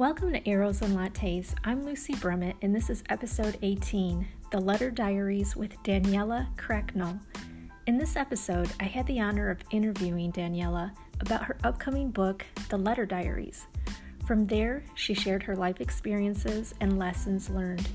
Welcome 0.00 0.32
to 0.32 0.48
Arrows 0.48 0.80
and 0.80 0.96
Lattes. 0.96 1.54
I'm 1.62 1.84
Lucy 1.84 2.14
Brummett, 2.14 2.54
and 2.62 2.74
this 2.74 2.88
is 2.88 3.04
episode 3.10 3.58
18 3.60 4.26
The 4.50 4.58
Letter 4.58 4.90
Diaries 4.90 5.54
with 5.54 5.76
Daniela 5.82 6.46
Cracknell. 6.56 7.20
In 7.86 7.98
this 7.98 8.16
episode, 8.16 8.70
I 8.80 8.84
had 8.84 9.06
the 9.06 9.20
honor 9.20 9.50
of 9.50 9.60
interviewing 9.70 10.32
Daniela 10.32 10.92
about 11.20 11.44
her 11.44 11.58
upcoming 11.64 12.10
book, 12.10 12.46
The 12.70 12.78
Letter 12.78 13.04
Diaries. 13.04 13.66
From 14.26 14.46
there, 14.46 14.82
she 14.94 15.12
shared 15.12 15.42
her 15.42 15.54
life 15.54 15.82
experiences 15.82 16.72
and 16.80 16.98
lessons 16.98 17.50
learned. 17.50 17.86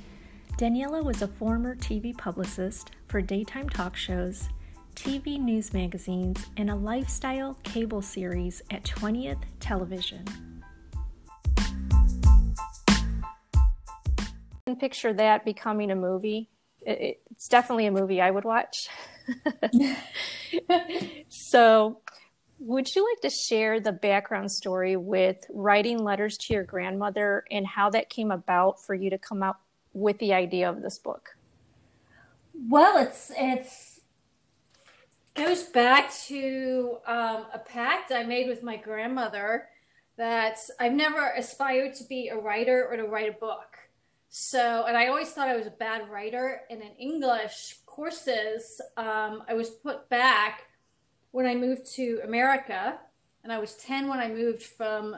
Daniela 0.60 1.04
was 1.04 1.24
a 1.24 1.28
former 1.28 1.76
TV 1.76 2.16
publicist 2.16 2.92
for 3.08 3.20
daytime 3.20 3.68
talk 3.68 3.96
shows, 3.96 4.50
TV 4.94 5.40
news 5.40 5.74
magazines, 5.74 6.46
and 6.56 6.70
a 6.70 6.76
lifestyle 6.76 7.58
cable 7.64 8.04
series 8.04 8.62
at 8.70 8.84
20th 8.84 9.42
Television. 9.60 10.24
Picture 14.86 15.14
that 15.14 15.44
becoming 15.44 15.90
a 15.90 15.96
movie. 15.96 16.48
It, 16.82 17.20
it's 17.32 17.48
definitely 17.48 17.88
a 17.88 17.92
movie 17.92 18.22
I 18.22 18.30
would 18.30 18.44
watch. 18.44 18.88
so, 21.28 22.02
would 22.60 22.94
you 22.94 23.04
like 23.10 23.22
to 23.22 23.36
share 23.36 23.80
the 23.80 23.92
background 23.92 24.52
story 24.52 24.96
with 24.96 25.38
writing 25.50 26.04
letters 26.04 26.38
to 26.38 26.54
your 26.54 26.64
grandmother 26.64 27.46
and 27.50 27.66
how 27.66 27.90
that 27.90 28.12
came 28.12 28.30
about 28.30 28.80
for 28.86 28.94
you 28.94 29.10
to 29.10 29.18
come 29.18 29.42
up 29.42 29.60
with 29.94 30.20
the 30.20 30.36
idea 30.36 30.70
of 30.70 30.84
this 30.84 31.00
book? 31.00 31.30
Well, 32.54 33.04
it's 33.04 33.32
it's 33.36 34.02
goes 35.34 35.64
back 35.64 36.14
to 36.28 36.98
um, 37.08 37.48
a 37.52 37.60
pact 37.66 38.12
I 38.12 38.22
made 38.22 38.48
with 38.48 38.62
my 38.62 38.78
grandmother 38.78 39.66
that 40.18 40.60
I've 40.80 40.94
never 40.94 41.32
aspired 41.32 41.96
to 41.96 42.04
be 42.04 42.28
a 42.28 42.38
writer 42.38 42.88
or 42.88 42.98
to 42.98 43.04
write 43.06 43.30
a 43.30 43.34
book. 43.34 43.75
So, 44.38 44.84
and 44.86 44.98
I 44.98 45.08
always 45.08 45.30
thought 45.30 45.48
I 45.48 45.56
was 45.56 45.66
a 45.66 45.72
bad 45.72 46.10
writer. 46.10 46.64
And 46.70 46.82
in 46.82 46.92
English 47.00 47.78
courses, 47.86 48.82
um, 48.98 49.44
I 49.48 49.54
was 49.54 49.70
put 49.70 50.10
back 50.10 50.64
when 51.32 51.46
I 51.46 51.56
moved 51.56 51.86
to 51.94 52.20
America. 52.22 53.00
And 53.46 53.54
I 53.54 53.60
was 53.60 53.76
10 53.76 54.10
when 54.10 54.20
I 54.20 54.28
moved 54.28 54.62
from 54.62 55.16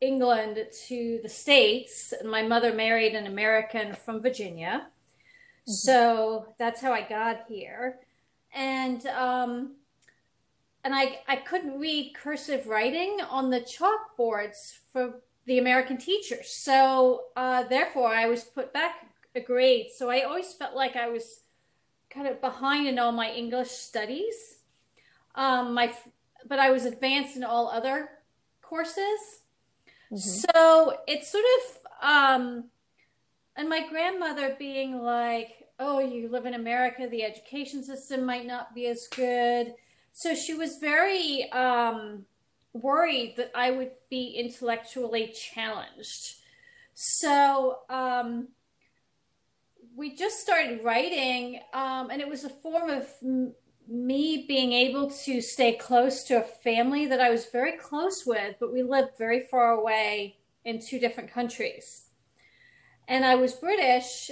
England 0.00 0.64
to 0.86 1.18
the 1.20 1.28
States. 1.28 2.12
And 2.12 2.30
my 2.30 2.42
mother 2.42 2.72
married 2.72 3.16
an 3.16 3.26
American 3.26 3.92
from 3.92 4.22
Virginia. 4.22 4.86
Mm-hmm. 4.86 5.72
So 5.72 6.54
that's 6.56 6.80
how 6.80 6.92
I 6.92 7.02
got 7.02 7.46
here. 7.48 7.98
And, 8.54 9.04
um, 9.06 9.72
and 10.84 10.94
I, 10.94 11.18
I 11.26 11.34
couldn't 11.34 11.80
read 11.80 12.14
cursive 12.14 12.68
writing 12.68 13.18
on 13.28 13.50
the 13.50 13.62
chalkboards 13.62 14.78
for 14.92 15.22
the 15.46 15.58
American 15.58 15.98
teachers. 15.98 16.50
So 16.50 17.24
uh, 17.36 17.64
therefore, 17.64 18.08
I 18.08 18.26
was 18.26 18.44
put 18.44 18.72
back 18.72 19.06
a 19.34 19.40
grade. 19.40 19.86
So 19.94 20.10
I 20.10 20.22
always 20.22 20.52
felt 20.52 20.74
like 20.74 20.96
I 20.96 21.08
was 21.08 21.40
kind 22.10 22.26
of 22.26 22.40
behind 22.40 22.86
in 22.86 22.98
all 22.98 23.12
my 23.12 23.30
English 23.30 23.70
studies. 23.70 24.58
Um, 25.34 25.74
my, 25.74 25.92
but 26.46 26.58
I 26.58 26.70
was 26.70 26.84
advanced 26.84 27.36
in 27.36 27.44
all 27.44 27.68
other 27.68 28.08
courses. 28.62 29.42
Mm-hmm. 30.12 30.16
So 30.16 30.98
it's 31.06 31.30
sort 31.30 31.44
of, 31.58 32.08
um, 32.08 32.64
and 33.56 33.68
my 33.68 33.88
grandmother 33.88 34.56
being 34.58 35.02
like, 35.02 35.68
"Oh, 35.78 36.00
you 36.00 36.28
live 36.28 36.46
in 36.46 36.54
America. 36.54 37.06
The 37.08 37.22
education 37.22 37.82
system 37.82 38.24
might 38.24 38.46
not 38.46 38.74
be 38.74 38.86
as 38.86 39.08
good." 39.08 39.74
So 40.12 40.34
she 40.34 40.54
was 40.54 40.78
very 40.78 41.50
um, 41.50 42.26
worried 42.74 43.34
that 43.36 43.52
I 43.54 43.70
would 43.70 43.92
be 44.10 44.34
intellectually 44.36 45.28
challenged. 45.28 46.34
So 46.92 47.78
um, 47.88 48.48
we 49.96 50.14
just 50.14 50.40
started 50.40 50.84
writing, 50.84 51.60
um, 51.72 52.10
and 52.10 52.20
it 52.20 52.28
was 52.28 52.44
a 52.44 52.50
form 52.50 52.90
of 52.90 53.08
m- 53.22 53.54
me 53.88 54.44
being 54.48 54.72
able 54.72 55.10
to 55.10 55.40
stay 55.40 55.72
close 55.72 56.24
to 56.24 56.38
a 56.38 56.42
family 56.42 57.06
that 57.06 57.20
I 57.20 57.30
was 57.30 57.46
very 57.46 57.72
close 57.72 58.24
with, 58.26 58.56
but 58.58 58.72
we 58.72 58.82
lived 58.82 59.16
very 59.16 59.40
far 59.40 59.72
away 59.72 60.36
in 60.64 60.80
two 60.80 60.98
different 60.98 61.30
countries. 61.30 62.06
And 63.06 63.24
I 63.24 63.34
was 63.34 63.52
British 63.52 64.30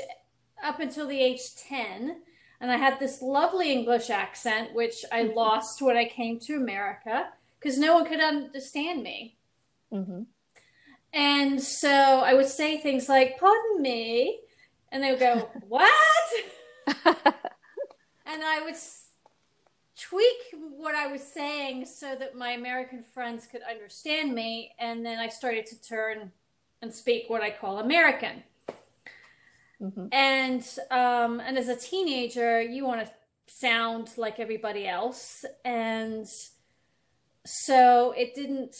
up 0.64 0.80
until 0.80 1.06
the 1.06 1.20
age 1.20 1.54
10. 1.68 2.22
And 2.60 2.70
I 2.70 2.76
had 2.76 2.98
this 2.98 3.20
lovely 3.20 3.72
English 3.72 4.08
accent, 4.08 4.74
which 4.74 5.04
I 5.12 5.22
lost 5.36 5.82
when 5.82 5.96
I 5.96 6.06
came 6.06 6.38
to 6.40 6.54
America 6.54 7.28
because 7.62 7.78
no 7.78 7.94
one 7.94 8.06
could 8.06 8.20
understand 8.20 9.02
me. 9.02 9.36
Mm-hmm. 9.92 10.22
And 11.12 11.62
so 11.62 11.90
I 11.90 12.34
would 12.34 12.46
say 12.46 12.78
things 12.78 13.08
like, 13.08 13.38
pardon 13.38 13.82
me. 13.82 14.40
And 14.90 15.02
they 15.02 15.10
would 15.10 15.20
go, 15.20 15.50
what? 15.68 15.92
and 16.86 17.14
I 18.26 18.62
would 18.64 18.74
tweak 19.98 20.60
what 20.76 20.94
I 20.94 21.06
was 21.06 21.22
saying 21.22 21.86
so 21.86 22.16
that 22.18 22.34
my 22.34 22.52
American 22.52 23.02
friends 23.02 23.46
could 23.46 23.62
understand 23.68 24.34
me. 24.34 24.72
And 24.78 25.04
then 25.04 25.18
I 25.18 25.28
started 25.28 25.66
to 25.66 25.80
turn 25.80 26.32
and 26.80 26.92
speak 26.92 27.28
what 27.28 27.42
I 27.42 27.50
call 27.50 27.78
American. 27.78 28.42
Mm-hmm. 29.80 30.06
And 30.12 30.64
um, 30.90 31.40
and 31.40 31.58
as 31.58 31.68
a 31.68 31.76
teenager, 31.76 32.62
you 32.62 32.84
want 32.84 33.04
to 33.04 33.12
sound 33.48 34.10
like 34.16 34.38
everybody 34.38 34.86
else, 34.86 35.44
and 35.64 36.26
so 37.44 38.12
it 38.12 38.34
didn't 38.34 38.76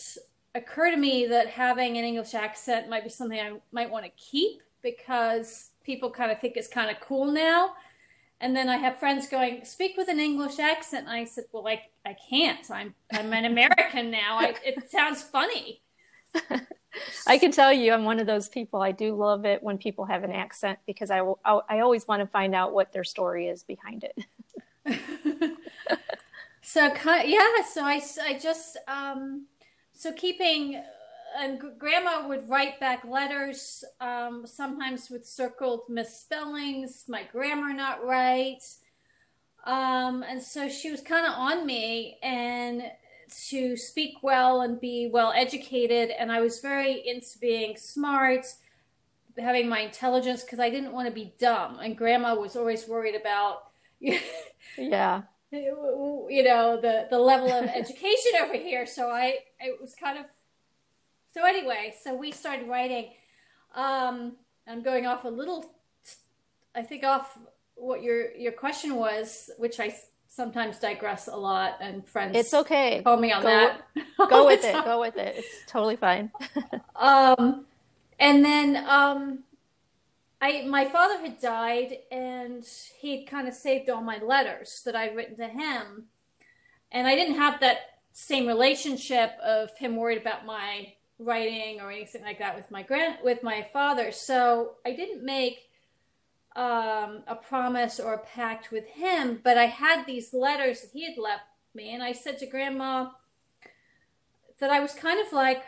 occur 0.54 0.90
to 0.90 0.96
me 0.96 1.26
that 1.26 1.48
having 1.48 1.96
an 1.96 2.04
English 2.04 2.34
accent 2.34 2.88
might 2.88 3.04
be 3.04 3.10
something 3.10 3.38
I 3.38 3.52
might 3.72 3.90
want 3.90 4.04
to 4.04 4.10
keep 4.10 4.62
because 4.82 5.70
people 5.84 6.10
kind 6.10 6.30
of 6.30 6.40
think 6.40 6.56
it's 6.56 6.68
kind 6.68 6.90
of 6.90 7.00
cool 7.00 7.30
now. 7.30 7.70
And 8.40 8.56
then 8.56 8.68
I 8.68 8.76
have 8.76 8.98
friends 8.98 9.28
going, 9.28 9.64
speak 9.64 9.96
with 9.96 10.08
an 10.08 10.18
English 10.18 10.58
accent. 10.58 11.06
And 11.06 11.14
I 11.14 11.24
said, 11.24 11.44
well, 11.52 11.66
I, 11.68 11.82
I 12.04 12.16
can't. 12.28 12.68
I'm, 12.70 12.94
I'm 13.12 13.32
an 13.32 13.44
American 13.44 14.10
now. 14.10 14.38
I, 14.38 14.54
it 14.64 14.90
sounds 14.90 15.22
funny. 15.22 15.80
I 17.26 17.38
can 17.38 17.52
tell 17.52 17.72
you, 17.72 17.92
I'm 17.92 18.04
one 18.04 18.18
of 18.18 18.26
those 18.26 18.48
people. 18.48 18.82
I 18.82 18.90
do 18.90 19.14
love 19.14 19.44
it 19.44 19.62
when 19.62 19.78
people 19.78 20.06
have 20.06 20.24
an 20.24 20.32
accent 20.32 20.80
because 20.86 21.10
I, 21.10 21.20
I 21.44 21.80
always 21.80 22.06
want 22.08 22.20
to 22.20 22.26
find 22.26 22.54
out 22.54 22.72
what 22.72 22.92
their 22.92 23.04
story 23.04 23.46
is 23.46 23.62
behind 23.62 24.04
it. 24.04 24.26
So 26.62 26.92
yeah, 27.24 27.62
so 27.68 27.84
I, 27.84 28.00
I 28.22 28.38
just 28.38 28.78
um, 28.86 29.46
so 29.92 30.12
keeping 30.12 30.82
and 31.38 31.60
grandma 31.78 32.28
would 32.28 32.48
write 32.48 32.78
back 32.78 33.04
letters 33.04 33.84
um, 34.00 34.46
sometimes 34.46 35.10
with 35.10 35.26
circled 35.26 35.82
misspellings, 35.88 37.04
my 37.08 37.24
grammar 37.32 37.72
not 37.72 38.04
right, 38.04 38.62
um, 39.64 40.22
and 40.22 40.40
so 40.40 40.68
she 40.68 40.90
was 40.90 41.00
kind 41.00 41.26
of 41.26 41.32
on 41.32 41.66
me 41.66 42.18
and 42.22 42.84
to 43.48 43.76
speak 43.76 44.16
well 44.22 44.60
and 44.60 44.80
be 44.80 45.08
well 45.12 45.32
educated, 45.34 46.10
and 46.10 46.30
I 46.30 46.40
was 46.40 46.60
very 46.60 47.02
into 47.08 47.38
being 47.40 47.76
smart, 47.76 48.46
having 49.36 49.68
my 49.68 49.80
intelligence 49.80 50.44
because 50.44 50.60
I 50.60 50.70
didn't 50.70 50.92
want 50.92 51.08
to 51.08 51.14
be 51.14 51.34
dumb, 51.40 51.80
and 51.80 51.98
grandma 51.98 52.36
was 52.36 52.54
always 52.54 52.86
worried 52.86 53.16
about. 53.16 53.64
yeah 54.78 55.22
you 55.52 56.42
know 56.44 56.80
the 56.80 57.06
the 57.10 57.18
level 57.18 57.52
of 57.52 57.64
education 57.74 58.32
over 58.42 58.54
here. 58.54 58.86
So 58.86 59.10
i 59.10 59.36
it 59.60 59.80
was 59.80 59.94
kind 59.94 60.18
of 60.18 60.26
so 61.32 61.44
anyway 61.46 61.94
so 62.02 62.14
we 62.14 62.32
started 62.32 62.68
writing. 62.68 63.10
Um 63.74 64.36
i'm 64.68 64.82
going 64.82 65.06
off 65.06 65.24
a 65.24 65.28
little 65.28 65.74
i 66.74 66.82
think 66.82 67.04
off 67.04 67.38
what 67.74 68.02
your 68.02 68.32
your 68.34 68.52
question 68.52 68.94
was 68.96 69.50
which 69.58 69.80
i 69.80 69.94
sometimes 70.28 70.78
digress 70.78 71.26
a 71.26 71.34
lot 71.34 71.78
and 71.80 72.06
friends 72.06 72.36
it's 72.36 72.54
okay. 72.54 73.02
call 73.02 73.16
me 73.16 73.32
on 73.32 73.42
go, 73.42 73.48
that 73.48 73.82
go 74.30 74.46
with 74.52 74.64
it. 74.64 74.84
Go 74.84 75.00
with 75.00 75.16
it. 75.16 75.36
It's 75.38 75.48
totally 75.66 75.96
fine. 75.96 76.30
Um 76.96 77.66
and 78.18 78.44
then 78.44 78.76
um 78.88 79.40
I 80.42 80.64
my 80.66 80.84
father 80.84 81.20
had 81.20 81.40
died 81.40 81.98
and 82.10 82.66
he'd 82.98 83.26
kind 83.26 83.46
of 83.46 83.54
saved 83.54 83.88
all 83.88 84.02
my 84.02 84.18
letters 84.18 84.82
that 84.84 84.96
I'd 84.96 85.14
written 85.14 85.36
to 85.36 85.46
him. 85.46 86.06
And 86.90 87.06
I 87.06 87.14
didn't 87.14 87.36
have 87.36 87.60
that 87.60 87.78
same 88.12 88.46
relationship 88.46 89.30
of 89.42 89.70
him 89.78 89.96
worried 89.96 90.20
about 90.20 90.44
my 90.44 90.94
writing 91.18 91.80
or 91.80 91.92
anything 91.92 92.22
like 92.22 92.40
that 92.40 92.56
with 92.56 92.70
my 92.72 92.82
grand 92.82 93.18
with 93.22 93.44
my 93.44 93.62
father. 93.72 94.10
So 94.10 94.72
I 94.84 94.92
didn't 94.92 95.24
make 95.24 95.70
um, 96.56 97.22
a 97.26 97.38
promise 97.40 98.00
or 98.00 98.12
a 98.12 98.18
pact 98.18 98.72
with 98.72 98.86
him, 98.86 99.40
but 99.42 99.56
I 99.56 99.66
had 99.66 100.04
these 100.04 100.34
letters 100.34 100.82
that 100.82 100.90
he 100.92 101.06
had 101.08 101.16
left 101.16 101.44
me, 101.74 101.94
and 101.94 102.02
I 102.02 102.12
said 102.12 102.38
to 102.40 102.46
Grandma 102.46 103.10
that 104.58 104.70
I 104.70 104.80
was 104.80 104.92
kind 104.92 105.24
of 105.24 105.32
like 105.32 105.62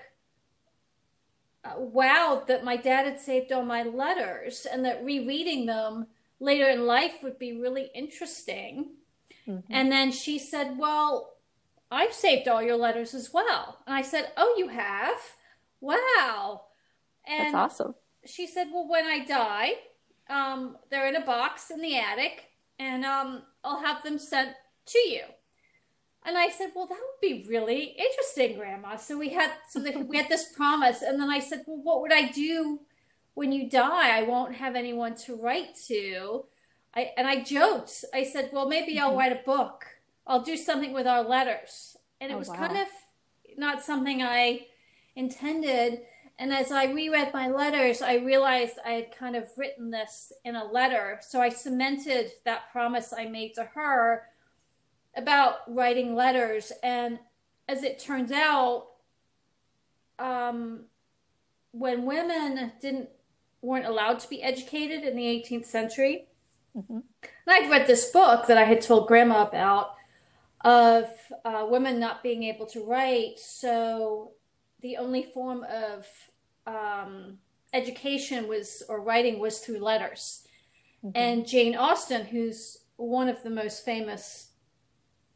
wowed 1.79 2.47
that 2.47 2.65
my 2.65 2.77
dad 2.77 3.07
had 3.07 3.21
saved 3.21 3.53
all 3.53 3.65
my 3.65 3.83
letters 3.83 4.67
and 4.71 4.85
that 4.85 5.05
rereading 5.05 5.67
them 5.67 6.07
later 6.41 6.69
in 6.69 6.87
life 6.87 7.23
would 7.23 7.39
be 7.39 7.59
really 7.59 7.91
interesting. 7.95 8.91
Mm-hmm. 9.49 9.73
And 9.73 9.91
then 9.91 10.13
she 10.13 10.39
said, 10.39 10.79
Well, 10.79 11.35
I've 11.91 12.13
saved 12.13 12.49
all 12.49 12.63
your 12.63 12.77
letters 12.77 13.15
as 13.15 13.33
well. 13.33 13.79
And 13.87 13.95
I 13.95 14.03
said, 14.03 14.33
Oh, 14.37 14.55
you 14.59 14.69
have? 14.69 15.17
Wow. 15.81 16.63
And 17.27 17.55
That's 17.55 17.81
awesome. 17.81 17.95
She 18.27 18.47
said, 18.47 18.69
Well, 18.73 18.89
when 18.89 19.07
I 19.07 19.25
die, 19.25 19.73
um, 20.29 20.77
they're 20.91 21.09
in 21.09 21.17
a 21.17 21.25
box 21.25 21.71
in 21.71 21.81
the 21.81 21.99
attic, 21.99 22.45
and 22.79 23.05
um, 23.05 23.43
I'll 23.63 23.83
have 23.83 24.03
them 24.03 24.19
sent 24.19 24.55
to 24.87 24.99
you. 24.99 25.23
And 26.25 26.39
I 26.39 26.49
said, 26.49 26.71
"Well, 26.75 26.87
that 26.87 26.99
would 26.99 27.21
be 27.21 27.45
really 27.49 27.97
interesting, 27.99 28.57
Grandma." 28.57 28.97
So 28.97 29.19
we 29.19 29.31
had 29.31 29.53
so 29.69 29.79
the, 29.81 29.99
we 29.99 30.17
had 30.17 30.29
this 30.29 30.53
promise, 30.53 31.03
and 31.03 31.21
then 31.21 31.31
I 31.31 31.39
said, 31.39 31.65
"Well, 31.67 31.83
what 31.83 32.01
would 32.01 32.13
I 32.13 32.29
do 32.29 32.81
when 33.35 33.53
you 33.53 33.69
die? 33.69 34.19
I 34.19 34.23
won't 34.23 34.57
have 34.57 34.75
anyone 34.75 35.17
to 35.27 35.37
write 35.37 35.77
to." 35.89 36.47
I 36.95 37.13
and 37.19 37.27
I 37.27 37.43
joked. 37.43 38.05
I 38.15 38.25
said, 38.25 38.51
"Well, 38.53 38.69
maybe 38.69 38.99
I'll 38.99 39.11
mm-hmm. 39.11 39.19
write 39.19 39.33
a 39.33 39.45
book. 39.45 39.85
I'll 40.27 40.43
do 40.43 40.57
something 40.57 40.95
with 40.95 41.07
our 41.07 41.23
letters." 41.23 41.97
And 42.21 42.31
it 42.31 42.37
oh, 42.37 42.39
was 42.39 42.49
wow. 42.49 42.57
kind 42.57 42.79
of 42.79 42.89
not 43.59 43.83
something 43.83 44.23
I 44.23 44.67
intended. 45.15 46.01
And 46.39 46.53
as 46.53 46.73
I 46.73 46.87
reread 46.87 47.33
my 47.33 47.49
letters, 47.49 48.03
I 48.03 48.17
realized 48.17 48.79
I 48.85 48.93
had 48.93 49.17
kind 49.17 49.37
of 49.37 49.49
written 49.57 49.91
this 49.91 50.33
in 50.45 50.57
a 50.57 50.65
letter. 50.65 51.21
So 51.21 51.41
I 51.41 51.49
cemented 51.49 52.33
that 52.45 52.73
promise 52.73 53.13
I 53.17 53.27
made 53.27 53.55
to 53.55 53.65
her 53.75 54.25
about 55.17 55.57
writing 55.69 56.15
letters. 56.15 56.73
And 56.83 57.19
as 57.69 57.83
it 57.83 57.99
turns 57.99 58.33
out, 58.33 58.89
um, 60.19 60.85
when 61.73 62.05
women 62.05 62.73
didn't 62.81 63.09
weren't 63.61 63.87
allowed 63.87 64.19
to 64.21 64.29
be 64.29 64.43
educated 64.43 65.05
in 65.05 65.17
the 65.17 65.25
18th 65.25 65.65
century, 65.65 66.27
mm-hmm. 66.77 66.93
and 66.93 67.05
I'd 67.49 67.71
read 67.71 67.87
this 67.87 68.11
book 68.11 68.47
that 68.47 68.59
I 68.59 68.65
had 68.65 68.83
told 68.83 69.09
Grandma 69.09 69.47
about 69.47 69.95
of 70.65 71.09
uh, 71.45 71.67
women 71.69 71.99
not 71.99 72.23
being 72.23 72.43
able 72.45 72.67
to 72.67 72.85
write. 72.85 73.39
So 73.39 74.33
the 74.81 74.97
only 74.97 75.23
form 75.23 75.65
of 75.65 76.07
um, 76.67 77.39
education 77.73 78.49
was 78.49 78.83
or 78.89 79.01
writing 79.01 79.39
was 79.39 79.59
through 79.59 79.79
letters. 79.79 80.47
Mm-hmm. 81.05 81.17
And 81.17 81.47
Jane 81.47 81.75
Austen, 81.75 82.27
who's 82.27 82.79
one 82.97 83.29
of 83.29 83.43
the 83.43 83.51
most 83.51 83.85
famous 83.85 84.51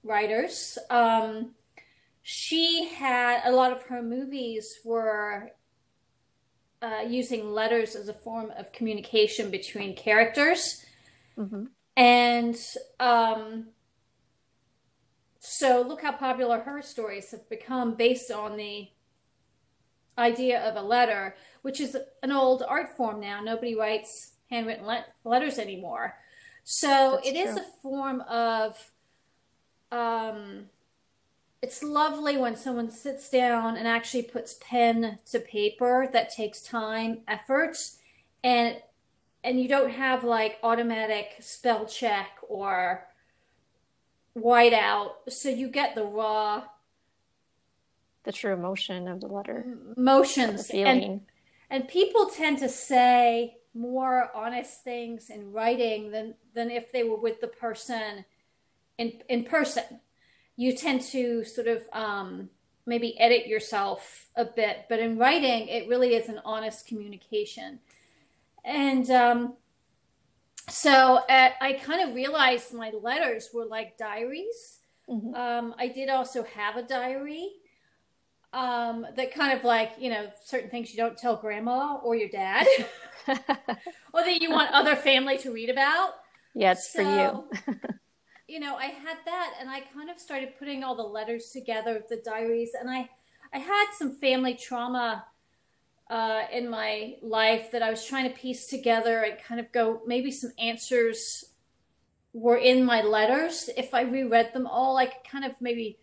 writers. 0.03 0.79
Um, 0.91 1.55
she 2.23 2.89
had 2.89 3.43
a 3.45 3.53
lot 3.53 3.73
of 3.73 3.83
her 3.85 4.03
movies 4.03 4.81
were 4.85 5.51
uh, 6.83 7.03
using 7.07 7.53
letters 7.53 7.97
as 7.97 8.09
a 8.09 8.13
form 8.13 8.53
of 8.57 8.73
communication 8.73 9.51
between 9.51 9.97
characters. 9.97 10.85
Mm-hmm. 11.37 11.65
And 11.97 12.57
um, 13.01 13.69
so, 15.41 15.83
look 15.87 16.03
how 16.03 16.13
popular 16.13 16.61
her 16.61 16.83
stories 16.83 17.31
have 17.31 17.49
become 17.49 17.95
based 17.95 18.31
on 18.31 18.57
the 18.57 18.89
idea 20.17 20.61
of 20.61 20.77
a 20.77 20.83
letter, 20.83 21.37
which 21.63 21.81
is 21.81 21.97
an 22.23 22.31
old 22.31 22.63
art 22.63 22.97
form 22.97 23.21
now. 23.21 23.41
Nobody 23.43 23.75
writes 23.75 24.35
handwritten 24.51 24.87
le- 24.87 25.07
letters 25.25 25.59
anymore. 25.59 26.15
So, 26.63 27.19
That's 27.25 27.29
it 27.29 27.33
true. 27.33 27.51
is 27.51 27.57
a 27.57 27.65
form 27.83 28.21
of 28.23 28.77
um, 29.91 30.67
it's 31.63 31.83
lovely 31.83 32.37
when 32.37 32.57
someone 32.57 32.91
sits 32.91 33.29
down 33.29 33.77
and 33.77 33.89
actually 33.89 34.23
puts 34.23 34.59
pen 34.61 35.19
to 35.31 35.41
paper 35.41 36.09
that 36.13 36.31
takes 36.31 36.63
time 36.63 37.21
effort 37.27 37.77
and 38.45 38.77
and 39.45 39.61
you 39.61 39.69
don't 39.69 39.91
have 39.91 40.25
like 40.25 40.59
automatic 40.63 41.37
spell 41.41 41.87
check 41.87 42.39
or 42.49 43.07
white 44.35 44.73
out 44.73 45.17
so 45.29 45.49
you 45.49 45.69
get 45.69 45.95
the 45.95 46.05
raw 46.05 46.63
the 48.25 48.33
true 48.33 48.53
emotion 48.53 49.09
of 49.09 49.21
the 49.21 49.27
letter 49.27 49.65
the 50.57 50.63
feeling. 50.63 51.03
and 51.03 51.21
and 51.71 51.89
people 51.89 52.27
tend 52.27 52.59
to 52.59 52.69
say 52.69 53.57
more 53.75 54.31
honest 54.35 54.83
things 54.85 55.29
in 55.29 55.53
writing 55.53 56.11
than 56.11 56.35
than 56.55 56.71
if 56.71 56.93
they 56.93 57.03
were 57.03 57.19
with 57.19 57.41
the 57.41 57.49
person 57.49 58.25
in 58.99 59.23
in 59.29 59.45
person. 59.45 60.01
You 60.57 60.77
tend 60.77 61.03
to 61.13 61.45
sort 61.45 61.69
of 61.69 61.83
um, 61.93 62.51
maybe 62.85 63.19
edit 63.21 63.47
yourself 63.47 64.27
a 64.35 64.45
bit 64.45 64.87
but 64.89 64.99
in 64.99 65.19
writing 65.19 65.69
it 65.69 65.89
really 65.89 66.15
is 66.15 66.29
an 66.29 66.41
honest 66.45 66.87
communication. 66.87 67.79
And 68.65 69.09
um, 69.11 69.55
so 70.69 71.21
at, 71.29 71.55
i 71.61 71.73
kind 71.73 72.07
of 72.07 72.15
realized 72.15 72.75
my 72.75 72.91
letters 73.03 73.51
were 73.53 73.65
like 73.65 73.97
diaries. 73.97 74.81
Mm-hmm. 75.09 75.35
um, 75.35 75.75
i 75.79 75.89
did 75.89 76.11
also 76.11 76.43
have 76.43 76.77
a 76.77 76.83
diary 76.83 77.49
um, 78.53 79.07
that 79.17 79.33
kind 79.35 79.57
of 79.59 79.65
like 79.65 79.93
you 79.99 80.11
know 80.11 80.31
certain 80.45 80.69
things 80.69 80.91
you 80.91 80.99
don't 80.99 81.17
tell 81.17 81.37
grandma 81.37 81.97
or 81.97 82.15
your 82.15 82.29
dad 82.29 82.67
or 83.29 83.37
that 84.25 84.41
you 84.41 84.51
want 84.51 84.71
other 84.73 84.97
family 84.97 85.37
to 85.39 85.51
read 85.51 85.71
about. 85.71 86.15
Yeah 86.55 86.73
it's 86.73 86.93
so, 86.93 87.03
for 87.03 87.69
you 87.75 87.89
you 88.49 88.59
know, 88.59 88.77
I 88.77 88.87
had 88.87 89.19
that 89.27 89.55
and 89.61 89.69
I 89.69 89.81
kind 89.81 90.09
of 90.11 90.19
started 90.19 90.59
putting 90.59 90.83
all 90.83 90.97
the 90.97 91.03
letters 91.03 91.51
together, 91.51 92.03
the 92.09 92.17
diaries, 92.17 92.71
and 92.79 92.91
I 92.91 93.11
I 93.53 93.59
had 93.59 93.87
some 93.97 94.15
family 94.15 94.55
trauma 94.55 95.25
uh, 96.11 96.43
in 96.53 96.69
my 96.69 97.17
life 97.23 97.71
that 97.71 97.83
I 97.83 97.91
was 97.91 98.05
trying 98.05 98.29
to 98.29 98.37
piece 98.37 98.67
together 98.67 99.23
and 99.23 99.39
kind 99.43 99.61
of 99.61 99.71
go 99.73 100.03
maybe 100.07 100.31
some 100.31 100.53
answers 100.59 101.45
were 102.33 102.57
in 102.57 102.85
my 102.85 103.03
letters. 103.03 103.69
If 103.77 103.95
I 103.95 104.03
reread 104.03 104.53
them 104.53 104.67
all, 104.67 104.97
I 104.97 105.07
could 105.07 105.25
kind 105.31 105.45
of 105.45 105.53
maybe 105.61 105.99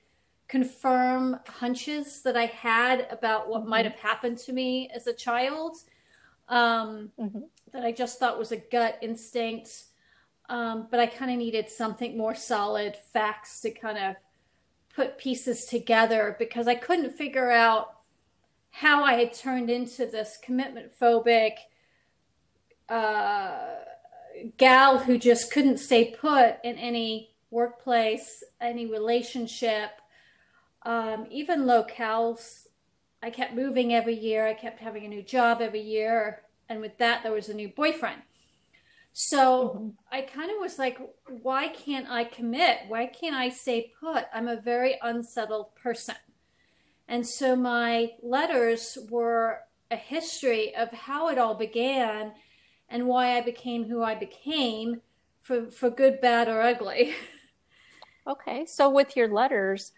confirm 0.48 1.40
hunches 1.48 2.22
that 2.22 2.38
I 2.38 2.46
had 2.46 3.08
about 3.10 3.50
what 3.50 3.62
mm-hmm. 3.62 3.70
might 3.72 3.86
have 3.86 3.96
happened 3.96 4.38
to 4.40 4.54
me 4.54 4.90
as 4.94 5.08
a 5.08 5.14
child 5.14 5.78
um, 6.50 7.12
mm-hmm. 7.20 7.40
that 7.74 7.84
I 7.84 7.92
just 7.92 8.20
thought 8.20 8.38
was 8.38 8.52
a 8.52 8.58
gut 8.58 9.00
instinct 9.02 9.86
um, 10.50 10.88
but 10.90 11.00
I 11.00 11.08
kind 11.08 11.32
of 11.32 11.38
needed 11.38 11.70
something 11.70 12.18
more 12.18 12.36
solid, 12.36 12.96
facts 12.96 13.62
to 13.62 13.72
kind 13.72 13.98
of 13.98 14.16
put 14.96 15.18
pieces 15.18 15.66
together 15.66 16.36
because 16.40 16.68
I 16.68 16.76
couldn't 16.76 17.12
figure 17.12 17.52
out 17.52 17.96
how 18.72 19.04
I 19.04 19.14
had 19.14 19.34
turned 19.34 19.70
into 19.70 20.06
this 20.06 20.38
commitment 20.42 20.92
phobic 21.00 21.58
uh, 22.90 23.58
gal 24.58 25.00
who 25.00 25.18
just 25.18 25.52
couldn't 25.52 25.78
stay 25.78 26.12
put 26.12 26.58
in 26.64 26.76
any 26.78 27.36
workplace, 27.52 28.44
any 28.60 28.86
relationship, 28.86 29.92
um, 30.84 31.25
even 31.32 31.64
locales. 31.64 32.68
I 33.24 33.30
kept 33.30 33.56
moving 33.56 33.94
every 33.94 34.16
year. 34.16 34.46
I 34.46 34.54
kept 34.54 34.80
having 34.80 35.06
a 35.06 35.10
new 35.10 35.24
job 35.24 35.62
every 35.62 35.82
year. 35.82 36.42
And 36.70 36.82
with 36.82 36.98
that, 36.98 37.24
there 37.24 37.32
was 37.32 37.50
a 37.50 37.54
new 37.54 37.70
boyfriend. 37.70 38.22
So 39.17 39.69
mm-hmm. 39.69 39.89
I 40.12 40.24
kind 40.24 40.51
of 40.51 40.57
was 40.60 40.77
like, 40.77 41.00
why 41.41 41.69
can't 41.69 42.10
I 42.10 42.25
commit? 42.25 42.79
Why 42.89 43.05
can't 43.05 43.34
I 43.34 43.48
stay 43.48 43.93
put? 43.98 44.25
I'm 44.34 44.50
a 44.50 44.60
very 44.60 44.98
unsettled 45.01 45.74
person. 45.74 46.15
And 47.07 47.25
so 47.25 47.55
my 47.55 48.10
letters 48.22 48.98
were 49.10 49.62
a 49.89 49.95
history 49.95 50.75
of 50.75 50.91
how 50.91 51.29
it 51.29 51.38
all 51.38 51.55
began 51.55 52.34
and 52.89 53.07
why 53.07 53.38
I 53.38 53.41
became 53.41 53.86
who 53.86 54.03
I 54.03 54.15
became 54.15 55.00
for, 55.39 55.72
for 55.72 55.89
good, 55.89 56.19
bad, 56.19 56.50
or 56.50 56.62
ugly. 56.62 57.13
okay. 58.27 58.65
So 58.65 58.89
with 58.89 59.15
your 59.15 59.29
letters, 59.29 59.93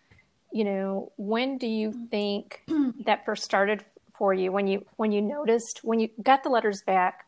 you 0.52 0.64
know, 0.64 1.12
when 1.18 1.58
do 1.58 1.66
you 1.66 1.92
think 2.12 2.62
that 3.06 3.26
first 3.26 3.44
started 3.44 3.84
for 4.16 4.32
you? 4.32 4.52
When 4.52 4.68
you 4.68 4.86
when 4.98 5.12
you 5.12 5.24
noticed 5.24 5.80
when 5.84 6.00
you 6.00 6.10
got 6.22 6.44
the 6.44 6.50
letters 6.50 6.84
back, 6.84 7.27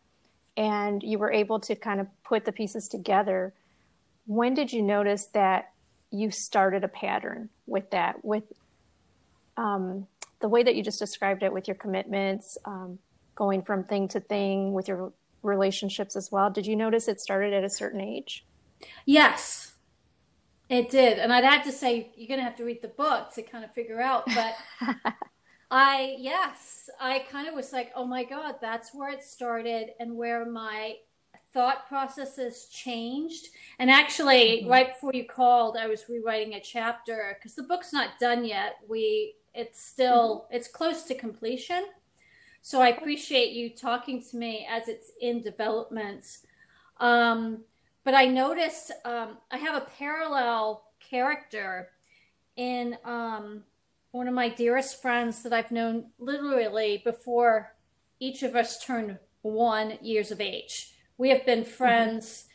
and 0.60 1.02
you 1.02 1.18
were 1.18 1.32
able 1.32 1.58
to 1.58 1.74
kind 1.74 2.02
of 2.02 2.08
put 2.22 2.44
the 2.44 2.52
pieces 2.52 2.90
together, 2.90 3.54
when 4.28 4.54
did 4.54 4.74
you 4.74 4.82
notice 4.82 5.28
that 5.28 5.72
you 6.12 6.30
started 6.30 6.84
a 6.84 6.90
pattern 6.90 7.48
with 7.66 7.90
that, 7.92 8.26
with 8.26 8.44
um, 9.56 10.06
the 10.42 10.50
way 10.50 10.62
that 10.62 10.76
you 10.76 10.84
just 10.84 11.00
described 11.00 11.44
it, 11.44 11.54
with 11.54 11.70
your 11.70 11.76
commitments, 11.76 12.58
um, 12.66 13.00
going 13.36 13.62
from 13.62 13.86
thing 13.86 14.10
to 14.10 14.20
thing, 14.20 14.74
with 14.74 14.90
your 14.90 15.14
relationships 15.44 16.18
as 16.18 16.30
well? 16.30 16.50
Did 16.50 16.68
you 16.68 16.76
notice 16.76 17.08
it 17.08 17.22
started 17.22 17.54
at 17.54 17.64
a 17.64 17.70
certain 17.70 18.02
age? 18.02 18.46
Yes, 19.06 19.76
it 20.68 20.90
did. 20.90 21.20
And 21.20 21.32
I'd 21.32 21.46
have 21.46 21.64
to 21.64 21.72
say, 21.72 22.12
you're 22.18 22.28
going 22.28 22.42
to 22.42 22.44
have 22.44 22.58
to 22.58 22.66
read 22.66 22.82
the 22.82 22.90
book 22.90 23.34
to 23.36 23.44
kind 23.44 23.64
of 23.64 23.72
figure 23.72 24.02
out, 24.02 24.26
but. 24.26 24.58
I 25.72 26.16
yes, 26.18 26.79
I 27.00 27.20
kind 27.32 27.48
of 27.48 27.54
was 27.54 27.72
like, 27.72 27.92
oh 27.96 28.06
my 28.06 28.24
god, 28.24 28.56
that's 28.62 28.94
where 28.94 29.10
it 29.10 29.24
started 29.24 29.92
and 30.00 30.16
where 30.16 30.46
my 30.46 30.96
thought 31.54 31.88
processes 31.88 32.68
changed. 32.72 33.48
And 33.80 33.90
actually, 33.90 34.62
mm-hmm. 34.62 34.70
right 34.70 34.94
before 34.94 35.12
you 35.14 35.26
called, 35.26 35.78
I 35.78 35.88
was 35.88 36.10
rewriting 36.10 36.54
a 36.54 36.62
chapter 36.62 37.38
because 37.38 37.56
the 37.56 37.64
book's 37.64 37.94
not 37.94 38.20
done 38.20 38.46
yet. 38.46 38.78
We 38.88 39.36
it's 39.54 39.82
still 39.82 40.46
mm-hmm. 40.46 40.56
it's 40.56 40.68
close 40.68 41.04
to 41.04 41.16
completion. 41.16 41.86
So 42.62 42.82
I 42.82 42.90
appreciate 42.90 43.54
you 43.54 43.70
talking 43.70 44.22
to 44.30 44.38
me 44.38 44.68
as 44.70 44.88
it's 44.90 45.12
in 45.22 45.42
development. 45.42 46.26
Um, 47.00 47.64
but 48.04 48.14
I 48.14 48.26
noticed 48.26 48.92
um, 49.06 49.38
I 49.50 49.58
have 49.58 49.76
a 49.76 49.86
parallel 49.98 50.84
character 51.00 51.90
in 52.58 52.98
um, 53.06 53.64
one 54.12 54.28
of 54.28 54.34
my 54.34 54.50
dearest 54.50 55.02
friends 55.02 55.44
that 55.44 55.54
I've 55.54 55.72
known 55.72 56.06
literally 56.18 57.02
before 57.04 57.76
each 58.20 58.44
of 58.44 58.56
us 58.56 58.84
turned 58.84 59.18
one 59.42 59.98
years 60.02 60.32
of 60.32 60.42
age. 60.42 60.94
We 61.18 61.30
have 61.30 61.46
been 61.46 61.64
friends, 61.64 62.46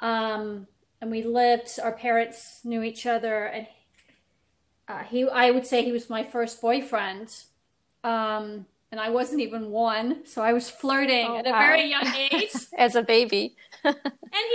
mm-hmm. 0.00 0.06
um, 0.06 0.66
and 1.00 1.10
we 1.10 1.22
lived. 1.22 1.78
Our 1.82 1.92
parents 1.92 2.60
knew 2.64 2.82
each 2.82 3.06
other, 3.06 3.46
and 3.46 3.66
uh, 4.88 5.02
he. 5.04 5.28
I 5.28 5.50
would 5.50 5.66
say 5.66 5.84
he 5.84 5.92
was 5.92 6.08
my 6.08 6.22
first 6.22 6.60
boyfriend. 6.60 7.34
Um, 8.04 8.66
and 8.92 9.00
I 9.00 9.10
wasn't 9.10 9.40
even 9.40 9.70
one, 9.70 10.24
so 10.26 10.42
I 10.42 10.52
was 10.52 10.70
flirting 10.70 11.26
oh, 11.28 11.38
at 11.38 11.46
a 11.46 11.50
wow. 11.50 11.58
very 11.58 11.84
young 11.90 12.06
age 12.14 12.54
as 12.78 12.94
a 12.94 13.02
baby. 13.02 13.56
and 13.84 13.96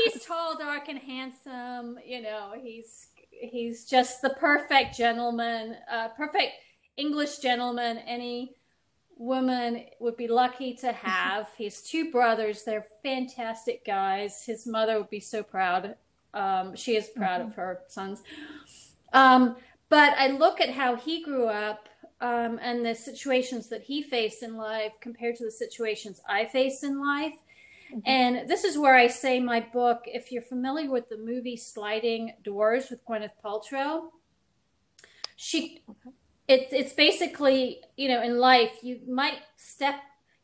he's 0.05 0.25
tall, 0.25 0.57
dark, 0.57 0.87
and 0.87 0.99
handsome. 0.99 1.99
You 2.05 2.21
know, 2.21 2.53
he's 2.61 3.07
he's 3.41 3.85
just 3.85 4.21
the 4.21 4.31
perfect 4.31 4.95
gentleman, 4.95 5.75
uh, 5.91 6.09
perfect 6.09 6.53
English 6.97 7.39
gentleman. 7.39 7.97
Any 7.99 8.55
woman 9.17 9.85
would 9.99 10.17
be 10.17 10.27
lucky 10.27 10.73
to 10.75 10.91
have. 10.91 11.49
His 11.57 11.81
two 11.81 12.11
brothers; 12.11 12.63
they're 12.63 12.85
fantastic 13.03 13.85
guys. 13.85 14.45
His 14.45 14.65
mother 14.67 14.97
would 14.97 15.09
be 15.09 15.19
so 15.19 15.43
proud. 15.43 15.95
Um, 16.33 16.75
she 16.75 16.95
is 16.95 17.07
proud 17.07 17.41
mm-hmm. 17.41 17.49
of 17.49 17.55
her 17.55 17.81
sons. 17.87 18.23
Um, 19.13 19.57
but 19.89 20.13
I 20.17 20.27
look 20.27 20.61
at 20.61 20.69
how 20.69 20.95
he 20.95 21.21
grew 21.21 21.47
up 21.47 21.89
um, 22.21 22.59
and 22.61 22.85
the 22.85 22.95
situations 22.95 23.67
that 23.69 23.81
he 23.81 24.01
faced 24.01 24.43
in 24.43 24.55
life 24.55 24.93
compared 25.01 25.35
to 25.37 25.43
the 25.43 25.51
situations 25.51 26.21
I 26.29 26.45
faced 26.45 26.83
in 26.83 27.01
life. 27.01 27.35
Mm-hmm. 27.93 27.99
And 28.05 28.49
this 28.49 28.63
is 28.63 28.77
where 28.77 28.95
I 28.95 29.07
say 29.07 29.39
my 29.39 29.59
book, 29.59 30.03
if 30.05 30.31
you're 30.31 30.41
familiar 30.41 30.89
with 30.89 31.09
the 31.09 31.17
movie 31.17 31.57
Sliding 31.57 32.33
Doors 32.43 32.89
with 32.89 33.05
Gwyneth 33.05 33.31
Paltrow, 33.43 34.09
she 35.35 35.83
it's 36.47 36.71
it's 36.71 36.93
basically, 36.93 37.81
you 37.97 38.09
know, 38.09 38.21
in 38.21 38.37
life 38.37 38.79
you 38.81 38.99
might 39.07 39.39
step 39.57 39.95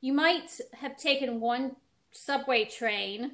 you 0.02 0.14
might 0.14 0.60
have 0.74 0.98
taken 0.98 1.40
one 1.40 1.76
subway 2.12 2.66
train, 2.66 3.34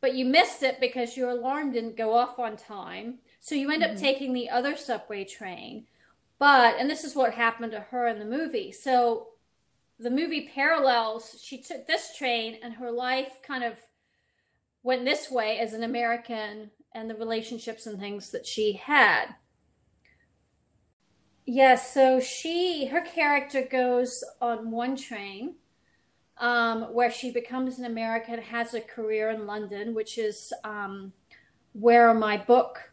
but 0.00 0.14
you 0.14 0.24
missed 0.24 0.62
it 0.62 0.80
because 0.80 1.16
your 1.16 1.30
alarm 1.30 1.72
didn't 1.72 1.96
go 1.96 2.14
off 2.14 2.38
on 2.38 2.56
time. 2.56 3.18
So 3.40 3.54
you 3.54 3.70
end 3.70 3.82
mm-hmm. 3.82 3.94
up 3.94 4.00
taking 4.00 4.32
the 4.32 4.50
other 4.50 4.76
subway 4.76 5.24
train 5.24 5.86
but, 6.42 6.74
and 6.80 6.90
this 6.90 7.04
is 7.04 7.14
what 7.14 7.34
happened 7.34 7.70
to 7.70 7.78
her 7.78 8.08
in 8.08 8.18
the 8.18 8.24
movie. 8.24 8.72
So 8.72 9.28
the 10.02 10.10
movie 10.10 10.50
parallels, 10.52 11.40
she 11.42 11.62
took 11.62 11.86
this 11.86 12.16
train 12.16 12.58
and 12.62 12.74
her 12.74 12.90
life 12.90 13.40
kind 13.46 13.62
of 13.62 13.74
went 14.82 15.04
this 15.04 15.30
way 15.30 15.58
as 15.58 15.72
an 15.72 15.84
American 15.84 16.70
and 16.92 17.08
the 17.08 17.14
relationships 17.14 17.86
and 17.86 17.98
things 17.98 18.30
that 18.30 18.46
she 18.46 18.72
had. 18.72 19.34
Yes, 21.46 21.92
so 21.92 22.20
she, 22.20 22.86
her 22.86 23.00
character 23.00 23.62
goes 23.62 24.22
on 24.40 24.70
one 24.70 24.96
train 24.96 25.56
um, 26.38 26.82
where 26.94 27.10
she 27.10 27.30
becomes 27.30 27.78
an 27.78 27.84
American, 27.84 28.40
has 28.40 28.74
a 28.74 28.80
career 28.80 29.30
in 29.30 29.46
London, 29.46 29.94
which 29.94 30.18
is 30.18 30.52
um, 30.64 31.12
where 31.72 32.12
my 32.14 32.36
book 32.36 32.92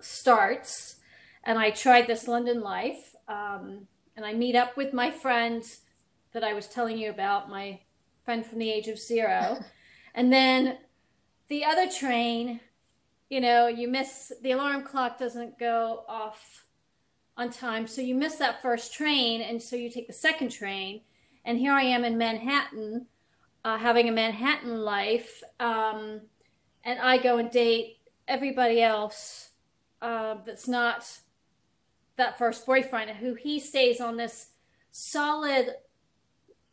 starts 0.00 0.96
and 1.44 1.58
I 1.58 1.70
tried 1.70 2.06
this 2.06 2.28
London 2.28 2.60
life. 2.60 3.14
Um, 3.26 3.86
and 4.16 4.26
I 4.26 4.32
meet 4.32 4.56
up 4.56 4.76
with 4.76 4.92
my 4.92 5.10
friend 5.10 5.62
that 6.32 6.44
I 6.44 6.52
was 6.52 6.66
telling 6.66 6.98
you 6.98 7.10
about, 7.10 7.48
my 7.48 7.80
friend 8.24 8.44
from 8.44 8.58
the 8.58 8.70
age 8.70 8.88
of 8.88 8.98
zero. 8.98 9.58
and 10.14 10.32
then 10.32 10.78
the 11.48 11.64
other 11.64 11.88
train, 11.90 12.60
you 13.30 13.40
know, 13.40 13.66
you 13.66 13.88
miss 13.88 14.32
the 14.42 14.52
alarm 14.52 14.82
clock 14.82 15.18
doesn't 15.18 15.58
go 15.58 16.04
off 16.08 16.66
on 17.36 17.50
time. 17.50 17.86
So 17.86 18.02
you 18.02 18.14
miss 18.14 18.36
that 18.36 18.60
first 18.60 18.92
train. 18.92 19.40
And 19.40 19.62
so 19.62 19.76
you 19.76 19.90
take 19.90 20.06
the 20.06 20.12
second 20.12 20.50
train. 20.50 21.02
And 21.44 21.58
here 21.58 21.72
I 21.72 21.82
am 21.82 22.04
in 22.04 22.18
Manhattan, 22.18 23.06
uh, 23.64 23.78
having 23.78 24.08
a 24.08 24.12
Manhattan 24.12 24.80
life. 24.80 25.42
Um, 25.60 26.22
and 26.84 26.98
I 27.00 27.18
go 27.18 27.38
and 27.38 27.50
date 27.50 27.98
everybody 28.26 28.82
else 28.82 29.50
uh, 30.02 30.36
that's 30.44 30.68
not 30.68 31.18
that 32.16 32.36
first 32.36 32.66
boyfriend 32.66 33.10
who 33.10 33.34
he 33.34 33.58
stays 33.58 34.00
on 34.00 34.16
this 34.16 34.50
solid 34.90 35.74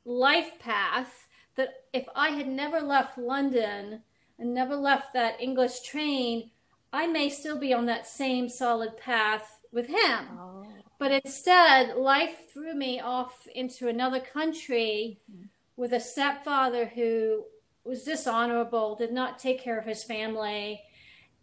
life 0.06 0.60
path 0.60 1.28
that 1.56 1.70
if 1.94 2.06
I 2.16 2.30
had 2.30 2.48
never 2.48 2.80
left 2.82 3.18
London 3.18 4.02
and 4.38 4.54
never 4.54 4.76
left 4.76 5.14
that 5.14 5.42
English 5.42 5.82
train, 5.82 6.52
I 6.94 7.08
may 7.08 7.30
still 7.30 7.58
be 7.58 7.74
on 7.74 7.86
that 7.88 8.08
same 8.08 8.48
solid 8.48 8.98
path 8.98 9.60
with 9.72 9.88
him. 9.88 10.28
Oh. 10.40 10.68
But 10.98 11.12
instead, 11.12 11.98
life 11.98 12.50
threw 12.54 12.74
me 12.74 13.00
off 13.00 13.48
into 13.54 13.88
another 13.88 14.20
country 14.20 15.20
mm. 15.30 15.50
with 15.76 15.92
a 15.92 16.00
stepfather 16.00 16.86
who 16.86 17.46
was 17.84 18.04
dishonorable, 18.04 18.96
did 18.96 19.12
not 19.12 19.38
take 19.38 19.62
care 19.62 19.78
of 19.78 19.86
his 19.86 20.04
family, 20.04 20.82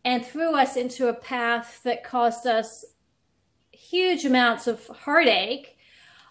and 0.05 0.25
threw 0.25 0.57
us 0.57 0.77
into 0.77 1.09
a 1.09 1.15
path 1.15 1.81
that 1.85 2.03
caused 2.03 2.47
us 2.47 2.85
huge 3.71 4.25
amounts 4.25 4.67
of 4.67 4.87
heartache 4.87 5.77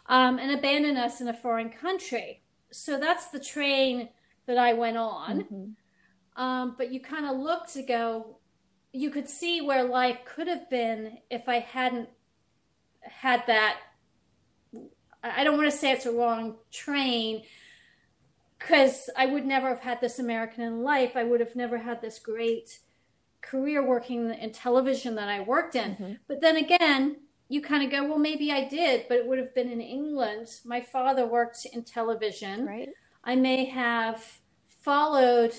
um, 0.07 0.39
and 0.39 0.51
abandon 0.51 0.97
us 0.97 1.21
in 1.21 1.27
a 1.27 1.33
foreign 1.33 1.69
country. 1.69 2.41
So 2.71 2.99
that's 2.99 3.27
the 3.27 3.39
train 3.39 4.09
that 4.45 4.57
I 4.57 4.73
went 4.73 4.97
on. 4.97 5.41
Mm-hmm. 5.41 6.41
Um, 6.41 6.75
but 6.77 6.91
you 6.91 6.99
kind 6.99 7.25
of 7.25 7.37
look 7.37 7.67
to 7.71 7.83
go, 7.83 8.37
you 8.93 9.09
could 9.09 9.29
see 9.29 9.61
where 9.61 9.83
life 9.83 10.19
could 10.25 10.47
have 10.47 10.69
been 10.69 11.19
if 11.29 11.47
I 11.47 11.59
hadn't 11.59 12.09
had 13.01 13.43
that. 13.47 13.77
I 15.23 15.43
don't 15.43 15.57
want 15.57 15.71
to 15.71 15.77
say 15.77 15.91
it's 15.91 16.05
a 16.05 16.11
wrong 16.11 16.55
train 16.71 17.43
because 18.57 19.09
I 19.17 19.25
would 19.25 19.45
never 19.45 19.69
have 19.69 19.81
had 19.81 20.01
this 20.01 20.19
American 20.19 20.63
in 20.63 20.83
life. 20.83 21.11
I 21.15 21.23
would 21.23 21.39
have 21.39 21.55
never 21.55 21.79
had 21.79 22.01
this 22.01 22.19
great 22.19 22.79
career 23.41 23.85
working 23.85 24.33
in 24.33 24.51
television 24.51 25.15
that 25.15 25.27
I 25.27 25.41
worked 25.41 25.75
in. 25.75 25.91
Mm-hmm. 25.91 26.13
But 26.27 26.41
then 26.41 26.57
again, 26.57 27.17
you 27.51 27.61
kind 27.61 27.83
of 27.83 27.91
go, 27.91 28.07
well, 28.07 28.17
maybe 28.17 28.49
I 28.49 28.63
did, 28.63 29.07
but 29.09 29.17
it 29.17 29.27
would 29.27 29.37
have 29.37 29.53
been 29.53 29.69
in 29.69 29.81
England. 29.81 30.47
My 30.63 30.79
father 30.79 31.27
worked 31.27 31.65
in 31.65 31.83
television. 31.83 32.65
Right. 32.65 32.89
I 33.25 33.35
may 33.35 33.65
have 33.65 34.39
followed, 34.67 35.53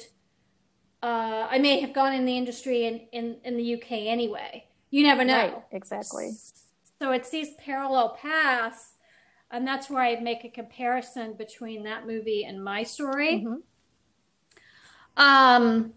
uh, 1.02 1.48
I 1.50 1.58
may 1.58 1.80
have 1.80 1.92
gone 1.92 2.14
in 2.14 2.24
the 2.24 2.34
industry 2.34 2.86
in, 2.86 3.02
in, 3.12 3.36
in 3.44 3.58
the 3.58 3.74
UK 3.74 3.92
anyway. 3.92 4.64
You 4.90 5.02
never 5.02 5.22
know. 5.22 5.34
Right, 5.34 5.62
exactly. 5.70 6.32
So 6.98 7.12
it's 7.12 7.28
these 7.28 7.50
parallel 7.58 8.16
paths. 8.20 8.94
And 9.50 9.66
that's 9.66 9.90
where 9.90 10.02
I 10.02 10.18
make 10.18 10.44
a 10.44 10.48
comparison 10.48 11.34
between 11.34 11.82
that 11.82 12.06
movie 12.06 12.44
and 12.44 12.64
my 12.64 12.84
story. 12.84 13.44
Mm-hmm. 13.44 15.22
Um, 15.22 15.92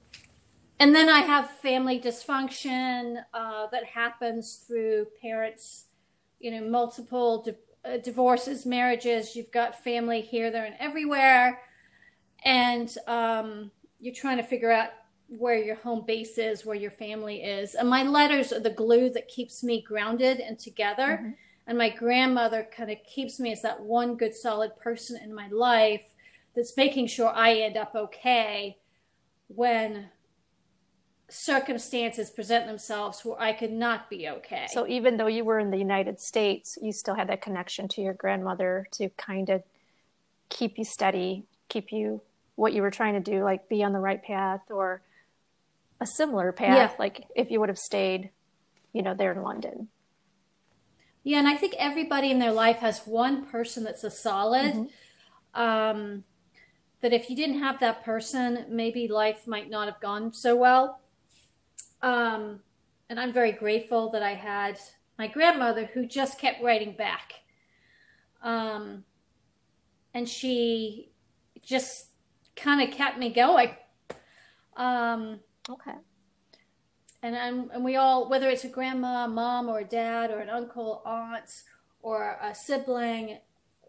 and 0.79 0.93
then 0.93 1.07
I 1.07 1.19
have 1.19 1.49
family 1.49 1.99
dysfunction 1.99 3.23
uh, 3.33 3.67
that 3.71 3.85
happens 3.85 4.65
through 4.67 5.07
parents, 5.21 5.84
you 6.45 6.51
know, 6.51 6.61
multiple 6.69 7.41
di- 7.41 7.91
uh, 7.91 7.97
divorces, 7.97 8.67
marriages. 8.67 9.35
You've 9.35 9.51
got 9.51 9.83
family 9.83 10.21
here, 10.21 10.51
there, 10.51 10.65
and 10.65 10.75
everywhere, 10.79 11.59
and 12.43 12.95
um, 13.07 13.71
you're 13.99 14.13
trying 14.13 14.37
to 14.37 14.43
figure 14.43 14.71
out 14.71 14.89
where 15.27 15.57
your 15.57 15.77
home 15.77 16.03
base 16.05 16.37
is, 16.37 16.63
where 16.63 16.75
your 16.75 16.91
family 16.91 17.41
is. 17.41 17.73
And 17.73 17.89
my 17.89 18.03
letters 18.03 18.53
are 18.53 18.59
the 18.59 18.69
glue 18.69 19.09
that 19.09 19.27
keeps 19.27 19.63
me 19.63 19.81
grounded 19.81 20.39
and 20.39 20.59
together. 20.59 21.19
Mm-hmm. 21.19 21.31
And 21.65 21.79
my 21.79 21.89
grandmother 21.89 22.67
kind 22.77 22.91
of 22.91 22.97
keeps 23.11 23.39
me 23.39 23.51
as 23.51 23.63
that 23.63 23.81
one 23.81 24.15
good, 24.15 24.35
solid 24.35 24.77
person 24.77 25.19
in 25.19 25.33
my 25.33 25.47
life 25.47 26.05
that's 26.55 26.77
making 26.77 27.07
sure 27.07 27.29
I 27.29 27.55
end 27.55 27.75
up 27.75 27.95
okay 27.95 28.77
when 29.47 30.09
circumstances 31.29 32.29
present 32.29 32.67
themselves 32.67 33.25
where 33.25 33.39
I 33.39 33.53
could 33.53 33.71
not 33.71 34.09
be 34.09 34.29
okay. 34.29 34.67
So 34.71 34.87
even 34.87 35.17
though 35.17 35.27
you 35.27 35.43
were 35.43 35.59
in 35.59 35.71
the 35.71 35.77
United 35.77 36.19
States, 36.19 36.77
you 36.81 36.91
still 36.91 37.15
had 37.15 37.29
that 37.29 37.41
connection 37.41 37.87
to 37.89 38.01
your 38.01 38.13
grandmother 38.13 38.87
to 38.91 39.09
kind 39.09 39.49
of 39.49 39.63
keep 40.49 40.77
you 40.77 40.83
steady, 40.83 41.45
keep 41.67 41.91
you 41.91 42.21
what 42.55 42.73
you 42.73 42.81
were 42.81 42.91
trying 42.91 43.15
to 43.15 43.19
do, 43.19 43.43
like 43.43 43.67
be 43.67 43.83
on 43.83 43.91
the 43.91 43.99
right 43.99 44.23
path 44.23 44.61
or 44.69 45.01
a 45.99 46.05
similar 46.05 46.51
path, 46.51 46.91
yeah. 46.91 46.95
like 46.99 47.25
if 47.35 47.49
you 47.49 47.59
would 47.59 47.69
have 47.69 47.79
stayed, 47.79 48.29
you 48.93 49.01
know, 49.01 49.13
there 49.13 49.31
in 49.31 49.41
London. 49.41 49.87
Yeah, 51.23 51.39
and 51.39 51.47
I 51.47 51.57
think 51.57 51.73
everybody 51.79 52.29
in 52.29 52.37
their 52.37 52.51
life 52.51 52.77
has 52.77 53.01
one 53.05 53.45
person 53.45 53.83
that's 53.83 54.03
a 54.03 54.11
solid. 54.11 54.73
Mm-hmm. 54.73 55.61
Um, 55.61 56.23
that 57.01 57.13
if 57.13 57.29
you 57.29 57.35
didn't 57.35 57.59
have 57.59 57.79
that 57.79 58.03
person, 58.03 58.65
maybe 58.67 59.07
life 59.07 59.47
might 59.47 59.69
not 59.69 59.87
have 59.87 59.99
gone 59.99 60.33
so 60.33 60.55
well. 60.55 60.99
Um, 62.01 62.59
and 63.09 63.19
I'm 63.19 63.33
very 63.33 63.51
grateful 63.51 64.09
that 64.11 64.23
I 64.23 64.33
had 64.33 64.79
my 65.17 65.27
grandmother 65.27 65.85
who 65.93 66.05
just 66.05 66.39
kept 66.39 66.63
writing 66.63 66.95
back. 66.95 67.33
Um, 68.41 69.03
and 70.13 70.27
she 70.27 71.11
just 71.63 72.07
kind 72.55 72.81
of 72.81 72.95
kept 72.95 73.17
me 73.17 73.31
going. 73.31 73.75
Um, 74.75 75.39
okay. 75.69 75.95
And, 77.23 77.35
and, 77.35 77.71
and 77.71 77.83
we 77.83 77.95
all, 77.95 78.29
whether 78.29 78.49
it's 78.49 78.65
a 78.65 78.69
grandma, 78.69 79.27
mom, 79.27 79.67
or 79.67 79.79
a 79.79 79.85
dad, 79.85 80.31
or 80.31 80.39
an 80.39 80.49
uncle, 80.49 81.01
aunt, 81.05 81.63
or 82.01 82.37
a 82.41 82.53
sibling, 82.53 83.39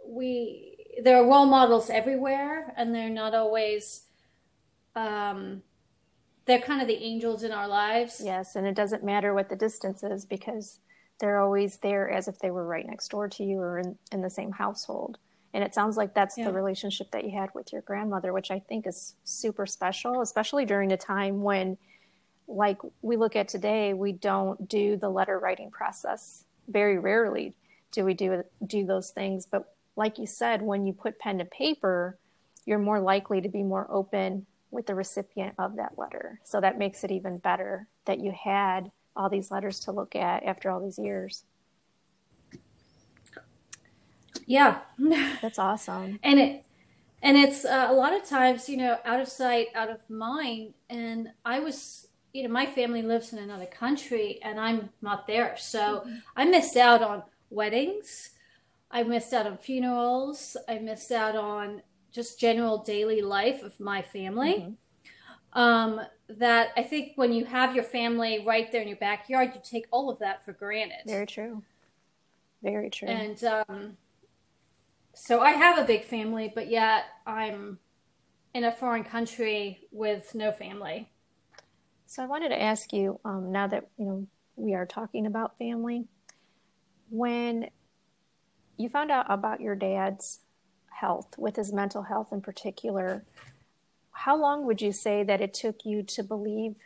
we 0.09 0.73
there 1.03 1.19
are 1.19 1.29
role 1.29 1.45
models 1.45 1.91
everywhere, 1.91 2.73
and 2.77 2.95
they're 2.95 3.11
not 3.11 3.35
always. 3.35 4.05
Um, 4.95 5.63
they're 6.47 6.61
kind 6.61 6.81
of 6.81 6.89
the 6.89 7.03
angels 7.03 7.43
in 7.43 7.53
our 7.53 7.69
lives. 7.69 8.23
Yes, 8.25 8.57
and 8.57 8.67
it 8.67 8.75
doesn't 8.75 9.05
matter 9.05 9.35
what 9.35 9.49
the 9.49 9.57
distance 9.57 10.03
is 10.03 10.25
because 10.25 10.79
they're 11.19 11.41
always 11.41 11.79
there 11.79 12.11
as 12.11 12.29
if 12.29 12.39
they 12.39 12.51
were 12.51 12.67
right 12.67 12.87
next 12.87 13.09
door 13.09 13.29
to 13.29 13.45
you 13.45 13.59
or 13.59 13.79
in, 13.79 13.99
in 14.13 14.23
the 14.23 14.31
same 14.31 14.53
household. 14.53 15.19
And 15.53 15.65
it 15.65 15.75
sounds 15.75 15.97
like 15.97 16.15
that's 16.15 16.37
yeah. 16.37 16.45
the 16.45 16.53
relationship 16.53 17.11
that 17.13 17.25
you 17.25 17.31
had 17.31 17.51
with 17.55 17.73
your 17.73 17.83
grandmother, 17.83 18.33
which 18.33 18.51
I 18.51 18.59
think 18.59 18.87
is 18.87 19.15
super 19.25 19.67
special, 19.67 20.21
especially 20.21 20.67
during 20.67 20.93
a 20.93 20.97
time 20.97 21.43
when, 21.43 21.79
like 22.47 22.79
we 23.03 23.17
look 23.17 23.35
at 23.35 23.49
today, 23.49 23.95
we 23.95 24.13
don't 24.13 24.69
do 24.69 24.97
the 24.97 25.09
letter 25.09 25.39
writing 25.39 25.71
process. 25.71 26.45
Very 26.69 26.99
rarely 26.99 27.55
do 27.91 28.05
we 28.05 28.15
do 28.15 28.45
do 28.67 28.85
those 28.85 29.11
things. 29.11 29.47
But 29.47 29.73
like 29.97 30.19
you 30.19 30.27
said, 30.27 30.61
when 30.61 30.87
you 30.87 30.93
put 30.93 31.19
pen 31.19 31.39
to 31.39 31.45
paper, 31.45 32.19
you're 32.67 32.79
more 32.79 33.01
likely 33.01 33.41
to 33.41 33.49
be 33.49 33.63
more 33.63 33.87
open 33.91 34.47
with 34.77 34.87
the 34.87 34.95
recipient 34.95 35.55
of 35.59 35.77
that 35.77 35.99
letter. 35.99 36.39
So 36.45 36.61
that 36.61 36.79
makes 36.79 37.03
it 37.03 37.11
even 37.11 37.39
better 37.39 37.89
that 38.05 38.21
you 38.21 38.31
had 38.31 38.93
all 39.17 39.31
these 39.31 39.51
letters 39.51 39.81
to 39.81 39.93
look 39.93 40.15
at 40.15 40.45
after 40.45 40.71
all 40.71 40.81
these 40.81 40.99
years. 40.99 41.45
Yeah. 44.45 44.81
That's 45.43 45.59
awesome. 45.59 46.21
and 46.23 46.39
it 46.39 46.65
and 47.23 47.37
it's 47.39 47.65
uh, 47.65 47.89
a 47.89 47.95
lot 47.95 48.15
of 48.15 48.25
times, 48.29 48.69
you 48.69 48.77
know, 48.77 48.99
out 49.05 49.21
of 49.21 49.29
sight, 49.29 49.69
out 49.75 49.91
of 49.91 50.09
mind. 50.11 50.75
And 50.91 51.31
I 51.45 51.59
was, 51.61 52.09
you 52.35 52.43
know, 52.43 52.51
my 52.51 52.67
family 52.67 53.01
lives 53.01 53.33
in 53.33 53.39
another 53.39 53.67
country 53.67 54.39
and 54.43 54.61
I'm 54.61 54.91
not 55.01 55.27
there. 55.27 55.57
So 55.59 56.05
mm-hmm. 56.07 56.17
I 56.37 56.45
missed 56.45 56.77
out 56.77 57.03
on 57.03 57.23
weddings. 57.49 58.31
I 58.91 59.03
missed 59.03 59.33
out 59.33 59.47
on 59.47 59.57
funerals. 59.57 60.57
I 60.69 60.79
missed 60.79 61.11
out 61.11 61.35
on 61.35 61.83
just 62.17 62.41
general 62.41 62.79
daily 62.79 63.21
life 63.21 63.63
of 63.63 63.79
my 63.79 64.01
family. 64.03 64.55
Mm-hmm. 64.55 64.73
Um, 65.53 66.01
that 66.29 66.71
I 66.77 66.83
think 66.83 67.13
when 67.15 67.33
you 67.33 67.45
have 67.45 67.75
your 67.75 67.85
family 67.85 68.43
right 68.45 68.71
there 68.73 68.83
in 68.83 68.89
your 68.89 68.97
backyard, 68.97 69.53
you 69.55 69.61
take 69.63 69.87
all 69.91 70.11
of 70.11 70.19
that 70.19 70.45
for 70.45 70.53
granted. 70.53 71.03
Very 71.07 71.27
true. 71.27 71.63
Very 72.63 72.91
true. 72.91 73.09
And 73.09 73.43
um, 73.45 73.97
so 75.15 75.41
I 75.41 75.53
have 75.53 75.79
a 75.79 75.85
big 75.85 76.05
family, 76.05 76.51
but 76.53 76.69
yet 76.69 77.05
I'm 77.27 77.79
in 78.55 78.65
a 78.65 78.73
foreign 78.73 79.05
country 79.05 79.87
with 79.93 80.35
no 80.35 80.53
family. 80.53 81.11
So 82.07 82.23
I 82.23 82.27
wanted 82.27 82.49
to 82.49 82.61
ask 82.61 82.93
you 82.93 83.21
um, 83.25 83.53
now 83.53 83.67
that 83.67 83.89
you 83.99 84.07
know 84.07 84.27
we 84.57 84.75
are 84.75 84.87
talking 84.87 85.27
about 85.27 85.59
family, 85.59 86.05
when 87.11 87.69
you 88.77 88.89
found 88.89 89.11
out 89.11 89.27
about 89.29 89.61
your 89.61 89.75
dad's 89.75 90.41
health, 91.01 91.35
with 91.37 91.57
his 91.57 91.73
mental 91.73 92.03
health 92.03 92.29
in 92.33 92.41
particular, 92.41 93.25
how 94.11 94.37
long 94.37 94.65
would 94.67 94.81
you 94.81 94.93
say 94.93 95.23
that 95.23 95.41
it 95.41 95.53
took 95.53 95.85
you 95.85 96.03
to 96.03 96.23
believe 96.23 96.77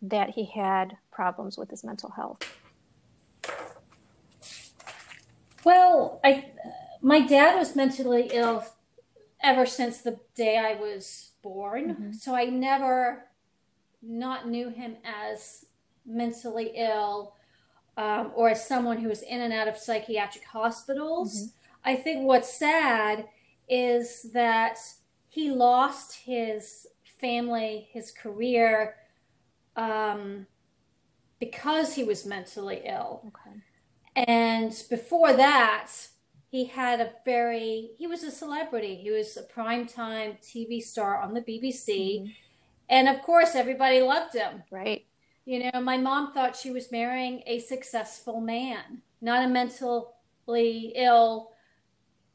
that 0.00 0.30
he 0.30 0.46
had 0.46 0.96
problems 1.10 1.58
with 1.58 1.70
his 1.70 1.84
mental 1.84 2.10
health? 2.10 2.56
Well, 5.64 6.20
I 6.24 6.52
my 7.02 7.20
dad 7.20 7.58
was 7.58 7.76
mentally 7.76 8.30
ill 8.32 8.64
ever 9.42 9.66
since 9.66 10.00
the 10.00 10.18
day 10.34 10.56
I 10.56 10.74
was 10.80 11.32
born, 11.42 11.90
mm-hmm. 11.90 12.12
so 12.12 12.34
I 12.34 12.44
never 12.46 13.26
not 14.02 14.48
knew 14.48 14.70
him 14.70 14.96
as 15.04 15.66
mentally 16.04 16.72
ill 16.74 17.34
um, 17.96 18.32
or 18.34 18.50
as 18.50 18.66
someone 18.66 18.98
who 18.98 19.08
was 19.08 19.22
in 19.22 19.40
and 19.40 19.52
out 19.52 19.68
of 19.68 19.76
psychiatric 19.76 20.44
hospitals. 20.44 21.34
Mm-hmm. 21.34 21.65
I 21.86 21.94
think 21.94 22.26
what's 22.26 22.52
sad 22.52 23.28
is 23.68 24.30
that 24.34 24.78
he 25.28 25.50
lost 25.50 26.16
his 26.24 26.88
family, 27.20 27.88
his 27.92 28.10
career, 28.10 28.96
um, 29.76 30.46
because 31.38 31.94
he 31.94 32.02
was 32.02 32.26
mentally 32.26 32.82
ill. 32.84 33.22
Okay. 33.28 34.26
And 34.28 34.72
before 34.90 35.32
that, 35.34 35.92
he 36.48 36.64
had 36.64 37.00
a 37.00 37.12
very, 37.24 37.90
he 37.98 38.06
was 38.06 38.24
a 38.24 38.30
celebrity. 38.30 38.96
He 38.96 39.10
was 39.10 39.36
a 39.36 39.42
primetime 39.42 40.40
TV 40.40 40.82
star 40.82 41.22
on 41.22 41.34
the 41.34 41.42
BBC. 41.42 42.20
Mm-hmm. 42.20 42.30
And 42.88 43.08
of 43.08 43.22
course, 43.22 43.54
everybody 43.54 44.00
loved 44.00 44.34
him. 44.34 44.62
Right. 44.70 45.06
You 45.44 45.70
know, 45.70 45.80
my 45.80 45.98
mom 45.98 46.32
thought 46.32 46.56
she 46.56 46.72
was 46.72 46.90
marrying 46.90 47.42
a 47.46 47.60
successful 47.60 48.40
man, 48.40 49.02
not 49.20 49.44
a 49.44 49.48
mentally 49.48 50.92
ill 50.96 51.52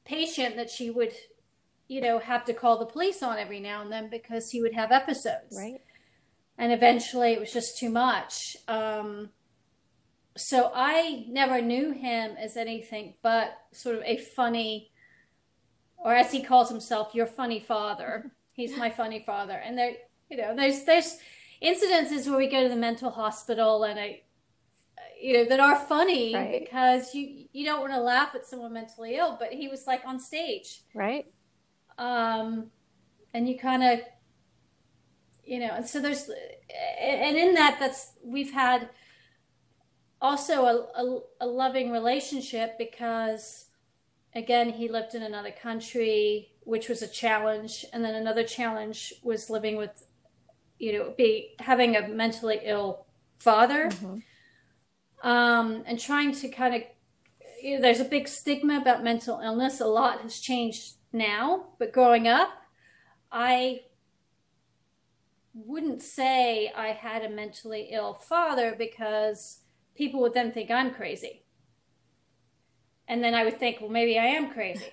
patient 0.05 0.55
that 0.55 0.69
she 0.69 0.89
would, 0.89 1.13
you 1.87 2.01
know, 2.01 2.19
have 2.19 2.45
to 2.45 2.53
call 2.53 2.77
the 2.77 2.85
police 2.85 3.21
on 3.21 3.37
every 3.37 3.59
now 3.59 3.81
and 3.81 3.91
then 3.91 4.09
because 4.09 4.49
he 4.49 4.61
would 4.61 4.73
have 4.73 4.91
episodes. 4.91 5.55
Right. 5.57 5.81
And 6.57 6.71
eventually 6.71 7.33
it 7.33 7.39
was 7.39 7.51
just 7.51 7.77
too 7.77 7.89
much. 7.89 8.57
Um, 8.67 9.29
so 10.37 10.71
I 10.73 11.25
never 11.27 11.61
knew 11.61 11.91
him 11.91 12.35
as 12.39 12.55
anything 12.55 13.15
but 13.21 13.57
sort 13.71 13.97
of 13.97 14.03
a 14.03 14.17
funny, 14.17 14.91
or 15.97 16.13
as 16.13 16.31
he 16.31 16.43
calls 16.43 16.69
himself, 16.69 17.13
your 17.13 17.27
funny 17.27 17.59
father. 17.59 18.31
He's 18.53 18.77
my 18.77 18.89
funny 18.89 19.23
father. 19.25 19.53
And 19.53 19.77
there, 19.77 19.93
you 20.29 20.37
know, 20.37 20.55
there's, 20.55 20.83
there's, 20.83 21.17
incidences 21.61 22.27
where 22.27 22.37
we 22.37 22.47
go 22.47 22.63
to 22.63 22.69
the 22.69 22.75
mental 22.75 23.11
hospital 23.11 23.83
and 23.83 23.99
I, 23.99 24.21
you 25.21 25.33
know, 25.33 25.45
that 25.45 25.59
are 25.59 25.75
funny 25.75 26.33
right. 26.33 26.59
because 26.59 27.13
you 27.13 27.45
you 27.53 27.65
don't 27.65 27.81
want 27.81 27.93
to 27.93 27.99
laugh 27.99 28.35
at 28.35 28.45
someone 28.45 28.73
mentally 28.73 29.15
ill, 29.15 29.37
but 29.39 29.53
he 29.53 29.67
was 29.67 29.87
like 29.87 30.01
on 30.05 30.19
stage, 30.19 30.81
right? 30.93 31.25
Um, 31.97 32.71
and 33.33 33.47
you 33.47 33.57
kind 33.57 33.83
of, 33.83 33.99
you 35.45 35.59
know, 35.59 35.71
and 35.75 35.87
so 35.87 35.99
there's, 35.99 36.29
and 36.99 37.37
in 37.37 37.53
that, 37.53 37.77
that's 37.79 38.13
we've 38.23 38.51
had 38.51 38.89
also 40.21 40.65
a, 40.65 41.01
a, 41.01 41.19
a 41.41 41.47
loving 41.47 41.91
relationship 41.91 42.77
because, 42.77 43.65
again, 44.35 44.71
he 44.71 44.87
lived 44.87 45.15
in 45.15 45.23
another 45.23 45.51
country, 45.51 46.53
which 46.63 46.89
was 46.89 47.01
a 47.01 47.07
challenge, 47.07 47.85
and 47.93 48.03
then 48.03 48.15
another 48.15 48.43
challenge 48.43 49.13
was 49.23 49.49
living 49.49 49.77
with 49.77 50.05
you 50.81 50.93
know, 50.93 51.13
be 51.15 51.53
having 51.59 51.95
a 51.95 52.07
mentally 52.07 52.59
ill 52.63 53.05
father, 53.37 53.89
mm-hmm. 53.89 54.17
Um, 55.23 55.83
and 55.85 55.99
trying 55.99 56.33
to 56.35 56.49
kind 56.49 56.75
of, 56.75 56.81
you 57.61 57.75
know, 57.75 57.81
there's 57.81 57.99
a 57.99 58.05
big 58.05 58.27
stigma 58.27 58.77
about 58.77 59.03
mental 59.03 59.39
illness. 59.39 59.79
A 59.79 59.87
lot 59.87 60.21
has 60.21 60.39
changed 60.39 60.95
now, 61.13 61.67
but 61.79 61.91
growing 61.91 62.27
up, 62.27 62.49
I 63.31 63.81
wouldn't 65.53 66.01
say 66.01 66.71
I 66.75 66.89
had 66.89 67.23
a 67.23 67.29
mentally 67.29 67.89
ill 67.91 68.13
father 68.13 68.75
because 68.77 69.59
people 69.95 70.21
would 70.21 70.33
then 70.33 70.51
think 70.51 70.71
I'm 70.71 70.93
crazy. 70.93 71.43
And 73.07 73.23
then 73.23 73.35
I 73.35 73.43
would 73.43 73.59
think, 73.59 73.81
well, 73.81 73.89
maybe 73.89 74.17
I 74.17 74.25
am 74.25 74.51
crazy. 74.51 74.85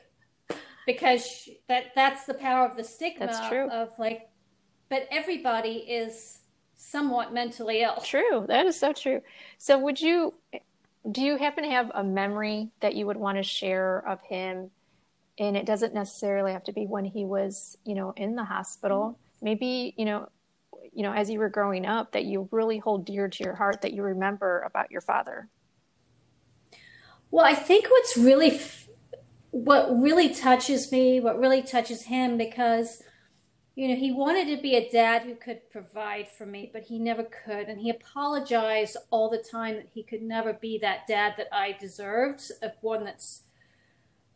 because 0.86 1.48
that 1.68 1.94
that's 1.94 2.24
the 2.24 2.32
power 2.34 2.66
of 2.66 2.74
the 2.76 2.82
stigma 2.82 3.26
of 3.70 3.90
like 3.98 4.30
but 4.88 5.06
everybody 5.10 5.84
is 5.86 6.38
somewhat 6.78 7.34
mentally 7.34 7.82
ill. 7.82 7.96
True. 8.02 8.46
That 8.48 8.64
is 8.64 8.78
so 8.78 8.94
true. 8.94 9.20
So 9.58 9.78
would 9.78 10.00
you 10.00 10.32
do 11.10 11.22
you 11.22 11.36
happen 11.36 11.64
to 11.64 11.70
have 11.70 11.90
a 11.94 12.02
memory 12.02 12.70
that 12.80 12.94
you 12.94 13.06
would 13.06 13.16
want 13.16 13.36
to 13.36 13.42
share 13.42 14.06
of 14.08 14.20
him? 14.22 14.70
And 15.38 15.56
it 15.56 15.66
doesn't 15.66 15.94
necessarily 15.94 16.52
have 16.52 16.64
to 16.64 16.72
be 16.72 16.86
when 16.86 17.04
he 17.04 17.24
was, 17.24 17.76
you 17.84 17.94
know, 17.94 18.12
in 18.16 18.34
the 18.34 18.44
hospital. 18.44 19.10
Mm-hmm. 19.10 19.44
Maybe, 19.44 19.94
you 19.96 20.04
know, 20.04 20.28
you 20.92 21.02
know, 21.02 21.12
as 21.12 21.30
you 21.30 21.38
were 21.38 21.48
growing 21.48 21.86
up 21.86 22.12
that 22.12 22.24
you 22.24 22.48
really 22.50 22.78
hold 22.78 23.04
dear 23.04 23.28
to 23.28 23.44
your 23.44 23.54
heart 23.54 23.82
that 23.82 23.92
you 23.92 24.02
remember 24.02 24.60
about 24.66 24.90
your 24.90 25.00
father. 25.00 25.48
Well, 27.30 27.44
I 27.44 27.54
think 27.54 27.86
what's 27.90 28.16
really 28.16 28.60
what 29.50 29.88
really 29.98 30.34
touches 30.34 30.92
me, 30.92 31.20
what 31.20 31.38
really 31.38 31.62
touches 31.62 32.02
him 32.02 32.36
because 32.36 33.02
you 33.78 33.86
know, 33.86 33.94
he 33.94 34.10
wanted 34.10 34.48
to 34.48 34.60
be 34.60 34.74
a 34.74 34.90
dad 34.90 35.22
who 35.22 35.36
could 35.36 35.70
provide 35.70 36.26
for 36.26 36.44
me, 36.44 36.68
but 36.72 36.82
he 36.82 36.98
never 36.98 37.22
could. 37.22 37.68
And 37.68 37.80
he 37.80 37.90
apologized 37.90 38.96
all 39.10 39.30
the 39.30 39.38
time 39.38 39.76
that 39.76 39.86
he 39.94 40.02
could 40.02 40.20
never 40.20 40.52
be 40.52 40.78
that 40.78 41.06
dad 41.06 41.34
that 41.36 41.46
I 41.52 41.76
deserved, 41.78 42.50
of 42.60 42.72
one 42.80 43.04
that's, 43.04 43.42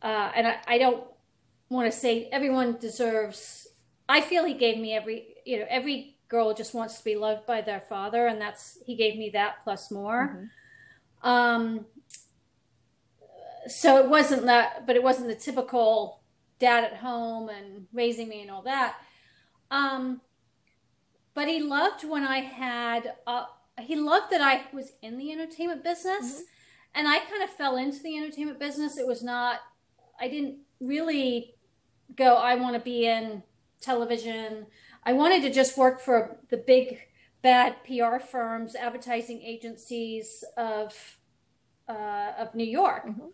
uh, 0.00 0.30
and 0.36 0.46
I, 0.46 0.58
I 0.68 0.78
don't 0.78 1.04
want 1.68 1.90
to 1.90 1.98
say 1.98 2.28
everyone 2.30 2.76
deserves, 2.80 3.66
I 4.08 4.20
feel 4.20 4.44
he 4.44 4.54
gave 4.54 4.78
me 4.78 4.94
every, 4.94 5.34
you 5.44 5.58
know, 5.58 5.66
every 5.68 6.18
girl 6.28 6.54
just 6.54 6.72
wants 6.72 6.98
to 6.98 7.04
be 7.04 7.16
loved 7.16 7.44
by 7.44 7.62
their 7.62 7.80
father, 7.80 8.28
and 8.28 8.40
that's, 8.40 8.78
he 8.86 8.94
gave 8.94 9.18
me 9.18 9.30
that 9.30 9.64
plus 9.64 9.90
more. 9.90 10.36
Mm-hmm. 11.24 11.28
Um, 11.28 11.86
so 13.66 13.96
it 13.96 14.08
wasn't 14.08 14.46
that, 14.46 14.86
but 14.86 14.94
it 14.94 15.02
wasn't 15.02 15.26
the 15.26 15.34
typical 15.34 16.20
dad 16.60 16.84
at 16.84 16.98
home 16.98 17.48
and 17.48 17.88
raising 17.92 18.28
me 18.28 18.40
and 18.40 18.48
all 18.48 18.62
that 18.62 18.94
um, 19.72 20.20
but 21.34 21.48
he 21.48 21.62
loved 21.62 22.04
when 22.04 22.24
I 22.24 22.40
had, 22.40 23.14
uh, 23.26 23.46
he 23.80 23.96
loved 23.96 24.30
that 24.30 24.42
I 24.42 24.64
was 24.72 24.92
in 25.00 25.16
the 25.16 25.32
entertainment 25.32 25.82
business. 25.82 26.34
Mm-hmm. 26.34 26.42
And 26.94 27.08
I 27.08 27.20
kind 27.20 27.42
of 27.42 27.48
fell 27.48 27.78
into 27.78 28.02
the 28.02 28.18
entertainment 28.18 28.60
business. 28.60 28.98
It 28.98 29.06
was 29.06 29.22
not, 29.22 29.60
I 30.20 30.28
didn't 30.28 30.58
really 30.78 31.54
go, 32.14 32.34
I 32.34 32.54
want 32.56 32.74
to 32.74 32.80
be 32.80 33.06
in 33.06 33.42
television. 33.80 34.66
I 35.04 35.14
wanted 35.14 35.40
to 35.42 35.50
just 35.50 35.78
work 35.78 36.02
for 36.02 36.36
the 36.50 36.58
big 36.58 36.98
bad 37.40 37.76
PR 37.86 38.18
firms, 38.18 38.76
advertising 38.76 39.40
agencies 39.40 40.44
of 40.58 41.16
uh, 41.88 42.32
of 42.38 42.54
New 42.54 42.66
York. 42.66 43.06
Mm-hmm. 43.06 43.26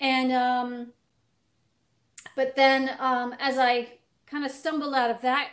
And 0.00 0.32
um, 0.32 0.92
but 2.34 2.56
then 2.56 2.92
um, 2.98 3.34
as 3.38 3.58
I 3.58 3.98
kind 4.32 4.46
of 4.46 4.50
stumbled 4.50 4.94
out 4.94 5.10
of 5.10 5.20
that 5.20 5.50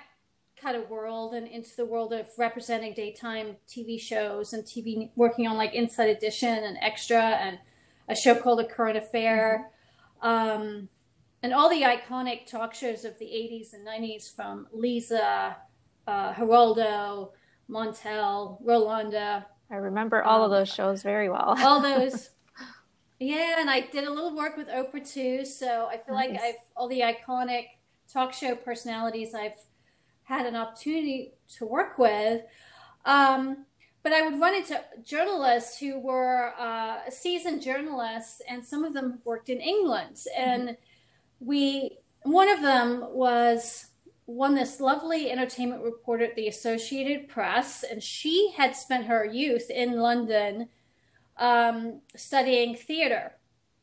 kind 0.59 0.75
of 0.77 0.89
world 0.89 1.33
and 1.33 1.47
into 1.47 1.75
the 1.75 1.85
world 1.85 2.13
of 2.13 2.27
representing 2.37 2.93
daytime 2.93 3.57
TV 3.67 3.99
shows 3.99 4.53
and 4.53 4.63
TV 4.63 5.09
working 5.15 5.47
on 5.47 5.57
like 5.57 5.73
Inside 5.73 6.09
Edition 6.09 6.63
and 6.63 6.77
Extra 6.81 7.21
and 7.21 7.59
a 8.07 8.15
show 8.15 8.35
called 8.35 8.61
A 8.61 8.65
Current 8.65 8.97
Affair. 8.97 9.69
Mm-hmm. 10.23 10.27
Um, 10.27 10.89
and 11.43 11.53
all 11.53 11.69
the 11.69 11.81
iconic 11.81 12.45
talk 12.49 12.73
shows 12.73 13.05
of 13.05 13.19
the 13.19 13.25
80s 13.25 13.73
and 13.73 13.85
90s 13.85 14.33
from 14.33 14.67
Lisa, 14.73 15.57
uh, 16.07 16.33
Geraldo, 16.33 17.31
Montel, 17.69 18.63
Rolonda. 18.63 19.45
I 19.71 19.75
remember 19.75 20.23
all 20.23 20.43
um, 20.43 20.51
of 20.51 20.57
those 20.57 20.73
shows 20.73 21.03
very 21.03 21.29
well. 21.29 21.55
all 21.59 21.81
those. 21.81 22.29
Yeah, 23.19 23.55
and 23.59 23.69
I 23.69 23.81
did 23.81 24.05
a 24.05 24.09
little 24.11 24.35
work 24.35 24.55
with 24.57 24.67
Oprah 24.67 25.13
too, 25.13 25.45
so 25.45 25.87
I 25.89 25.97
feel 25.97 26.15
nice. 26.15 26.31
like 26.31 26.41
I've 26.41 26.55
all 26.75 26.87
the 26.87 27.01
iconic 27.01 27.65
talk 28.11 28.33
show 28.33 28.55
personalities 28.55 29.33
I've 29.33 29.59
had 30.23 30.45
an 30.45 30.55
opportunity 30.55 31.33
to 31.57 31.65
work 31.65 31.97
with. 31.97 32.43
Um, 33.05 33.65
but 34.01 34.13
I 34.13 34.21
would 34.21 34.39
run 34.39 34.55
into 34.55 34.81
journalists 35.03 35.77
who 35.77 35.99
were 35.99 36.53
uh, 36.57 37.09
seasoned 37.09 37.61
journalists, 37.61 38.41
and 38.47 38.63
some 38.63 38.83
of 38.83 38.93
them 38.93 39.19
worked 39.25 39.49
in 39.49 39.59
England. 39.59 40.15
Mm-hmm. 40.15 40.41
And 40.41 40.77
we, 41.39 41.97
one 42.23 42.47
of 42.47 42.61
them 42.61 43.05
was 43.09 43.87
won 44.25 44.53
this 44.55 44.79
lovely 44.79 45.31
entertainment 45.31 45.83
reporter 45.83 46.25
at 46.25 46.35
the 46.35 46.47
Associated 46.47 47.27
Press, 47.27 47.83
and 47.83 48.01
she 48.01 48.53
had 48.55 48.75
spent 48.75 49.07
her 49.07 49.25
youth 49.25 49.69
in 49.69 49.93
London 49.99 50.69
um, 51.37 52.01
studying 52.15 52.75
theater. 52.75 53.33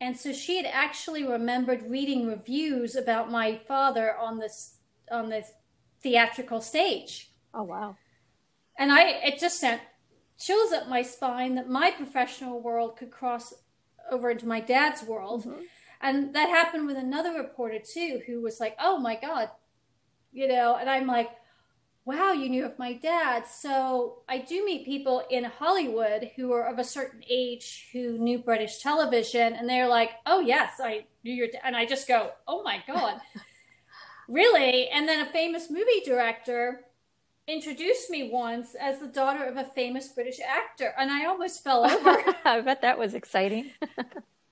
And 0.00 0.16
so 0.16 0.32
she 0.32 0.56
had 0.56 0.66
actually 0.66 1.24
remembered 1.24 1.90
reading 1.90 2.26
reviews 2.26 2.94
about 2.94 3.30
my 3.30 3.56
father 3.66 4.14
on 4.16 4.38
this 4.38 4.76
on 5.10 5.30
the 5.30 5.44
theatrical 6.02 6.60
stage. 6.60 7.30
Oh 7.54 7.62
wow! 7.62 7.96
And 8.78 8.92
I 8.92 9.08
it 9.08 9.38
just 9.38 9.58
sent 9.58 9.80
chills 10.38 10.72
up 10.72 10.88
my 10.88 11.02
spine 11.02 11.54
that 11.54 11.68
my 11.68 11.90
professional 11.90 12.60
world 12.60 12.96
could 12.96 13.10
cross 13.10 13.54
over 14.10 14.30
into 14.30 14.46
my 14.46 14.60
dad's 14.60 15.02
world. 15.02 15.44
Mm-hmm. 15.44 15.62
And 16.02 16.34
that 16.34 16.50
happened 16.50 16.86
with 16.86 16.98
another 16.98 17.32
reporter 17.32 17.78
too, 17.78 18.20
who 18.26 18.42
was 18.42 18.60
like, 18.60 18.76
"Oh 18.78 18.98
my 18.98 19.16
god, 19.16 19.50
you 20.30 20.46
know, 20.46 20.76
and 20.76 20.90
I'm 20.90 21.06
like, 21.06 21.30
wow, 22.06 22.32
you 22.32 22.48
knew 22.48 22.64
of 22.64 22.78
my 22.78 22.92
dad. 22.92 23.46
So 23.46 24.20
I 24.28 24.38
do 24.38 24.64
meet 24.64 24.86
people 24.86 25.24
in 25.28 25.44
Hollywood 25.44 26.30
who 26.36 26.52
are 26.52 26.66
of 26.66 26.78
a 26.78 26.84
certain 26.84 27.22
age 27.28 27.88
who 27.92 28.16
knew 28.16 28.38
British 28.38 28.78
television, 28.78 29.52
and 29.52 29.68
they're 29.68 29.88
like, 29.88 30.12
oh, 30.24 30.40
yes, 30.40 30.74
I 30.82 31.06
knew 31.24 31.34
your 31.34 31.48
dad. 31.48 31.62
And 31.64 31.76
I 31.76 31.84
just 31.84 32.06
go, 32.06 32.30
oh 32.46 32.62
my 32.62 32.80
God, 32.86 33.20
really? 34.28 34.88
And 34.88 35.08
then 35.08 35.26
a 35.26 35.30
famous 35.30 35.68
movie 35.68 36.00
director 36.04 36.82
introduced 37.48 38.08
me 38.08 38.30
once 38.32 38.76
as 38.80 39.00
the 39.00 39.08
daughter 39.08 39.44
of 39.44 39.56
a 39.56 39.64
famous 39.64 40.08
British 40.08 40.38
actor, 40.40 40.94
and 40.96 41.10
I 41.10 41.26
almost 41.26 41.64
fell 41.64 41.84
over. 41.90 42.34
I 42.44 42.60
bet 42.60 42.82
that 42.82 42.98
was 42.98 43.14
exciting. 43.14 43.72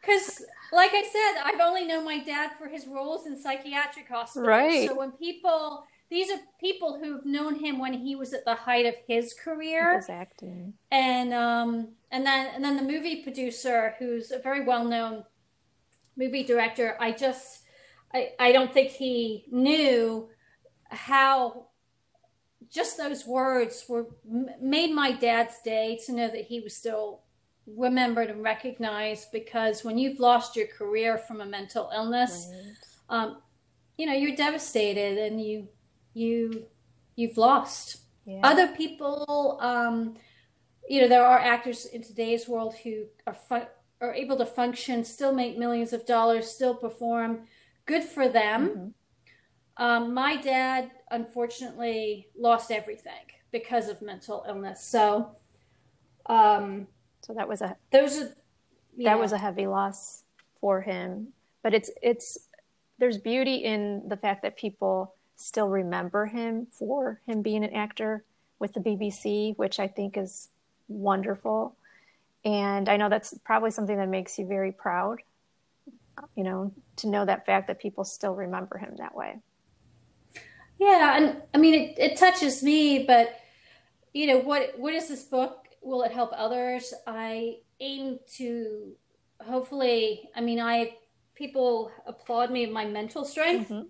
Because, 0.07 0.45
like 0.71 0.91
I 0.93 1.03
said, 1.03 1.43
I've 1.47 1.61
only 1.61 1.87
known 1.87 2.05
my 2.05 2.19
dad 2.23 2.51
for 2.59 2.69
his 2.69 2.87
roles 2.87 3.27
in 3.27 3.41
psychiatric 3.41 4.07
hospitals. 4.07 4.47
Right. 4.47 4.87
So 4.87 4.95
when 4.95 5.13
people, 5.13 5.87
these 6.15 6.31
are 6.31 6.39
people 6.61 7.01
who've 7.01 7.27
known 7.27 7.57
him 7.57 7.81
when 7.81 7.93
he 7.93 8.15
was 8.15 8.33
at 8.33 8.45
the 8.45 8.55
height 8.55 8.87
of 8.87 8.95
his 9.09 9.35
career. 9.35 9.97
His 9.97 10.09
acting. 10.09 10.75
And 10.93 11.35
um, 11.35 11.89
and 12.13 12.25
then 12.25 12.55
and 12.55 12.65
then 12.65 12.77
the 12.77 12.85
movie 12.85 13.25
producer, 13.25 13.97
who's 13.99 14.31
a 14.31 14.39
very 14.39 14.65
well 14.65 14.85
known 14.85 15.25
movie 16.17 16.45
director. 16.45 16.97
I 17.01 17.11
just, 17.11 17.65
I 18.15 18.31
I 18.39 18.53
don't 18.53 18.73
think 18.73 18.91
he 18.91 19.47
knew 19.51 20.29
how 20.89 21.67
just 22.71 22.97
those 22.97 23.27
words 23.27 23.85
were 23.89 24.07
made 24.61 24.95
my 24.95 25.11
dad's 25.11 25.61
day 25.65 25.99
to 26.07 26.13
know 26.13 26.29
that 26.29 26.45
he 26.45 26.61
was 26.61 26.77
still 26.77 27.23
remembered 27.67 28.31
and 28.31 28.41
recognized 28.41 29.33
because 29.33 29.83
when 29.83 29.99
you've 29.99 30.21
lost 30.21 30.55
your 30.55 30.69
career 30.69 31.19
from 31.19 31.41
a 31.41 31.47
mental 31.47 31.91
illness, 31.93 32.49
right. 32.53 33.17
um, 33.17 33.39
you 33.99 34.07
know 34.07 34.13
you're 34.13 34.37
devastated 34.37 35.19
and 35.19 35.45
you 35.45 35.67
you 36.15 36.67
you've 37.17 37.37
lost. 37.37 37.99
Yeah. 38.25 38.41
Other 38.43 38.69
people, 38.69 39.59
um, 39.61 40.17
you 40.89 41.03
know, 41.03 41.09
there 41.09 41.25
are 41.25 41.39
actors 41.39 41.85
in 41.87 42.03
today's 42.03 42.49
world 42.49 42.75
who 42.83 43.05
are 43.27 43.35
fun- 43.35 43.67
are 44.01 44.15
able 44.15 44.37
to 44.39 44.47
function, 44.47 45.05
still 45.05 45.33
make 45.33 45.59
millions 45.59 45.93
of 45.93 46.07
dollars, 46.07 46.51
still 46.51 46.75
perform. 46.75 47.41
Good 47.87 48.05
for 48.05 48.29
them. 48.29 48.69
Mm-hmm. 48.69 48.89
Um, 49.77 50.15
my 50.15 50.37
dad, 50.37 50.91
unfortunately, 51.11 52.29
lost 52.39 52.71
everything 52.71 53.13
because 53.51 53.89
of 53.89 54.01
mental 54.03 54.45
illness. 54.49 54.85
So, 54.85 55.37
um, 56.27 56.87
so 57.23 57.35
that 57.35 57.49
was 57.49 57.61
a 57.61 57.77
those 57.91 58.19
are 58.19 58.35
that 58.99 59.19
was 59.19 59.33
a 59.33 59.39
heavy 59.39 59.67
loss 59.67 60.23
for 60.61 60.81
him. 60.81 61.29
But 61.63 61.75
it's 61.75 61.91
it's 62.03 62.39
there's 62.99 63.19
beauty 63.19 63.57
in 63.57 64.09
the 64.09 64.17
fact 64.17 64.43
that 64.43 64.57
people 64.57 65.15
still 65.45 65.69
remember 65.69 66.27
him 66.27 66.67
for 66.71 67.21
him 67.27 67.43
being 67.43 67.65
an 67.65 67.75
actor 67.75 68.25
with 68.59 68.73
the 68.73 68.81
BBC, 68.81 69.57
which 69.57 69.79
I 69.79 69.87
think 69.87 70.17
is 70.17 70.49
wonderful. 70.89 71.77
And 72.45 72.89
I 72.89 72.97
know 72.97 73.09
that's 73.09 73.35
probably 73.45 73.71
something 73.71 73.97
that 73.97 74.09
makes 74.09 74.39
you 74.39 74.47
very 74.47 74.73
proud, 74.73 75.21
you 76.35 76.45
know, 76.45 76.73
to 76.97 77.09
know 77.09 77.25
that 77.25 77.45
fact 77.45 77.69
that 77.69 77.79
people 77.79 78.05
still 78.05 78.35
remember 78.35 78.79
him 78.79 78.95
that 78.97 79.15
way. 79.15 79.37
Yeah, 80.79 81.17
and 81.17 81.43
I 81.55 81.59
mean 81.59 81.75
it, 81.75 81.99
it 81.99 82.17
touches 82.17 82.63
me, 82.63 83.05
but 83.05 83.39
you 84.13 84.27
know, 84.27 84.39
what 84.39 84.79
what 84.79 84.95
is 84.95 85.09
this 85.09 85.25
book 85.25 85.69
will 85.83 86.03
it 86.03 86.13
help 86.13 86.31
others? 86.35 86.93
I 87.07 87.59
aim 87.81 88.19
to 88.37 88.93
hopefully, 89.47 90.29
I 90.35 90.41
mean, 90.41 90.61
I 90.61 90.97
people 91.35 91.91
applaud 92.07 92.51
me 92.51 92.67
my 92.67 92.85
mental 92.85 93.25
strength. 93.25 93.71
Mm-hmm. 93.71 93.89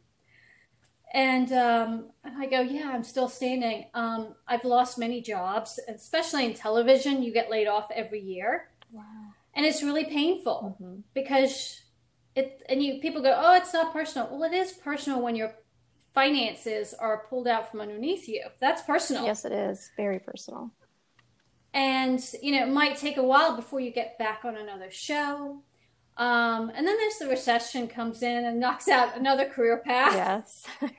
And 1.13 1.53
um, 1.53 2.07
I 2.25 2.47
go, 2.47 2.61
yeah, 2.61 2.91
I'm 2.93 3.05
still 3.05 3.29
standing. 3.29 3.87
Um, 3.95 4.35
I've 4.49 4.65
lost 4.65 4.99
many 4.99 5.21
jobs, 5.21 5.79
especially 5.89 6.45
in 6.45 6.55
television. 6.55 7.23
You 7.23 7.33
get 7.33 7.51
laid 7.51 7.69
off 7.69 7.89
every 7.95 8.21
year, 8.21 8.71
wow. 8.91 9.03
and 9.55 9.65
it's 9.65 9.83
really 9.83 10.05
painful 10.05 10.77
mm-hmm. 10.81 11.01
because 11.15 11.83
it. 12.35 12.63
And 12.69 12.83
you 12.83 13.01
people 13.01 13.23
go, 13.23 13.33
oh, 13.37 13.55
it's 13.55 13.73
not 13.73 13.93
personal. 13.93 14.29
Well, 14.31 14.43
it 14.51 14.57
is 14.57 14.73
personal 14.73 15.23
when 15.23 15.37
your 15.37 15.55
finances 16.15 16.95
are 16.95 17.27
pulled 17.31 17.47
out 17.47 17.71
from 17.71 17.81
underneath 17.81 18.27
you. 18.27 18.45
That's 18.61 18.83
personal. 18.83 19.25
Yes, 19.25 19.45
it 19.45 19.53
is 19.53 19.93
very 19.97 20.19
personal 20.19 20.73
and 21.75 22.25
you 22.41 22.53
know 22.53 22.67
it 22.67 22.73
might 22.73 22.97
take 22.97 23.17
a 23.17 23.23
while 23.23 23.57
before 23.57 23.81
you 23.81 23.91
get 23.91 24.17
back 24.17 24.45
on 24.45 24.57
another 24.57 24.91
show 24.91 25.61
um, 26.17 26.71
and 26.75 26.87
then 26.87 26.97
there's 26.97 27.19
the 27.19 27.29
recession 27.29 27.89
comes 27.89 28.23
in 28.23 28.45
and 28.45 28.61
knocks 28.61 28.89
out 28.89 29.17
another 29.17 29.45
career 29.47 29.79
path. 29.85 30.15
Yes. 30.15 30.67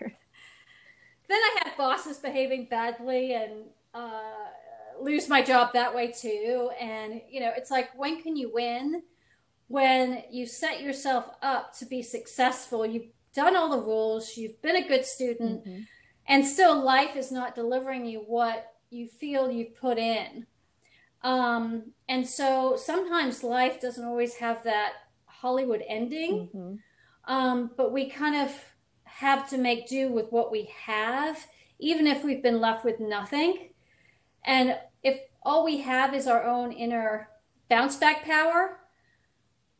Then 1.27 1.39
i 1.39 1.63
have 1.63 1.77
bosses 1.77 2.17
behaving 2.17 2.67
badly 2.69 3.33
and 3.33 3.63
uh, 3.93 4.21
lose 5.01 5.27
my 5.27 5.41
job 5.41 5.73
that 5.73 5.95
way 5.95 6.11
too. 6.11 6.69
And 6.79 7.21
you 7.29 7.39
know 7.39 7.51
it's 7.55 7.71
like 7.71 7.89
when 7.97 8.21
can 8.21 8.35
you 8.35 8.51
win? 8.53 9.01
When 9.67 10.21
you 10.29 10.45
set 10.45 10.81
yourself 10.81 11.27
up 11.41 11.75
to 11.79 11.85
be 11.85 12.03
successful 12.03 12.85
you've 12.85 13.07
done 13.33 13.55
all 13.55 13.69
the 13.69 13.81
rules 13.81 14.37
you've 14.37 14.61
been 14.61 14.75
a 14.75 14.87
good 14.87 15.03
student 15.03 15.65
mm-hmm. 15.65 15.81
and 16.27 16.45
still 16.45 16.79
life 16.81 17.15
is 17.15 17.31
not 17.31 17.55
delivering 17.55 18.05
you 18.05 18.19
what 18.19 18.73
you 18.91 19.07
feel 19.07 19.49
you've 19.49 19.75
put 19.75 19.97
in. 19.97 20.45
Um, 21.23 21.93
and 22.07 22.27
so 22.27 22.75
sometimes 22.77 23.43
life 23.43 23.81
doesn't 23.81 24.05
always 24.05 24.35
have 24.35 24.63
that 24.63 24.93
Hollywood 25.41 25.83
ending, 25.87 26.49
mm-hmm. 26.53 27.33
um, 27.33 27.71
but 27.75 27.91
we 27.91 28.09
kind 28.09 28.35
of 28.35 28.51
have 29.03 29.49
to 29.49 29.57
make 29.57 29.87
do 29.87 30.11
with 30.11 30.31
what 30.31 30.51
we 30.51 30.69
have, 30.85 31.47
even 31.79 32.07
if 32.07 32.23
we've 32.23 32.43
been 32.43 32.59
left 32.59 32.83
with 32.83 32.99
nothing. 32.99 33.69
And 34.43 34.77
if 35.03 35.19
all 35.43 35.63
we 35.63 35.81
have 35.81 36.13
is 36.13 36.27
our 36.27 36.43
own 36.43 36.71
inner 36.71 37.29
bounce 37.69 37.95
back 37.97 38.23
power, 38.25 38.79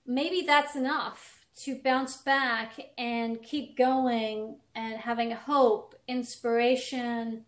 maybe 0.06 0.42
that's 0.46 0.76
enough 0.76 1.46
to 1.64 1.80
bounce 1.84 2.18
back 2.18 2.74
and 2.98 3.42
keep 3.42 3.78
going 3.78 4.58
and 4.74 4.98
having 4.98 5.32
hope, 5.32 5.96
inspiration, 6.08 7.46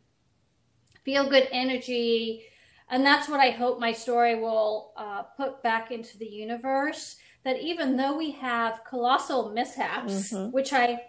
feel 1.03 1.29
good 1.29 1.47
energy 1.51 2.45
and 2.89 3.05
that's 3.05 3.27
what 3.27 3.39
I 3.39 3.51
hope 3.51 3.79
my 3.79 3.91
story 3.91 4.39
will 4.39 4.93
uh, 4.95 5.23
put 5.23 5.61
back 5.61 5.91
into 5.91 6.17
the 6.17 6.25
universe. 6.25 7.17
That 7.47 7.61
even 7.61 7.95
though 7.95 8.17
we 8.17 8.31
have 8.31 8.83
colossal 8.83 9.51
mishaps, 9.51 10.33
mm-hmm. 10.33 10.51
which 10.51 10.73
I 10.73 10.99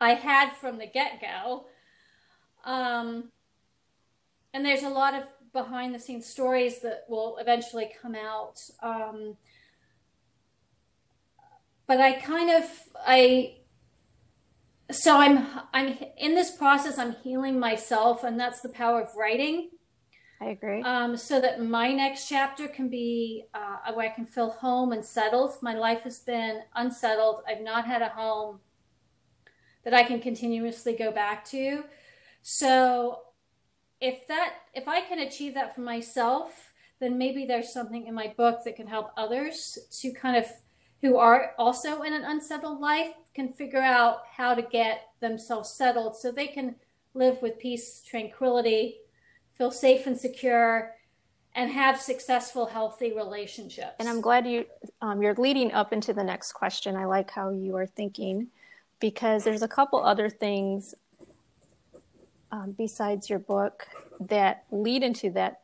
I 0.00 0.14
had 0.14 0.52
from 0.52 0.78
the 0.78 0.86
get 0.86 1.20
go. 1.20 1.66
Um, 2.64 3.32
and 4.54 4.64
there's 4.64 4.84
a 4.84 4.88
lot 4.88 5.14
of 5.14 5.24
behind 5.52 5.92
the 5.92 5.98
scenes 5.98 6.26
stories 6.26 6.82
that 6.82 7.06
will 7.08 7.36
eventually 7.38 7.90
come 8.00 8.14
out. 8.14 8.60
Um, 8.80 9.38
but 11.88 12.00
I 12.00 12.12
kind 12.12 12.50
of 12.50 12.64
I 13.04 13.56
so 14.92 15.18
I'm 15.18 15.48
I'm 15.72 15.98
in 16.16 16.36
this 16.36 16.52
process. 16.52 16.96
I'm 16.96 17.16
healing 17.24 17.58
myself, 17.58 18.22
and 18.22 18.38
that's 18.38 18.60
the 18.60 18.68
power 18.68 19.00
of 19.00 19.08
writing. 19.16 19.70
I 20.40 20.50
agree. 20.50 20.82
Um, 20.82 21.16
so 21.16 21.40
that 21.40 21.60
my 21.62 21.92
next 21.92 22.28
chapter 22.28 22.68
can 22.68 22.88
be 22.88 23.44
uh, 23.54 23.92
where 23.92 24.06
I 24.06 24.14
can 24.14 24.24
feel 24.24 24.50
home 24.50 24.92
and 24.92 25.04
settled. 25.04 25.56
My 25.62 25.74
life 25.74 26.02
has 26.02 26.20
been 26.20 26.60
unsettled. 26.76 27.42
I've 27.48 27.60
not 27.60 27.86
had 27.86 28.02
a 28.02 28.08
home 28.10 28.60
that 29.84 29.94
I 29.94 30.04
can 30.04 30.20
continuously 30.20 30.94
go 30.94 31.10
back 31.10 31.44
to. 31.46 31.84
So 32.42 33.20
if 34.00 34.28
that 34.28 34.54
if 34.74 34.86
I 34.86 35.00
can 35.00 35.18
achieve 35.18 35.54
that 35.54 35.74
for 35.74 35.80
myself, 35.80 36.72
then 37.00 37.18
maybe 37.18 37.44
there's 37.44 37.72
something 37.72 38.06
in 38.06 38.14
my 38.14 38.32
book 38.36 38.60
that 38.64 38.76
can 38.76 38.86
help 38.86 39.10
others 39.16 39.78
to 40.00 40.12
kind 40.12 40.36
of 40.36 40.46
who 41.00 41.16
are 41.16 41.52
also 41.58 42.02
in 42.02 42.12
an 42.12 42.24
unsettled 42.24 42.80
life 42.80 43.14
can 43.34 43.48
figure 43.48 43.82
out 43.82 44.22
how 44.36 44.54
to 44.54 44.62
get 44.62 45.10
themselves 45.20 45.70
settled 45.70 46.16
so 46.16 46.30
they 46.30 46.48
can 46.48 46.74
live 47.14 47.40
with 47.40 47.58
peace, 47.58 48.02
tranquility, 48.02 48.98
feel 49.58 49.70
safe 49.72 50.06
and 50.06 50.16
secure, 50.16 50.94
and 51.54 51.72
have 51.72 52.00
successful, 52.00 52.66
healthy 52.66 53.12
relationships. 53.12 53.96
And 53.98 54.08
I'm 54.08 54.20
glad 54.20 54.46
you 54.46 54.64
um, 55.02 55.20
you're 55.20 55.34
leading 55.34 55.72
up 55.72 55.92
into 55.92 56.12
the 56.12 56.22
next 56.22 56.52
question. 56.52 56.96
I 56.96 57.04
like 57.04 57.30
how 57.30 57.50
you 57.50 57.76
are 57.76 57.86
thinking 57.86 58.46
because 59.00 59.44
there's 59.44 59.62
a 59.62 59.68
couple 59.68 60.02
other 60.02 60.30
things 60.30 60.94
um, 62.52 62.74
besides 62.78 63.28
your 63.28 63.40
book 63.40 63.88
that 64.20 64.64
lead 64.70 65.02
into 65.02 65.30
that 65.30 65.60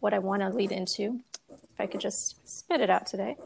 what 0.00 0.12
I 0.12 0.18
want 0.18 0.42
to 0.42 0.50
lead 0.50 0.70
into. 0.70 1.20
If 1.50 1.80
I 1.80 1.86
could 1.86 2.00
just 2.00 2.46
spit 2.46 2.82
it 2.82 2.90
out 2.90 3.06
today, 3.06 3.36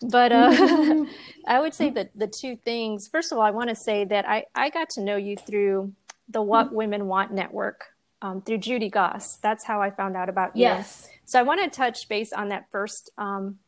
but 0.00 0.32
uh, 0.32 1.04
I 1.46 1.60
would 1.60 1.74
say 1.74 1.90
that 1.90 2.10
the 2.14 2.26
two 2.26 2.56
things. 2.56 3.06
First 3.06 3.30
of 3.30 3.36
all, 3.36 3.44
I 3.44 3.50
want 3.50 3.68
to 3.68 3.74
say 3.74 4.06
that 4.06 4.26
I 4.26 4.46
I 4.54 4.70
got 4.70 4.88
to 4.90 5.02
know 5.02 5.16
you 5.16 5.36
through 5.36 5.92
the 6.30 6.40
What 6.40 6.72
Women 6.72 7.06
Want 7.06 7.32
Network 7.32 7.93
um, 8.24 8.40
through 8.40 8.58
Judy 8.58 8.88
Goss. 8.88 9.36
That's 9.36 9.64
how 9.64 9.82
I 9.82 9.90
found 9.90 10.16
out 10.16 10.30
about 10.30 10.56
you. 10.56 10.62
Yes. 10.62 11.08
So 11.26 11.38
I 11.38 11.42
want 11.42 11.62
to 11.62 11.68
touch 11.68 12.08
base 12.08 12.32
on 12.32 12.48
that 12.48 12.66
first 12.70 13.10
um, 13.18 13.58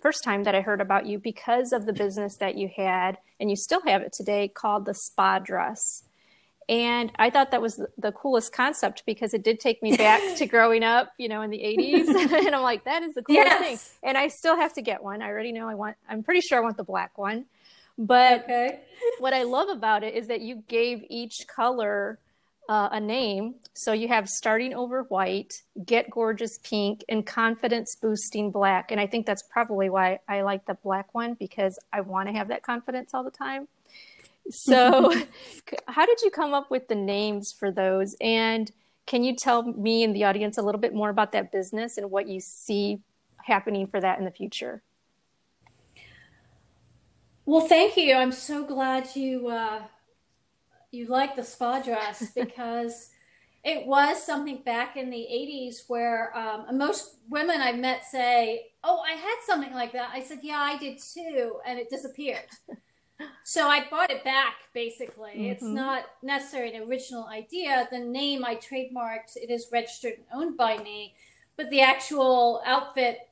first 0.00 0.24
time 0.24 0.42
that 0.42 0.56
I 0.56 0.60
heard 0.60 0.80
about 0.80 1.06
you 1.06 1.20
because 1.20 1.72
of 1.72 1.86
the 1.86 1.92
business 1.92 2.36
that 2.38 2.56
you 2.56 2.68
had 2.74 3.18
and 3.38 3.48
you 3.48 3.54
still 3.54 3.80
have 3.86 4.02
it 4.02 4.12
today 4.12 4.48
called 4.48 4.84
the 4.84 4.94
Spa 4.94 5.38
Dress. 5.38 6.02
And 6.68 7.12
I 7.16 7.30
thought 7.30 7.52
that 7.52 7.62
was 7.62 7.80
the 7.96 8.10
coolest 8.10 8.52
concept 8.52 9.04
because 9.06 9.34
it 9.34 9.44
did 9.44 9.60
take 9.60 9.80
me 9.80 9.96
back 9.96 10.36
to 10.38 10.46
growing 10.48 10.82
up, 10.82 11.12
you 11.18 11.28
know, 11.28 11.42
in 11.42 11.50
the 11.50 11.58
80s. 11.58 12.08
and 12.46 12.54
I'm 12.54 12.62
like, 12.62 12.84
that 12.84 13.04
is 13.04 13.14
the 13.14 13.22
coolest 13.22 13.46
yes. 13.46 13.60
thing. 13.60 14.08
And 14.08 14.18
I 14.18 14.26
still 14.26 14.56
have 14.56 14.72
to 14.74 14.82
get 14.82 15.04
one. 15.04 15.22
I 15.22 15.28
already 15.28 15.52
know 15.52 15.68
I 15.68 15.74
want, 15.76 15.96
I'm 16.08 16.24
pretty 16.24 16.40
sure 16.40 16.58
I 16.58 16.60
want 16.62 16.76
the 16.76 16.84
black 16.84 17.16
one. 17.16 17.44
But 17.96 18.44
okay. 18.44 18.80
what 19.20 19.32
I 19.32 19.44
love 19.44 19.68
about 19.68 20.02
it 20.02 20.14
is 20.14 20.26
that 20.26 20.40
you 20.40 20.64
gave 20.66 21.04
each 21.08 21.46
color 21.46 22.18
uh, 22.68 22.88
a 22.92 23.00
name. 23.00 23.56
So 23.74 23.92
you 23.92 24.08
have 24.08 24.28
starting 24.28 24.74
over 24.74 25.02
white, 25.04 25.62
get 25.84 26.10
gorgeous 26.10 26.58
pink, 26.58 27.04
and 27.08 27.26
confidence 27.26 27.96
boosting 28.00 28.50
black. 28.50 28.90
And 28.90 29.00
I 29.00 29.06
think 29.06 29.26
that's 29.26 29.42
probably 29.42 29.90
why 29.90 30.20
I 30.28 30.42
like 30.42 30.66
the 30.66 30.74
black 30.74 31.14
one 31.14 31.34
because 31.34 31.78
I 31.92 32.02
want 32.02 32.28
to 32.28 32.34
have 32.34 32.48
that 32.48 32.62
confidence 32.62 33.14
all 33.14 33.24
the 33.24 33.30
time. 33.30 33.68
So, 34.50 35.12
how 35.86 36.06
did 36.06 36.20
you 36.22 36.30
come 36.30 36.54
up 36.54 36.70
with 36.70 36.88
the 36.88 36.94
names 36.94 37.52
for 37.52 37.70
those? 37.70 38.16
And 38.20 38.70
can 39.06 39.24
you 39.24 39.34
tell 39.34 39.62
me 39.62 40.04
and 40.04 40.14
the 40.14 40.24
audience 40.24 40.58
a 40.58 40.62
little 40.62 40.80
bit 40.80 40.94
more 40.94 41.10
about 41.10 41.32
that 41.32 41.50
business 41.52 41.98
and 41.98 42.10
what 42.10 42.28
you 42.28 42.40
see 42.40 43.00
happening 43.44 43.86
for 43.86 44.00
that 44.00 44.18
in 44.18 44.24
the 44.24 44.30
future? 44.30 44.82
Well, 47.44 47.66
thank 47.66 47.96
you. 47.96 48.14
I'm 48.14 48.30
so 48.30 48.64
glad 48.64 49.16
you 49.16 49.48
uh, 49.48 49.82
you 50.92 51.06
like 51.06 51.34
the 51.34 51.42
spa 51.42 51.80
dress 51.80 52.30
because 52.34 53.10
it 53.64 53.86
was 53.86 54.24
something 54.24 54.62
back 54.64 54.96
in 54.96 55.10
the 55.10 55.16
80s 55.16 55.88
where 55.88 56.36
um, 56.36 56.76
most 56.76 57.16
women 57.28 57.60
I've 57.60 57.78
met 57.78 58.04
say, 58.04 58.72
"Oh, 58.82 59.00
I 59.00 59.12
had 59.12 59.36
something 59.46 59.72
like 59.72 59.92
that." 59.92 60.10
I 60.12 60.22
said, 60.22 60.40
"Yeah, 60.42 60.58
I 60.58 60.76
did 60.78 60.98
too," 60.98 61.60
and 61.64 61.78
it 61.78 61.88
disappeared. 61.88 62.46
so 63.44 63.68
I 63.68 63.86
bought 63.88 64.10
it 64.10 64.24
back. 64.24 64.54
Basically, 64.74 65.30
mm-hmm. 65.30 65.52
it's 65.52 65.62
not 65.62 66.06
necessarily 66.22 66.74
an 66.74 66.88
original 66.88 67.26
idea. 67.26 67.86
The 67.90 68.00
name 68.00 68.44
I 68.44 68.56
trademarked; 68.56 69.36
it 69.36 69.50
is 69.50 69.68
registered 69.72 70.14
and 70.14 70.26
owned 70.34 70.56
by 70.56 70.78
me, 70.78 71.14
but 71.56 71.70
the 71.70 71.82
actual 71.82 72.62
outfit, 72.66 73.28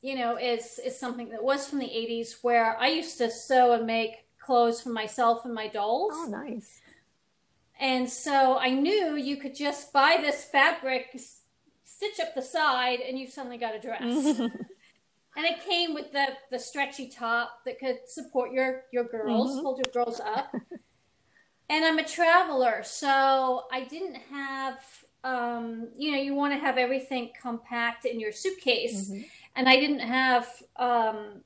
you 0.00 0.16
know, 0.16 0.38
is 0.38 0.80
is 0.82 0.98
something 0.98 1.28
that 1.30 1.44
was 1.44 1.68
from 1.68 1.80
the 1.80 1.86
80s 1.86 2.36
where 2.42 2.78
I 2.78 2.88
used 2.88 3.18
to 3.18 3.30
sew 3.30 3.72
and 3.72 3.86
make 3.86 4.24
clothes 4.38 4.80
for 4.80 4.88
myself 4.90 5.44
and 5.44 5.52
my 5.52 5.68
dolls. 5.68 6.14
Oh, 6.14 6.28
nice. 6.30 6.80
And 7.78 8.08
so 8.08 8.58
I 8.58 8.70
knew 8.70 9.16
you 9.16 9.36
could 9.36 9.54
just 9.54 9.92
buy 9.92 10.18
this 10.20 10.44
fabric, 10.44 11.18
stitch 11.84 12.20
up 12.20 12.34
the 12.34 12.42
side, 12.42 13.00
and 13.00 13.18
you 13.18 13.26
suddenly 13.26 13.58
got 13.58 13.74
a 13.74 13.78
dress. 13.78 14.00
and 14.02 14.50
it 15.36 15.64
came 15.64 15.92
with 15.92 16.12
the, 16.12 16.28
the 16.50 16.58
stretchy 16.58 17.08
top 17.08 17.64
that 17.66 17.78
could 17.78 17.98
support 18.06 18.52
your, 18.52 18.84
your 18.92 19.04
girls, 19.04 19.52
mm-hmm. 19.52 19.60
hold 19.60 19.78
your 19.78 19.92
girls 19.92 20.20
up. 20.20 20.54
and 21.68 21.84
I'm 21.84 21.98
a 21.98 22.04
traveler, 22.04 22.82
so 22.82 23.64
I 23.70 23.84
didn't 23.84 24.16
have, 24.32 24.80
um, 25.22 25.88
you 25.94 26.12
know, 26.12 26.18
you 26.18 26.34
want 26.34 26.54
to 26.54 26.58
have 26.58 26.78
everything 26.78 27.30
compact 27.40 28.06
in 28.06 28.18
your 28.18 28.32
suitcase. 28.32 29.10
Mm-hmm. 29.10 29.22
And 29.56 29.68
I 29.68 29.76
didn't 29.76 30.00
have 30.00 30.48
um, 30.76 31.42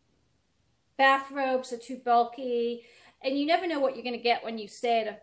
bathrobes 0.97 1.73
are 1.73 1.79
too 1.79 1.97
bulky. 2.05 2.85
And 3.23 3.37
you 3.38 3.47
never 3.47 3.66
know 3.66 3.81
what 3.81 3.97
you're 3.97 4.05
going 4.05 4.16
to 4.16 4.23
get 4.23 4.45
when 4.45 4.59
you 4.59 4.69
stay 4.69 5.01
at 5.01 5.09
a 5.09 5.16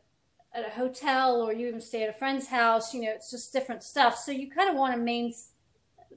at 0.53 0.65
a 0.65 0.71
hotel 0.71 1.41
or 1.41 1.53
you 1.53 1.67
even 1.67 1.81
stay 1.81 2.03
at 2.03 2.09
a 2.09 2.13
friend's 2.13 2.47
house, 2.47 2.93
you 2.93 3.01
know, 3.01 3.11
it's 3.11 3.29
just 3.31 3.53
different 3.53 3.83
stuff. 3.83 4.17
So 4.17 4.31
you 4.31 4.49
kind 4.49 4.69
of 4.69 4.75
want 4.75 4.95
a 4.95 4.97
main 4.97 5.33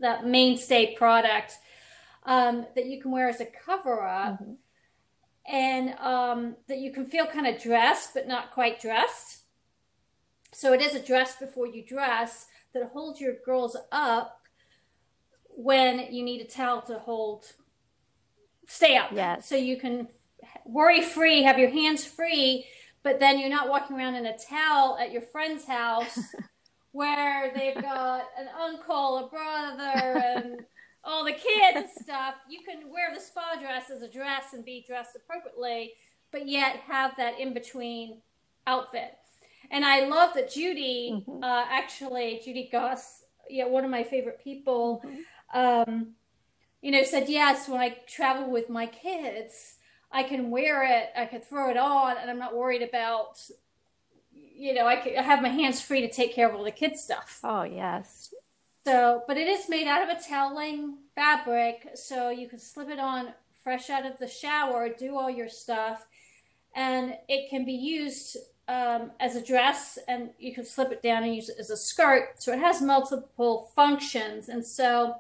that 0.01 0.27
mainstay 0.27 0.95
product 0.95 1.55
um, 2.25 2.67
that 2.75 2.87
you 2.87 3.01
can 3.01 3.11
wear 3.11 3.29
as 3.29 3.41
a 3.41 3.47
cover 3.47 4.03
up, 4.03 4.41
mm-hmm. 4.41 4.53
and 5.47 5.95
um, 5.99 6.57
that 6.69 6.79
you 6.79 6.93
can 6.93 7.05
feel 7.07 7.27
kind 7.27 7.47
of 7.47 7.61
dressed 7.61 8.15
but 8.15 8.27
not 8.27 8.51
quite 8.51 8.81
dressed. 8.81 9.43
So 10.53 10.73
it 10.73 10.81
is 10.81 10.95
a 10.95 11.05
dress 11.05 11.37
before 11.37 11.67
you 11.67 11.85
dress 11.85 12.47
that 12.73 12.91
holds 12.93 13.21
your 13.21 13.35
girls 13.45 13.77
up 13.93 14.41
when 15.49 16.13
you 16.13 16.23
need 16.23 16.41
a 16.41 16.45
towel 16.45 16.83
to 16.83 16.99
hold 16.99 17.47
stay 18.67 18.97
up. 18.97 19.11
Yes. 19.13 19.49
So 19.49 19.57
you 19.57 19.79
can 19.79 20.09
worry 20.65 21.03
free, 21.03 21.43
have 21.43 21.59
your 21.59 21.71
hands 21.71 22.05
free 22.05 22.67
but 23.03 23.19
then 23.21 23.39
you're 23.39 23.49
not 23.49 23.69
walking 23.69 23.97
around 23.97 24.15
in 24.15 24.27
a 24.27 24.37
towel 24.37 24.99
at 25.01 25.13
your 25.13 25.23
friend's 25.23 25.67
house 25.67 26.19
where 26.93 27.53
they've 27.55 27.81
got 27.81 28.25
an 28.39 28.49
uncle, 28.61 29.19
a 29.19 29.29
brother, 29.29 30.19
and 30.19 30.61
all 31.05 31.25
the 31.25 31.33
kids 31.33 31.77
and 31.77 31.89
stuff. 31.89 32.35
You 32.49 32.61
can 32.67 32.91
wear 32.91 33.15
the 33.15 33.21
spa 33.21 33.57
dress 33.61 33.91
as 33.91 34.03
a 34.03 34.11
dress 34.11 34.53
and 34.53 34.65
be 34.65 34.85
dressed 34.87 35.17
appropriately, 35.17 35.95
but 36.31 36.49
yet 36.49 36.77
have 36.87 37.17
that 37.17 37.39
in 37.39 37.55
between 37.55 38.21
outfit. 38.67 39.17
And 39.71 39.85
I 39.85 40.07
love 40.07 40.35
that 40.35 40.53
Judy, 40.53 41.13
mm-hmm. 41.15 41.45
uh, 41.45 41.65
actually, 41.69 42.41
Judy 42.45 42.69
Goss, 42.71 43.23
yeah, 43.49 43.67
one 43.67 43.85
of 43.85 43.91
my 43.91 44.03
favorite 44.03 44.43
people, 44.43 45.03
mm-hmm. 45.05 45.91
um, 45.93 46.09
you 46.83 46.91
know, 46.91 47.03
said 47.05 47.29
yes 47.29 47.69
when 47.69 47.81
I 47.81 47.97
travel 48.07 48.51
with 48.51 48.69
my 48.69 48.87
kids 48.87 49.77
I 50.13 50.25
can 50.25 50.51
wear 50.51 50.83
it, 50.83 51.11
I 51.17 51.27
can 51.27 51.41
throw 51.41 51.71
it 51.71 51.77
on, 51.77 52.17
and 52.17 52.31
I'm 52.31 52.39
not 52.39 52.57
worried 52.57 52.83
about, 52.83 53.41
you 54.33 54.75
know, 54.75 54.87
I, 54.87 54.97
can, 54.97 55.17
I 55.17 55.23
have 55.23 55.43
my 55.43 55.49
hands 55.49 55.81
free 55.81 56.01
to 56.01 56.11
take 56.11 56.35
care 56.35 56.49
of 56.49 56.55
all 56.55 56.65
the 56.65 56.71
kids' 56.71 57.03
stuff. 57.03 57.41
Oh, 57.45 57.63
yes. 57.63 58.35
So, 58.85 59.23
but 59.29 59.37
it 59.37 59.47
is 59.47 59.69
made 59.69 59.87
out 59.87 60.03
of 60.03 60.09
a 60.09 60.21
toweling 60.21 60.99
fabric, 61.15 61.91
so 61.95 62.31
you 62.31 62.49
can 62.49 62.59
slip 62.59 62.89
it 62.89 62.99
on 62.99 63.35
fresh 63.63 63.91
out 63.91 64.07
of 64.07 64.19
the 64.19 64.27
shower, 64.27 64.89
do 64.89 65.17
all 65.17 65.31
your 65.31 65.49
stuff, 65.49 66.09
and 66.75 67.15
it 67.29 67.51
can 67.51 67.65
be 67.65 67.75
used 67.75 68.37
um, 68.69 69.13
as 69.21 69.37
a 69.37 69.45
dress, 69.45 69.99
and 70.09 70.31
you 70.39 70.55
can 70.55 70.65
slip 70.65 70.91
it 70.91 71.03
down 71.03 71.23
and 71.23 71.35
use 71.35 71.49
it 71.49 71.57
as 71.59 71.71
a 71.71 71.77
skirt. 71.77 72.43
So 72.43 72.53
it 72.53 72.59
has 72.59 72.81
multiple 72.81 73.71
functions, 73.77 74.49
and 74.49 74.65
so 74.65 75.15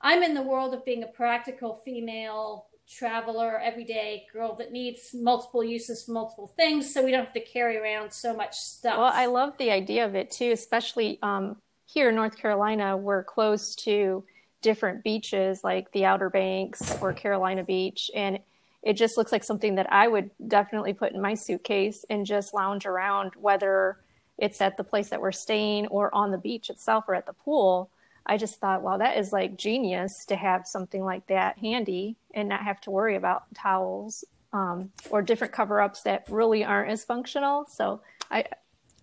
I'm 0.00 0.22
in 0.22 0.34
the 0.34 0.42
world 0.42 0.74
of 0.74 0.84
being 0.84 1.02
a 1.02 1.08
practical 1.08 1.74
female 1.74 2.66
traveler, 2.92 3.58
everyday 3.58 4.26
girl 4.32 4.54
that 4.56 4.72
needs 4.72 5.14
multiple 5.14 5.64
uses 5.64 6.04
for 6.04 6.12
multiple 6.12 6.46
things, 6.46 6.92
so 6.92 7.04
we 7.04 7.10
don't 7.10 7.24
have 7.24 7.34
to 7.34 7.40
carry 7.40 7.76
around 7.76 8.12
so 8.12 8.34
much 8.34 8.56
stuff. 8.56 8.98
Well, 8.98 9.12
I 9.12 9.26
love 9.26 9.56
the 9.58 9.70
idea 9.70 10.04
of 10.04 10.14
it 10.14 10.30
too, 10.30 10.50
especially 10.52 11.18
um, 11.22 11.56
here 11.86 12.10
in 12.10 12.14
North 12.14 12.36
Carolina. 12.36 12.96
We're 12.96 13.24
close 13.24 13.74
to 13.76 14.24
different 14.60 15.02
beaches 15.02 15.62
like 15.64 15.90
the 15.92 16.04
Outer 16.04 16.30
Banks 16.30 16.96
or 17.00 17.12
Carolina 17.12 17.64
Beach, 17.64 18.10
and 18.14 18.38
it 18.82 18.94
just 18.94 19.16
looks 19.16 19.32
like 19.32 19.44
something 19.44 19.76
that 19.76 19.92
I 19.92 20.08
would 20.08 20.30
definitely 20.46 20.92
put 20.92 21.12
in 21.12 21.20
my 21.20 21.34
suitcase 21.34 22.04
and 22.10 22.26
just 22.26 22.52
lounge 22.52 22.84
around, 22.84 23.32
whether 23.36 23.98
it's 24.38 24.60
at 24.60 24.76
the 24.76 24.84
place 24.84 25.10
that 25.10 25.20
we're 25.20 25.32
staying 25.32 25.86
or 25.86 26.12
on 26.14 26.32
the 26.32 26.38
beach 26.38 26.68
itself 26.68 27.04
or 27.06 27.14
at 27.14 27.26
the 27.26 27.32
pool. 27.32 27.90
I 28.26 28.36
just 28.36 28.60
thought, 28.60 28.82
wow, 28.82 28.98
that 28.98 29.18
is 29.18 29.32
like 29.32 29.56
genius 29.56 30.24
to 30.26 30.36
have 30.36 30.66
something 30.66 31.04
like 31.04 31.26
that 31.26 31.58
handy 31.58 32.16
and 32.34 32.48
not 32.48 32.62
have 32.62 32.80
to 32.82 32.90
worry 32.90 33.16
about 33.16 33.52
towels 33.54 34.24
um, 34.52 34.90
or 35.10 35.22
different 35.22 35.52
cover 35.52 35.80
ups 35.80 36.02
that 36.02 36.26
really 36.28 36.64
aren't 36.64 36.90
as 36.90 37.04
functional. 37.04 37.66
So 37.66 38.00
I, 38.30 38.44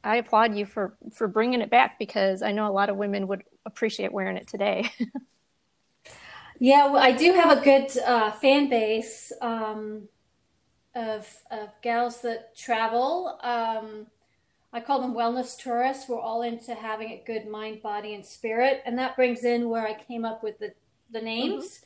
I 0.04 0.18
applaud 0.18 0.56
you 0.56 0.66
for, 0.66 0.96
for 1.12 1.28
bringing 1.28 1.62
it 1.62 1.70
back 1.70 2.00
because 2.00 2.42
I 2.42 2.52
know 2.52 2.70
a 2.70 2.72
lot 2.72 2.90
of 2.90 2.96
women 2.96 3.28
would 3.28 3.44
appreciate 3.66 4.14
wearing 4.14 4.38
it 4.38 4.48
today. 4.48 4.90
yeah, 6.60 6.88
well, 6.88 7.04
I 7.04 7.12
do 7.12 7.34
have 7.34 7.58
a 7.58 7.62
good 7.62 7.98
uh, 8.00 8.32
fan 8.32 8.70
base 8.70 9.34
um, 9.42 10.08
of, 10.96 11.28
of 11.52 11.70
gals 11.82 12.22
that 12.22 12.56
travel. 12.56 13.38
Um, 13.42 14.08
I 14.72 14.80
call 14.80 15.02
them 15.02 15.16
wellness 15.16 15.58
tourists. 15.58 16.08
We're 16.08 16.20
all 16.20 16.44
into 16.44 16.76
having 16.76 17.10
a 17.10 17.24
good 17.26 17.48
mind, 17.48 17.82
body, 17.82 18.14
and 18.14 18.26
spirit. 18.26 18.84
And 18.86 18.98
that 19.00 19.16
brings 19.16 19.44
in 19.44 19.70
where 19.70 19.88
I 19.88 19.94
came 19.94 20.26
up 20.26 20.44
with 20.44 20.60
the, 20.60 20.74
the 21.12 21.22
names. 21.22 21.82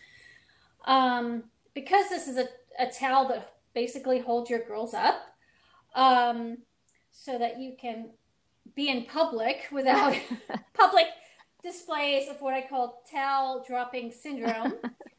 Mm-hmm. 0.85 0.91
Um, 0.91 1.43
because 1.73 2.09
this 2.09 2.27
is 2.27 2.37
a, 2.37 2.47
a 2.77 2.91
towel 2.91 3.27
that 3.29 3.53
basically 3.73 4.19
holds 4.19 4.49
your 4.49 4.59
girls 4.59 4.93
up 4.93 5.15
um, 5.95 6.57
so 7.11 7.37
that 7.37 7.59
you 7.59 7.75
can 7.79 8.09
be 8.75 8.89
in 8.89 9.05
public 9.05 9.67
without 9.71 10.15
public 10.73 11.05
displays 11.63 12.27
of 12.29 12.41
what 12.41 12.53
I 12.53 12.67
call 12.67 13.01
towel 13.09 13.63
dropping 13.65 14.11
syndrome. 14.11 14.73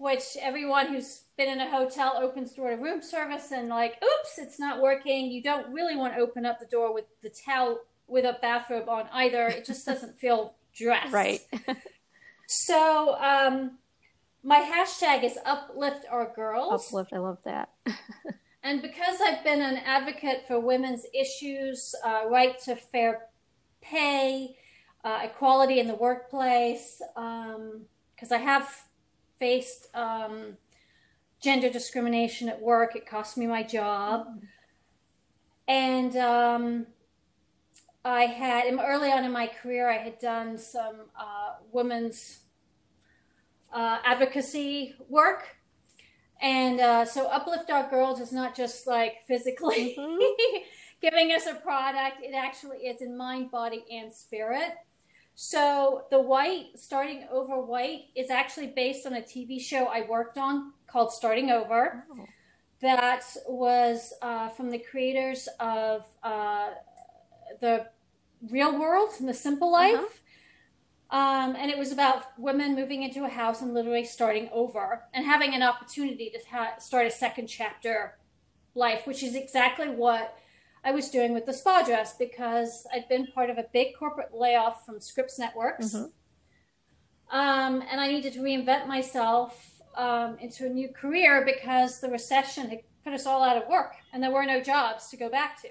which 0.00 0.38
everyone 0.40 0.86
who's 0.86 1.24
been 1.36 1.50
in 1.50 1.60
a 1.60 1.70
hotel 1.70 2.14
opens 2.16 2.54
door 2.54 2.70
to 2.70 2.76
room 2.76 3.02
service 3.02 3.52
and 3.52 3.68
like, 3.68 4.02
oops, 4.02 4.38
it's 4.38 4.58
not 4.58 4.80
working. 4.80 5.30
You 5.30 5.42
don't 5.42 5.70
really 5.74 5.94
want 5.94 6.14
to 6.14 6.20
open 6.20 6.46
up 6.46 6.58
the 6.58 6.64
door 6.64 6.94
with 6.94 7.04
the 7.22 7.28
towel 7.28 7.80
with 8.06 8.24
a 8.24 8.38
bathrobe 8.40 8.88
on 8.88 9.08
either. 9.12 9.46
It 9.48 9.66
just 9.66 9.84
doesn't 9.84 10.18
feel 10.18 10.54
dressed. 10.74 11.12
Right. 11.12 11.40
so 12.48 13.14
um, 13.16 13.72
my 14.42 14.60
hashtag 14.60 15.22
is 15.22 15.38
uplift 15.44 16.06
our 16.10 16.32
girls. 16.34 16.86
Uplift, 16.86 17.12
I 17.12 17.18
love 17.18 17.36
that. 17.44 17.68
and 18.62 18.80
because 18.80 19.20
I've 19.20 19.44
been 19.44 19.60
an 19.60 19.82
advocate 19.84 20.46
for 20.48 20.58
women's 20.58 21.04
issues, 21.12 21.94
uh, 22.02 22.22
right 22.26 22.58
to 22.60 22.74
fair 22.74 23.26
pay, 23.82 24.56
uh, 25.04 25.20
equality 25.24 25.78
in 25.78 25.88
the 25.88 25.94
workplace, 25.94 27.02
because 27.14 28.32
um, 28.32 28.32
I 28.32 28.38
have 28.38 28.66
faced 29.40 29.88
um, 29.94 30.58
gender 31.42 31.70
discrimination 31.70 32.48
at 32.48 32.60
work. 32.60 32.94
It 32.94 33.06
cost 33.06 33.36
me 33.36 33.46
my 33.48 33.64
job. 33.64 34.26
Mm-hmm. 34.26 34.46
And 35.66 36.16
um, 36.16 36.86
I 38.04 38.22
had, 38.24 38.72
early 38.78 39.10
on 39.10 39.24
in 39.24 39.32
my 39.32 39.46
career, 39.46 39.90
I 39.90 39.98
had 39.98 40.18
done 40.18 40.58
some 40.58 41.06
uh, 41.18 41.54
women's 41.72 42.40
uh, 43.72 43.98
advocacy 44.04 44.94
work. 45.08 45.56
And 46.42 46.80
uh, 46.80 47.04
so 47.04 47.26
Uplift 47.26 47.70
Our 47.70 47.88
Girls 47.88 48.20
is 48.20 48.32
not 48.32 48.56
just 48.56 48.86
like 48.86 49.24
physically 49.26 49.96
mm-hmm. 49.98 50.62
giving 51.02 51.32
us 51.32 51.46
a 51.46 51.54
product, 51.54 52.22
it 52.22 52.34
actually 52.34 52.78
is 52.78 53.02
in 53.02 53.16
mind, 53.16 53.50
body, 53.50 53.84
and 53.90 54.12
spirit. 54.12 54.72
So 55.34 56.04
the 56.10 56.20
white, 56.20 56.78
starting 56.78 57.26
over 57.30 57.60
white, 57.60 58.06
is 58.14 58.30
actually 58.30 58.68
based 58.68 59.06
on 59.06 59.14
a 59.14 59.22
TV 59.22 59.60
show 59.60 59.86
I 59.86 60.06
worked 60.06 60.36
on 60.36 60.72
called 60.86 61.12
Starting 61.12 61.50
Over. 61.50 62.04
Oh. 62.12 62.26
That 62.82 63.24
was 63.48 64.12
uh, 64.22 64.48
from 64.48 64.70
the 64.70 64.78
creators 64.78 65.48
of 65.58 66.04
uh, 66.22 66.70
the 67.60 67.86
Real 68.48 68.78
World 68.78 69.10
and 69.18 69.28
the 69.28 69.34
Simple 69.34 69.74
uh-huh. 69.74 69.92
Life. 69.92 70.00
Uh-huh. 70.00 70.16
Um, 71.12 71.56
and 71.56 71.70
it 71.70 71.76
was 71.76 71.90
about 71.90 72.38
women 72.38 72.76
moving 72.76 73.02
into 73.02 73.24
a 73.24 73.28
house 73.28 73.62
and 73.62 73.74
literally 73.74 74.04
starting 74.04 74.48
over 74.52 75.02
and 75.12 75.26
having 75.26 75.54
an 75.54 75.62
opportunity 75.62 76.30
to 76.30 76.38
ha- 76.50 76.78
start 76.78 77.06
a 77.06 77.10
second 77.10 77.48
chapter 77.48 78.16
life, 78.74 79.06
which 79.06 79.22
is 79.22 79.34
exactly 79.34 79.88
what 79.88 80.38
I 80.82 80.92
was 80.92 81.10
doing 81.10 81.34
with 81.34 81.46
the 81.46 81.52
spa 81.52 81.82
dress 81.82 82.16
because 82.16 82.86
I'd 82.92 83.08
been 83.08 83.26
part 83.26 83.50
of 83.50 83.58
a 83.58 83.66
big 83.72 83.94
corporate 83.98 84.34
layoff 84.34 84.86
from 84.86 85.00
Scripps 85.00 85.38
Networks. 85.38 85.94
Mm-hmm. 85.94 87.36
Um, 87.36 87.84
and 87.88 88.00
I 88.00 88.08
needed 88.08 88.32
to 88.34 88.40
reinvent 88.40 88.86
myself 88.86 89.82
um, 89.96 90.36
into 90.40 90.66
a 90.66 90.68
new 90.68 90.88
career 90.88 91.44
because 91.44 92.00
the 92.00 92.08
recession 92.08 92.70
had 92.70 92.80
put 93.04 93.12
us 93.12 93.26
all 93.26 93.42
out 93.42 93.56
of 93.56 93.68
work 93.68 93.94
and 94.12 94.22
there 94.22 94.30
were 94.30 94.44
no 94.44 94.60
jobs 94.60 95.08
to 95.10 95.16
go 95.16 95.28
back 95.28 95.60
to. 95.62 95.68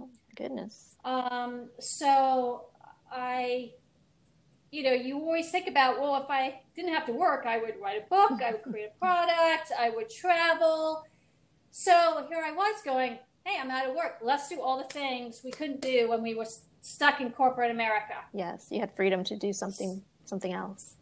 Oh, 0.00 0.08
goodness. 0.36 0.96
Um, 1.04 1.70
so 1.80 2.66
I, 3.10 3.72
you 4.70 4.84
know, 4.84 4.92
you 4.92 5.18
always 5.18 5.50
think 5.50 5.68
about, 5.68 6.00
well, 6.00 6.16
if 6.16 6.30
I 6.30 6.60
didn't 6.74 6.94
have 6.94 7.06
to 7.06 7.12
work, 7.12 7.46
I 7.46 7.58
would 7.58 7.74
write 7.80 8.02
a 8.04 8.08
book, 8.08 8.40
I 8.42 8.52
would 8.52 8.62
create 8.62 8.90
a 8.94 8.98
product, 9.00 9.72
I 9.78 9.90
would 9.90 10.08
travel. 10.08 11.04
So 11.70 12.26
here 12.28 12.42
I 12.44 12.52
was 12.52 12.76
going, 12.84 13.18
hey, 13.46 13.60
I'm 13.60 13.70
out 13.70 13.88
of 13.88 13.94
work. 13.94 14.18
Let's 14.20 14.48
do 14.48 14.60
all 14.60 14.76
the 14.76 14.92
things 14.92 15.42
we 15.44 15.52
couldn't 15.52 15.80
do 15.80 16.08
when 16.08 16.20
we 16.20 16.34
were 16.34 16.46
stuck 16.80 17.20
in 17.20 17.30
corporate 17.30 17.70
America. 17.70 18.14
Yes, 18.32 18.66
you 18.70 18.80
had 18.80 18.94
freedom 18.94 19.22
to 19.24 19.36
do 19.36 19.52
something 19.52 20.02
something 20.24 20.52
else. 20.52 20.96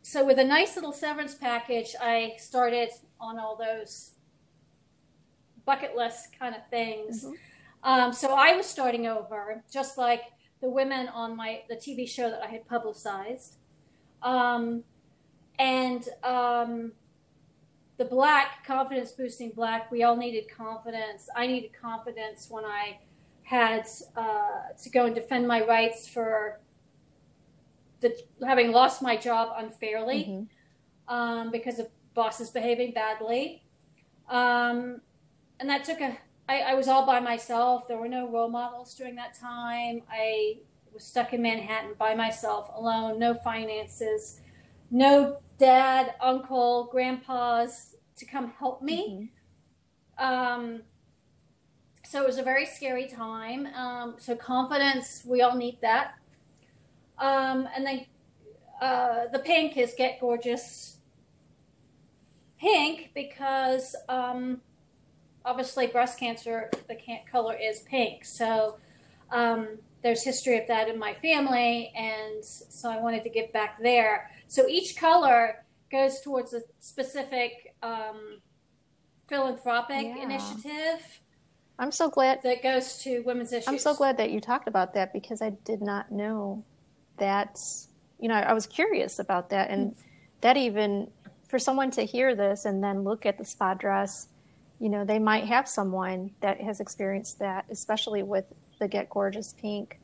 So 0.00 0.24
with 0.24 0.38
a 0.38 0.44
nice 0.44 0.76
little 0.76 0.92
severance 0.92 1.34
package, 1.34 1.94
I 2.00 2.34
started 2.38 2.88
on 3.20 3.38
all 3.38 3.54
those 3.54 4.12
bucket 5.66 5.94
list 5.94 6.38
kind 6.38 6.54
of 6.54 6.62
things. 6.70 7.24
Mm-hmm. 7.24 7.34
Um, 7.82 8.12
so 8.14 8.34
I 8.34 8.56
was 8.56 8.64
starting 8.64 9.06
over, 9.06 9.62
just 9.70 9.98
like 9.98 10.22
the 10.62 10.70
women 10.70 11.08
on 11.08 11.36
my 11.36 11.62
the 11.68 11.76
TV 11.76 12.08
show 12.08 12.30
that 12.30 12.42
I 12.42 12.46
had 12.46 12.66
publicized, 12.66 13.56
um, 14.22 14.84
and 15.58 16.08
um, 16.24 16.92
the 18.00 18.06
black 18.06 18.66
confidence 18.66 19.12
boosting 19.12 19.50
black 19.50 19.90
we 19.90 20.02
all 20.02 20.16
needed 20.16 20.46
confidence. 20.50 21.28
I 21.36 21.46
needed 21.46 21.72
confidence 21.78 22.46
when 22.48 22.64
i 22.64 22.98
had 23.42 23.86
uh, 24.16 24.72
to 24.82 24.88
go 24.88 25.04
and 25.04 25.14
defend 25.14 25.46
my 25.46 25.66
rights 25.66 26.08
for 26.08 26.60
the, 28.00 28.16
having 28.46 28.72
lost 28.72 29.02
my 29.02 29.16
job 29.16 29.52
unfairly 29.58 30.22
mm-hmm. 30.24 31.14
um, 31.14 31.50
because 31.50 31.78
of 31.78 31.88
bosses 32.14 32.48
behaving 32.48 32.92
badly. 32.94 33.64
Um, 34.30 35.02
and 35.58 35.68
that 35.68 35.84
took 35.84 36.00
a 36.00 36.16
I, 36.48 36.60
I 36.60 36.74
was 36.74 36.88
all 36.88 37.04
by 37.04 37.20
myself. 37.20 37.86
There 37.86 37.98
were 37.98 38.08
no 38.08 38.30
role 38.30 38.48
models 38.48 38.94
during 38.94 39.14
that 39.16 39.34
time. 39.38 40.02
I 40.10 40.60
was 40.94 41.04
stuck 41.04 41.34
in 41.34 41.42
manhattan 41.42 41.96
by 41.98 42.14
myself 42.14 42.70
alone 42.74 43.18
no 43.18 43.34
finances 43.34 44.40
no 44.90 45.38
dad, 45.58 46.14
uncle, 46.20 46.88
grandpas 46.90 47.89
to 48.20 48.26
come 48.26 48.52
help 48.58 48.80
me. 48.82 49.30
Mm-hmm. 50.18 50.24
Um, 50.24 50.82
so 52.04 52.22
it 52.22 52.26
was 52.26 52.38
a 52.38 52.42
very 52.42 52.66
scary 52.66 53.06
time. 53.06 53.66
Um, 53.74 54.14
so 54.18 54.34
confidence, 54.36 55.22
we 55.26 55.42
all 55.42 55.56
need 55.56 55.78
that. 55.80 56.14
Um, 57.18 57.68
and 57.74 57.86
then 57.86 58.06
uh, 58.80 59.28
the 59.32 59.38
pink 59.38 59.76
is 59.76 59.94
Get 59.96 60.20
Gorgeous 60.20 60.96
pink 62.58 63.10
because 63.14 63.96
um, 64.08 64.60
obviously 65.44 65.86
breast 65.86 66.18
cancer, 66.18 66.70
the 66.88 66.96
color 67.30 67.56
is 67.60 67.80
pink. 67.80 68.24
So 68.24 68.78
um, 69.30 69.78
there's 70.02 70.22
history 70.22 70.58
of 70.58 70.66
that 70.68 70.88
in 70.88 70.98
my 70.98 71.14
family, 71.14 71.92
and 71.94 72.44
so 72.44 72.90
I 72.90 73.00
wanted 73.00 73.22
to 73.24 73.30
give 73.30 73.52
back 73.52 73.80
there. 73.82 74.30
So 74.48 74.66
each 74.66 74.96
color 74.96 75.64
goes 75.90 76.20
towards 76.20 76.54
a 76.54 76.62
specific 76.78 77.69
um, 77.82 78.40
philanthropic 79.28 80.04
yeah. 80.04 80.22
initiative. 80.22 81.20
I'm 81.78 81.92
so 81.92 82.10
glad 82.10 82.42
that 82.42 82.62
goes 82.62 82.98
to 83.04 83.20
women's 83.20 83.52
issues. 83.52 83.68
I'm 83.68 83.78
so 83.78 83.94
glad 83.94 84.18
that 84.18 84.30
you 84.30 84.40
talked 84.40 84.68
about 84.68 84.94
that 84.94 85.12
because 85.12 85.40
I 85.40 85.50
did 85.50 85.80
not 85.80 86.12
know 86.12 86.64
that. 87.18 87.58
You 88.18 88.28
know, 88.28 88.34
I 88.34 88.52
was 88.52 88.66
curious 88.66 89.18
about 89.18 89.48
that, 89.48 89.70
and 89.70 89.96
that 90.42 90.58
even 90.58 91.10
for 91.48 91.58
someone 91.58 91.90
to 91.92 92.02
hear 92.02 92.34
this 92.34 92.66
and 92.66 92.84
then 92.84 93.02
look 93.02 93.24
at 93.24 93.38
the 93.38 93.44
spa 93.44 93.74
dress, 93.74 94.28
you 94.78 94.88
know, 94.88 95.04
they 95.04 95.18
might 95.18 95.44
have 95.44 95.68
someone 95.68 96.30
that 96.40 96.60
has 96.60 96.80
experienced 96.80 97.38
that, 97.38 97.64
especially 97.70 98.22
with 98.22 98.52
the 98.78 98.88
Get 98.88 99.10
Gorgeous 99.10 99.54
Pink. 99.54 99.98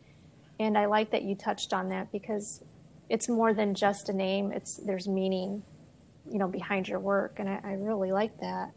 And 0.59 0.77
I 0.77 0.87
like 0.87 1.11
that 1.11 1.22
you 1.22 1.35
touched 1.35 1.72
on 1.72 1.89
that 1.91 2.11
because 2.11 2.64
it's 3.09 3.29
more 3.29 3.55
than 3.55 3.74
just 3.74 4.09
a 4.09 4.12
name. 4.12 4.51
It's 4.51 4.77
there's 4.77 5.07
meaning 5.07 5.62
you 6.31 6.39
know 6.39 6.49
behind 6.49 6.89
your 6.89 7.01
work 7.01 7.37
and 7.39 7.49
i, 7.49 7.61
I 7.62 7.72
really 7.72 8.12
like 8.12 8.39
that 8.41 8.72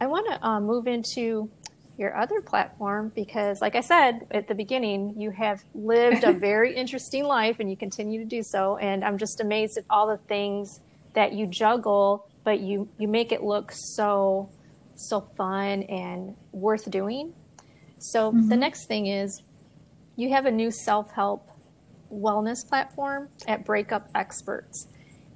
i 0.00 0.06
want 0.06 0.26
to 0.28 0.46
uh, 0.46 0.60
move 0.60 0.86
into 0.86 1.50
your 1.96 2.16
other 2.16 2.40
platform 2.40 3.12
because 3.14 3.60
like 3.60 3.76
i 3.76 3.80
said 3.80 4.26
at 4.30 4.48
the 4.48 4.54
beginning 4.54 5.14
you 5.16 5.30
have 5.30 5.62
lived 5.74 6.24
a 6.24 6.32
very 6.50 6.74
interesting 6.74 7.24
life 7.24 7.56
and 7.60 7.70
you 7.70 7.76
continue 7.76 8.18
to 8.20 8.26
do 8.26 8.42
so 8.42 8.76
and 8.78 9.04
i'm 9.04 9.18
just 9.18 9.40
amazed 9.40 9.78
at 9.78 9.84
all 9.88 10.08
the 10.08 10.18
things 10.28 10.80
that 11.14 11.32
you 11.32 11.46
juggle, 11.46 12.28
but 12.44 12.60
you 12.60 12.88
you 12.98 13.08
make 13.08 13.32
it 13.32 13.42
look 13.42 13.72
so 13.72 14.50
so 14.96 15.20
fun 15.36 15.82
and 15.84 16.36
worth 16.52 16.90
doing. 16.90 17.32
So 17.98 18.30
mm-hmm. 18.30 18.48
the 18.48 18.56
next 18.56 18.86
thing 18.86 19.06
is 19.06 19.42
you 20.16 20.30
have 20.30 20.46
a 20.46 20.50
new 20.50 20.70
self-help 20.70 21.48
wellness 22.12 22.66
platform 22.68 23.28
at 23.48 23.64
Breakup 23.64 24.08
Experts. 24.14 24.86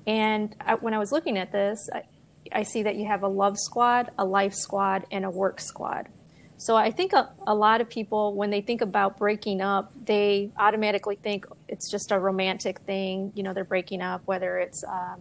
And 0.09 0.57
I, 0.59 0.77
when 0.77 0.95
I 0.95 0.99
was 0.99 1.13
looking 1.13 1.37
at 1.37 1.53
this, 1.53 1.87
I, 1.93 2.03
I, 2.51 2.63
see 2.63 2.83
that 2.85 2.97
you 2.97 3.07
have 3.07 3.23
a 3.23 3.29
love 3.29 3.59
squad, 3.59 4.11
a 4.17 4.25
life 4.25 4.55
squad, 4.55 5.05
and 5.13 5.23
a 5.23 5.31
work 5.31 5.61
squad. 5.61 6.09
So 6.57 6.77
I 6.77 6.91
think 6.91 7.13
a, 7.13 7.31
a 7.47 7.55
lot 7.55 7.83
of 7.83 7.91
people, 7.91 8.35
when 8.35 8.49
they 8.49 8.63
think 8.63 8.81
about 8.81 9.19
breaking 9.19 9.61
up, 9.61 9.93
they 10.07 10.51
automatically 10.57 11.17
think 11.17 11.45
it's 11.69 11.91
just 11.91 12.11
a 12.11 12.19
romantic 12.19 12.81
thing. 12.81 13.33
You 13.35 13.43
know, 13.43 13.53
they're 13.53 13.65
breaking 13.65 14.01
up, 14.01 14.23
whether 14.25 14.57
it's 14.57 14.83
um, 14.83 15.21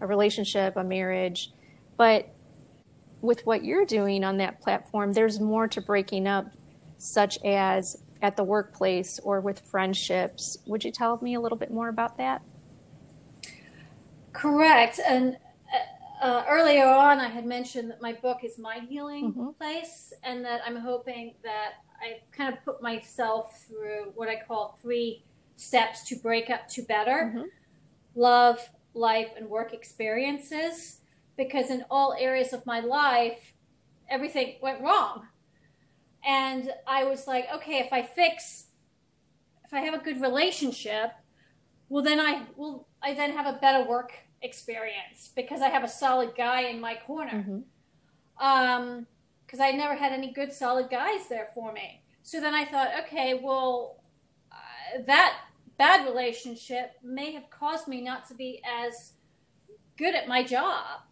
a 0.00 0.06
relationship, 0.08 0.76
a 0.76 0.82
marriage. 0.82 1.52
But 1.96 2.34
with 3.20 3.46
what 3.46 3.64
you're 3.64 3.86
doing 3.86 4.24
on 4.24 4.38
that 4.38 4.60
platform, 4.60 5.12
there's 5.12 5.38
more 5.38 5.68
to 5.68 5.80
breaking 5.80 6.26
up, 6.26 6.46
such 6.98 7.38
as 7.44 8.02
at 8.20 8.36
the 8.36 8.42
workplace 8.42 9.20
or 9.22 9.40
with 9.40 9.60
friendships. 9.70 10.58
Would 10.66 10.82
you 10.82 10.90
tell 10.90 11.20
me 11.22 11.34
a 11.34 11.40
little 11.40 11.56
bit 11.56 11.70
more 11.70 11.88
about 11.88 12.18
that? 12.18 12.42
Correct. 14.34 15.00
And 15.06 15.38
uh, 16.20 16.26
uh, 16.26 16.44
earlier 16.48 16.86
on, 16.86 17.20
I 17.20 17.28
had 17.28 17.46
mentioned 17.46 17.90
that 17.90 18.02
my 18.02 18.12
book 18.12 18.40
is 18.42 18.58
my 18.58 18.80
healing 18.80 19.32
mm-hmm. 19.32 19.50
place, 19.50 20.12
and 20.22 20.44
that 20.44 20.60
I'm 20.66 20.76
hoping 20.76 21.34
that 21.42 21.74
I 22.02 22.20
kind 22.36 22.52
of 22.52 22.62
put 22.64 22.82
myself 22.82 23.64
through 23.66 24.12
what 24.14 24.28
I 24.28 24.36
call 24.46 24.78
three 24.82 25.24
steps 25.56 26.02
to 26.08 26.16
break 26.16 26.50
up 26.50 26.68
to 26.70 26.82
better 26.82 27.32
mm-hmm. 27.32 27.44
love, 28.16 28.58
life, 28.92 29.30
and 29.36 29.48
work 29.48 29.72
experiences. 29.72 31.00
Because 31.36 31.70
in 31.70 31.84
all 31.90 32.14
areas 32.18 32.52
of 32.52 32.66
my 32.66 32.80
life, 32.80 33.54
everything 34.08 34.56
went 34.60 34.82
wrong. 34.82 35.28
And 36.26 36.72
I 36.86 37.04
was 37.04 37.26
like, 37.26 37.46
okay, 37.54 37.78
if 37.78 37.92
I 37.92 38.02
fix, 38.02 38.66
if 39.64 39.72
I 39.72 39.80
have 39.80 39.94
a 39.94 39.98
good 39.98 40.20
relationship, 40.20 41.12
well, 41.88 42.02
then 42.02 42.18
I 42.18 42.46
will, 42.56 42.88
I 43.02 43.14
then 43.14 43.32
have 43.32 43.46
a 43.46 43.58
better 43.58 43.88
work 43.88 44.12
experience 44.44 45.30
because 45.34 45.60
I 45.60 45.68
have 45.68 45.82
a 45.82 45.88
solid 45.88 46.34
guy 46.36 46.62
in 46.62 46.80
my 46.80 46.94
corner. 46.94 47.32
Mm-hmm. 47.32 48.46
Um, 48.46 49.06
because 49.46 49.60
I 49.60 49.70
never 49.70 49.94
had 49.94 50.12
any 50.12 50.32
good 50.32 50.52
solid 50.52 50.90
guys 50.90 51.28
there 51.28 51.48
for 51.54 51.72
me. 51.72 52.02
So 52.22 52.40
then 52.40 52.54
I 52.54 52.64
thought, 52.64 52.88
okay, 53.04 53.38
well, 53.40 54.02
uh, 54.50 55.02
that 55.06 55.36
bad 55.78 56.06
relationship 56.06 56.92
may 57.04 57.32
have 57.32 57.50
caused 57.50 57.86
me 57.86 58.00
not 58.00 58.26
to 58.28 58.34
be 58.34 58.62
as 58.64 59.12
good 59.96 60.14
at 60.14 60.26
my 60.26 60.42
job. 60.42 61.02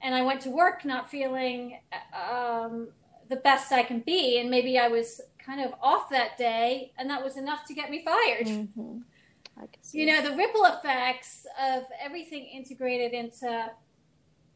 And 0.00 0.14
I 0.14 0.22
went 0.22 0.40
to 0.40 0.50
work 0.50 0.84
not 0.84 1.10
feeling 1.10 1.78
um, 2.12 2.88
the 3.28 3.36
best 3.36 3.70
I 3.70 3.84
can 3.84 4.00
be. 4.00 4.40
And 4.40 4.50
maybe 4.50 4.78
I 4.78 4.88
was 4.88 5.20
kind 5.38 5.60
of 5.60 5.74
off 5.80 6.10
that 6.10 6.36
day, 6.38 6.92
and 6.98 7.08
that 7.10 7.22
was 7.22 7.36
enough 7.36 7.64
to 7.66 7.74
get 7.74 7.90
me 7.90 8.02
fired. 8.04 8.46
Mm-hmm. 8.46 8.98
You 9.92 10.06
know, 10.06 10.22
the 10.22 10.36
ripple 10.36 10.64
effects 10.64 11.46
of 11.60 11.84
everything 12.00 12.44
integrated 12.46 13.12
into 13.12 13.70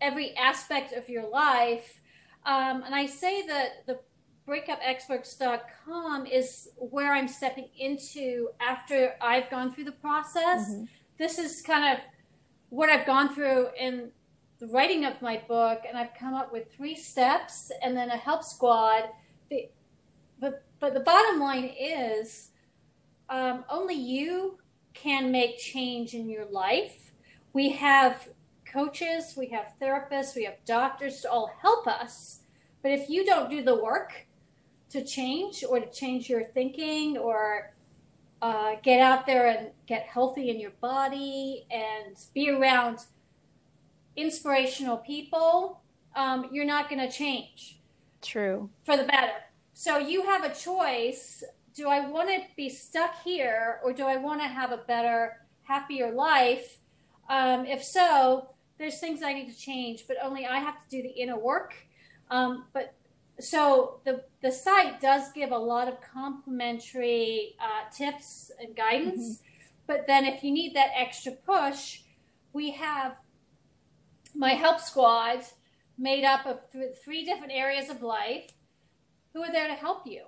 every 0.01 0.36
aspect 0.36 0.92
of 0.92 1.09
your 1.09 1.28
life. 1.28 2.01
Um, 2.44 2.82
and 2.84 2.94
I 2.94 3.07
say 3.07 3.47
that 3.47 3.86
the 3.86 3.99
breakupexperts.com 4.49 6.26
is 6.26 6.68
where 6.76 7.12
I'm 7.12 7.28
stepping 7.28 7.68
into 7.78 8.51
after 8.61 9.14
I've 9.20 9.51
gone 9.51 9.72
through 9.72 9.84
the 9.84 9.92
process. 9.92 10.70
Mm-hmm. 10.70 10.84
This 11.18 11.38
is 11.38 11.62
kind 11.62 11.97
of 11.97 12.05
what 12.68 12.88
I've 12.88 13.07
gone 13.07 13.34
through 13.34 13.68
in 13.78 14.11
the 14.59 14.66
writing 14.68 15.05
of 15.05 15.20
my 15.20 15.42
book, 15.49 15.82
and 15.86 15.99
I've 15.99 16.14
come 16.18 16.34
up 16.34 16.53
with 16.53 16.72
three 16.72 16.94
steps 16.94 17.70
and 17.82 17.97
then 17.97 18.11
a 18.11 18.16
help 18.16 18.42
squad. 18.42 19.05
The, 19.51 19.68
but, 20.40 20.64
but 20.80 20.94
the 20.94 21.01
bottom 21.01 21.40
line 21.40 21.70
is 21.78 22.51
um, 23.28 23.64
only 23.68 23.94
you 23.94 24.59
can 25.01 25.30
make 25.30 25.59
change 25.59 26.14
in 26.14 26.28
your 26.28 26.47
life. 26.47 27.12
We 27.53 27.70
have 27.70 28.28
coaches, 28.70 29.34
we 29.36 29.47
have 29.49 29.74
therapists, 29.80 30.34
we 30.34 30.44
have 30.44 30.57
doctors 30.66 31.20
to 31.22 31.30
all 31.30 31.51
help 31.61 31.86
us. 31.86 32.40
But 32.82 32.92
if 32.92 33.09
you 33.09 33.24
don't 33.24 33.51
do 33.51 33.62
the 33.62 33.74
work 33.74 34.26
to 34.90 35.05
change 35.05 35.64
or 35.68 35.80
to 35.80 35.90
change 35.90 36.28
your 36.28 36.44
thinking 36.44 37.16
or 37.16 37.72
uh, 38.42 38.76
get 38.82 39.01
out 39.01 39.26
there 39.26 39.49
and 39.49 39.70
get 39.86 40.03
healthy 40.03 40.51
in 40.51 40.61
your 40.61 40.72
body 40.80 41.66
and 41.70 42.16
be 42.34 42.51
around 42.51 42.99
inspirational 44.16 44.99
people, 44.99 45.80
um, 46.14 46.49
you're 46.53 46.64
not 46.64 46.88
going 46.88 47.01
to 47.01 47.11
change. 47.11 47.80
True. 48.22 48.70
For 48.84 48.97
the 48.97 49.05
better. 49.05 49.32
So 49.74 49.99
you 49.99 50.24
have 50.24 50.44
a 50.44 50.55
choice. 50.55 51.44
Do 51.77 51.89
I 51.89 52.09
want 52.09 52.31
to 52.31 52.41
be 52.57 52.70
stuck 52.70 53.22
here 53.22 53.81
or 53.85 53.93
do 53.93 54.05
I 54.07 54.16
want 54.16 54.41
to 54.41 54.49
have 54.49 54.72
a 54.72 54.79
better, 54.79 55.47
happier 55.64 56.11
life? 56.11 56.79
Um, 57.29 57.66
if 57.66 57.85
so, 57.85 58.55
there's 58.79 58.99
things 58.99 59.22
I 59.22 59.35
need 59.35 59.51
to 59.51 59.59
change, 59.59 60.05
but 60.09 60.16
only 60.22 60.47
I 60.47 60.59
have 60.59 60.83
to 60.83 60.89
do 60.89 61.03
the 61.03 61.11
inner 61.11 61.39
work. 61.39 61.74
Um, 62.31 62.64
but 62.72 62.95
so 63.39 64.01
the 64.05 64.24
the 64.41 64.51
site 64.51 65.01
does 65.01 65.31
give 65.33 65.51
a 65.51 65.59
lot 65.59 65.89
of 65.89 66.01
complimentary 66.01 67.57
uh, 67.61 67.91
tips 67.95 68.51
and 68.59 68.74
guidance. 68.74 69.39
Mm-hmm. 69.39 69.43
But 69.87 70.07
then 70.07 70.24
if 70.24 70.43
you 70.43 70.53
need 70.53 70.74
that 70.74 70.91
extra 70.97 71.33
push, 71.33 72.01
we 72.53 72.72
have 72.72 73.18
my 74.35 74.55
help 74.55 74.81
squad 74.81 75.41
made 75.99 76.24
up 76.24 76.47
of 76.47 76.70
th- 76.72 76.95
three 77.05 77.24
different 77.24 77.53
areas 77.53 77.89
of 77.91 78.03
life 78.03 78.53
who 79.33 79.43
are 79.43 79.53
there 79.53 79.68
to 79.68 79.74
help 79.74 80.07
you 80.07 80.24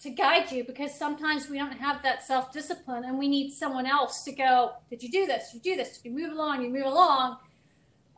to 0.00 0.10
guide 0.10 0.52
you 0.52 0.64
because 0.64 0.96
sometimes 0.96 1.48
we 1.48 1.58
don't 1.58 1.72
have 1.72 2.02
that 2.02 2.24
self 2.24 2.52
discipline 2.52 3.04
and 3.04 3.18
we 3.18 3.28
need 3.28 3.50
someone 3.50 3.86
else 3.86 4.22
to 4.24 4.32
go 4.32 4.72
did 4.90 5.02
you 5.02 5.10
do 5.10 5.26
this? 5.26 5.52
You 5.52 5.60
do 5.60 5.76
this? 5.76 6.00
You 6.04 6.10
move 6.12 6.32
along? 6.32 6.62
You 6.62 6.70
move 6.70 6.86
along. 6.86 7.38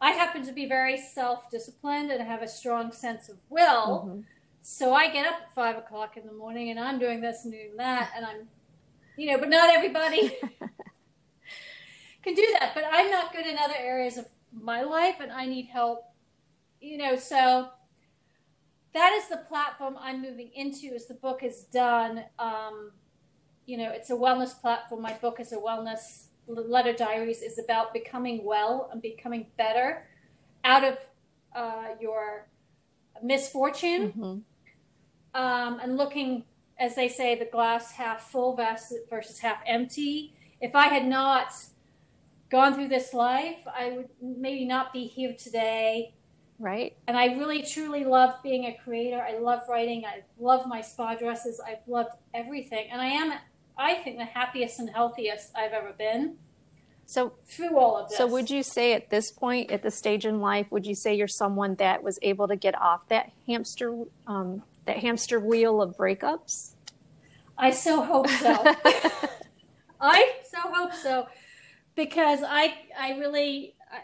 I 0.00 0.12
happen 0.12 0.44
to 0.46 0.52
be 0.52 0.66
very 0.66 0.98
self 0.98 1.50
disciplined 1.50 2.10
and 2.10 2.22
have 2.22 2.42
a 2.42 2.48
strong 2.48 2.92
sense 2.92 3.28
of 3.28 3.38
will. 3.48 4.04
Mm-hmm. 4.06 4.20
so 4.62 4.92
i 4.92 5.08
get 5.08 5.26
up 5.26 5.40
at 5.42 5.54
five 5.54 5.76
o'clock 5.76 6.16
in 6.16 6.26
the 6.26 6.32
morning 6.32 6.70
and 6.70 6.78
i'm 6.78 6.98
doing 6.98 7.20
this 7.20 7.44
and 7.44 7.52
doing 7.52 7.76
that 7.76 8.10
and 8.14 8.26
i'm 8.26 8.48
you 9.16 9.30
know 9.30 9.38
but 9.38 9.48
not 9.48 9.70
everybody 9.70 10.32
can 12.22 12.34
do 12.34 12.46
that. 12.60 12.72
But 12.74 12.84
i'm 12.92 13.10
not 13.10 13.32
good 13.32 13.46
in 13.46 13.56
other 13.56 13.78
areas 13.78 14.18
of 14.18 14.26
my 14.52 14.82
life 14.82 15.16
and 15.20 15.32
I 15.32 15.46
need 15.46 15.66
help. 15.66 16.04
You 16.80 16.98
know, 16.98 17.16
so 17.16 17.68
that 18.94 19.12
is 19.12 19.28
the 19.28 19.38
platform 19.48 19.96
I'm 20.00 20.22
moving 20.22 20.50
into 20.54 20.94
as 20.94 21.06
the 21.06 21.14
book 21.14 21.42
is 21.42 21.64
done. 21.64 22.24
Um, 22.38 22.92
you 23.66 23.76
know, 23.76 23.90
it's 23.90 24.10
a 24.10 24.14
wellness 24.14 24.58
platform. 24.58 25.02
My 25.02 25.12
book 25.12 25.40
is 25.40 25.52
a 25.52 25.56
wellness 25.56 26.28
letter 26.48 26.92
diaries 26.92 27.42
is 27.42 27.58
about 27.58 27.92
becoming 27.92 28.44
well 28.44 28.88
and 28.90 29.02
becoming 29.02 29.46
better 29.56 30.06
out 30.64 30.84
of 30.84 30.98
uh, 31.54 31.94
your 32.00 32.46
misfortune 33.22 34.12
mm-hmm. 34.12 35.40
um, 35.40 35.80
and 35.80 35.96
looking, 35.96 36.44
as 36.78 36.94
they 36.94 37.08
say, 37.08 37.38
the 37.38 37.44
glass 37.44 37.92
half 37.92 38.30
full 38.30 38.56
versus 38.56 39.38
half 39.40 39.58
empty. 39.66 40.34
If 40.60 40.74
I 40.74 40.88
had 40.88 41.06
not 41.06 41.52
gone 42.50 42.74
through 42.74 42.88
this 42.88 43.12
life, 43.12 43.60
I 43.66 43.90
would 43.90 44.08
maybe 44.22 44.64
not 44.64 44.92
be 44.92 45.06
here 45.06 45.34
today. 45.38 46.14
Right. 46.58 46.96
And 47.06 47.16
I 47.16 47.26
really 47.26 47.62
truly 47.62 48.04
love 48.04 48.34
being 48.42 48.64
a 48.64 48.76
creator. 48.82 49.20
I 49.20 49.38
love 49.38 49.60
writing. 49.68 50.04
I 50.04 50.22
love 50.40 50.66
my 50.66 50.80
spa 50.80 51.14
dresses. 51.14 51.60
I've 51.64 51.86
loved 51.86 52.10
everything. 52.34 52.88
And 52.90 53.00
I 53.00 53.06
am, 53.06 53.32
I 53.76 53.94
think, 53.94 54.18
the 54.18 54.24
happiest 54.24 54.80
and 54.80 54.90
healthiest 54.90 55.52
I've 55.56 55.72
ever 55.72 55.92
been. 55.92 56.36
So 57.06 57.32
through 57.46 57.78
all 57.78 57.96
of 57.96 58.08
this. 58.08 58.18
So 58.18 58.26
would 58.26 58.50
you 58.50 58.62
say 58.62 58.92
at 58.92 59.08
this 59.08 59.30
point, 59.30 59.70
at 59.70 59.82
the 59.82 59.90
stage 59.90 60.26
in 60.26 60.40
life, 60.40 60.66
would 60.70 60.84
you 60.84 60.94
say 60.94 61.14
you're 61.14 61.26
someone 61.26 61.76
that 61.76 62.02
was 62.02 62.18
able 62.22 62.48
to 62.48 62.56
get 62.56 62.78
off 62.78 63.08
that 63.08 63.30
hamster, 63.46 64.04
um, 64.26 64.62
that 64.84 64.98
hamster 64.98 65.40
wheel 65.40 65.80
of 65.80 65.96
breakups? 65.96 66.74
I 67.56 67.70
so 67.70 68.02
hope 68.02 68.28
so. 68.28 68.62
I 70.00 70.32
so 70.50 70.58
hope 70.60 70.92
so 70.92 71.28
because 71.94 72.40
I 72.46 72.74
I 72.98 73.18
really 73.18 73.74
I, 73.90 73.96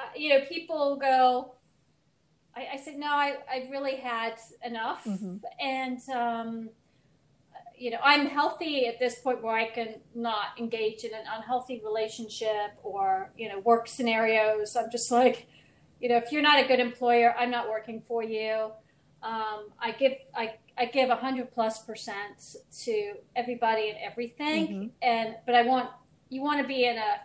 I, 0.00 0.16
you 0.16 0.30
know 0.30 0.44
people 0.46 0.96
go. 0.96 1.55
I, 2.56 2.68
I 2.74 2.76
said 2.78 2.96
no, 2.96 3.08
I 3.08 3.36
I've 3.50 3.70
really 3.70 3.96
had 3.96 4.34
enough, 4.64 5.04
mm-hmm. 5.04 5.36
and 5.60 6.00
um, 6.08 6.70
you 7.76 7.90
know 7.90 7.98
I'm 8.02 8.26
healthy 8.26 8.86
at 8.86 8.98
this 8.98 9.16
point 9.16 9.42
where 9.42 9.54
I 9.54 9.68
can 9.68 10.00
not 10.14 10.58
engage 10.58 11.04
in 11.04 11.12
an 11.12 11.24
unhealthy 11.30 11.82
relationship 11.84 12.78
or 12.82 13.30
you 13.36 13.48
know 13.48 13.60
work 13.60 13.88
scenarios. 13.88 14.74
I'm 14.74 14.90
just 14.90 15.10
like, 15.12 15.46
you 16.00 16.08
know, 16.08 16.16
if 16.16 16.32
you're 16.32 16.42
not 16.42 16.64
a 16.64 16.66
good 16.66 16.80
employer, 16.80 17.34
I'm 17.38 17.50
not 17.50 17.68
working 17.68 18.00
for 18.00 18.22
you. 18.24 18.70
Um, 19.22 19.70
I 19.78 19.92
give 19.98 20.12
I 20.34 20.54
I 20.78 20.86
give 20.86 21.10
a 21.10 21.16
hundred 21.16 21.52
plus 21.52 21.82
percent 21.84 22.56
to 22.84 23.14
everybody 23.34 23.90
and 23.90 23.98
everything, 24.02 24.68
mm-hmm. 24.68 24.86
and 25.02 25.36
but 25.44 25.54
I 25.54 25.62
want 25.62 25.90
you 26.30 26.42
want 26.42 26.62
to 26.62 26.66
be 26.66 26.86
in 26.86 26.96
a, 26.96 27.20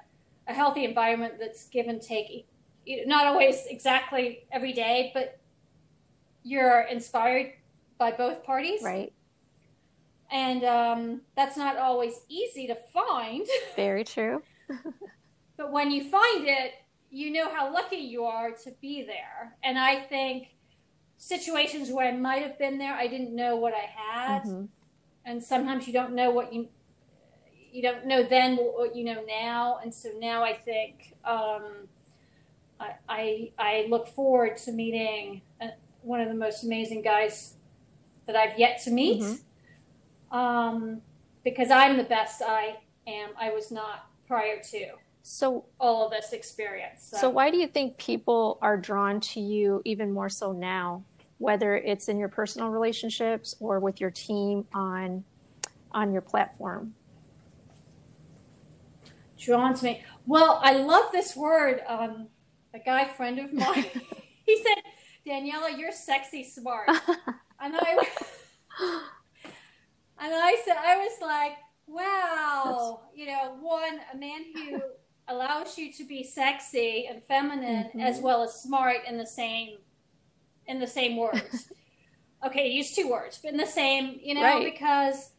a 0.47 0.53
healthy 0.53 0.83
environment 0.83 1.35
that's 1.39 1.67
give 1.69 1.87
and 1.87 2.01
take. 2.01 2.47
Not 3.05 3.27
always 3.27 3.65
exactly 3.67 4.45
every 4.51 4.73
day, 4.73 5.11
but 5.13 5.39
you're 6.43 6.81
inspired 6.81 7.53
by 7.97 8.11
both 8.11 8.43
parties. 8.43 8.81
Right. 8.83 9.13
And 10.31 10.63
um, 10.63 11.21
that's 11.35 11.57
not 11.57 11.77
always 11.77 12.21
easy 12.29 12.67
to 12.67 12.75
find. 12.75 13.45
Very 13.75 14.03
true. 14.03 14.41
but 15.57 15.71
when 15.71 15.91
you 15.91 16.09
find 16.09 16.47
it, 16.47 16.73
you 17.09 17.31
know 17.31 17.53
how 17.53 17.71
lucky 17.73 17.97
you 17.97 18.23
are 18.23 18.51
to 18.51 18.71
be 18.81 19.03
there. 19.03 19.57
And 19.63 19.77
I 19.77 19.99
think 19.99 20.47
situations 21.17 21.91
where 21.91 22.07
I 22.07 22.15
might 22.15 22.41
have 22.41 22.57
been 22.57 22.77
there, 22.77 22.93
I 22.93 23.07
didn't 23.07 23.35
know 23.35 23.57
what 23.57 23.73
I 23.73 23.89
had. 23.95 24.43
Mm-hmm. 24.43 24.65
And 25.25 25.43
sometimes 25.43 25.85
you 25.85 25.93
don't 25.93 26.13
know 26.13 26.31
what 26.31 26.53
you 26.53 26.69
you 27.71 27.81
don't 27.81 28.05
know 28.05 28.23
then 28.23 28.57
what 28.57 28.95
you 28.95 29.03
know 29.03 29.23
now. 29.27 29.79
And 29.83 29.93
so 29.93 30.09
now 30.17 30.43
I 30.43 30.53
think 30.53 31.15
um, 31.23 31.87
I, 32.81 32.95
I, 33.07 33.51
I 33.57 33.85
look 33.89 34.07
forward 34.07 34.57
to 34.57 34.71
meeting 34.71 35.41
uh, 35.61 35.67
one 36.01 36.19
of 36.19 36.27
the 36.27 36.35
most 36.35 36.63
amazing 36.63 37.03
guys 37.03 37.55
that 38.25 38.35
I've 38.35 38.57
yet 38.57 38.81
to 38.83 38.91
meet. 38.91 39.21
Mm-hmm. 39.21 40.37
Um, 40.37 41.01
because 41.43 41.69
I'm 41.71 41.97
the 41.97 42.03
best 42.03 42.41
I 42.41 42.77
am. 43.07 43.29
I 43.39 43.51
was 43.51 43.71
not 43.71 44.07
prior 44.27 44.61
to 44.71 44.91
so 45.23 45.65
all 45.79 46.05
of 46.05 46.11
this 46.11 46.33
experience. 46.33 47.09
So. 47.11 47.17
so. 47.17 47.29
why 47.29 47.51
do 47.51 47.57
you 47.57 47.67
think 47.67 47.97
people 47.97 48.57
are 48.61 48.77
drawn 48.77 49.19
to 49.21 49.39
you 49.39 49.81
even 49.85 50.11
more 50.11 50.29
so 50.29 50.51
now, 50.51 51.03
whether 51.37 51.75
it's 51.75 52.09
in 52.09 52.17
your 52.17 52.29
personal 52.29 52.69
relationships 52.69 53.55
or 53.59 53.79
with 53.79 54.01
your 54.01 54.11
team 54.11 54.65
on 54.73 55.23
on 55.91 56.11
your 56.11 56.21
platform? 56.21 56.93
Drawn 59.37 59.73
to 59.75 59.83
me. 59.83 60.03
Well, 60.25 60.59
I 60.63 60.73
love 60.73 61.11
this 61.11 61.35
word. 61.35 61.81
Um, 61.87 62.27
a 62.73 62.79
guy 62.79 63.05
friend 63.05 63.39
of 63.39 63.53
mine, 63.53 63.85
he 64.45 64.57
said, 64.57 64.83
"Daniela, 65.25 65.77
you're 65.77 65.91
sexy 65.91 66.43
smart," 66.43 66.87
and 67.59 67.75
I 67.75 68.07
and 70.19 70.33
I 70.33 70.61
said, 70.65 70.77
I 70.77 70.97
was 70.97 71.17
like, 71.21 71.53
"Wow, 71.87 73.01
That's... 73.05 73.17
you 73.17 73.27
know, 73.27 73.57
one 73.59 73.99
a 74.13 74.17
man 74.17 74.45
who." 74.53 74.81
allows 75.27 75.77
you 75.77 75.93
to 75.93 76.03
be 76.03 76.23
sexy 76.23 77.07
and 77.09 77.23
feminine 77.23 77.85
mm-hmm. 77.85 78.01
as 78.01 78.19
well 78.19 78.43
as 78.43 78.61
smart 78.61 78.97
in 79.07 79.17
the 79.17 79.25
same 79.25 79.77
in 80.67 80.79
the 80.79 80.87
same 80.87 81.15
words. 81.15 81.71
okay, 82.45 82.67
use 82.69 82.93
two 82.93 83.09
words, 83.09 83.39
but 83.41 83.51
in 83.51 83.57
the 83.57 83.65
same, 83.65 84.19
you 84.21 84.33
know, 84.33 84.41
right. 84.41 84.73
because 84.73 85.31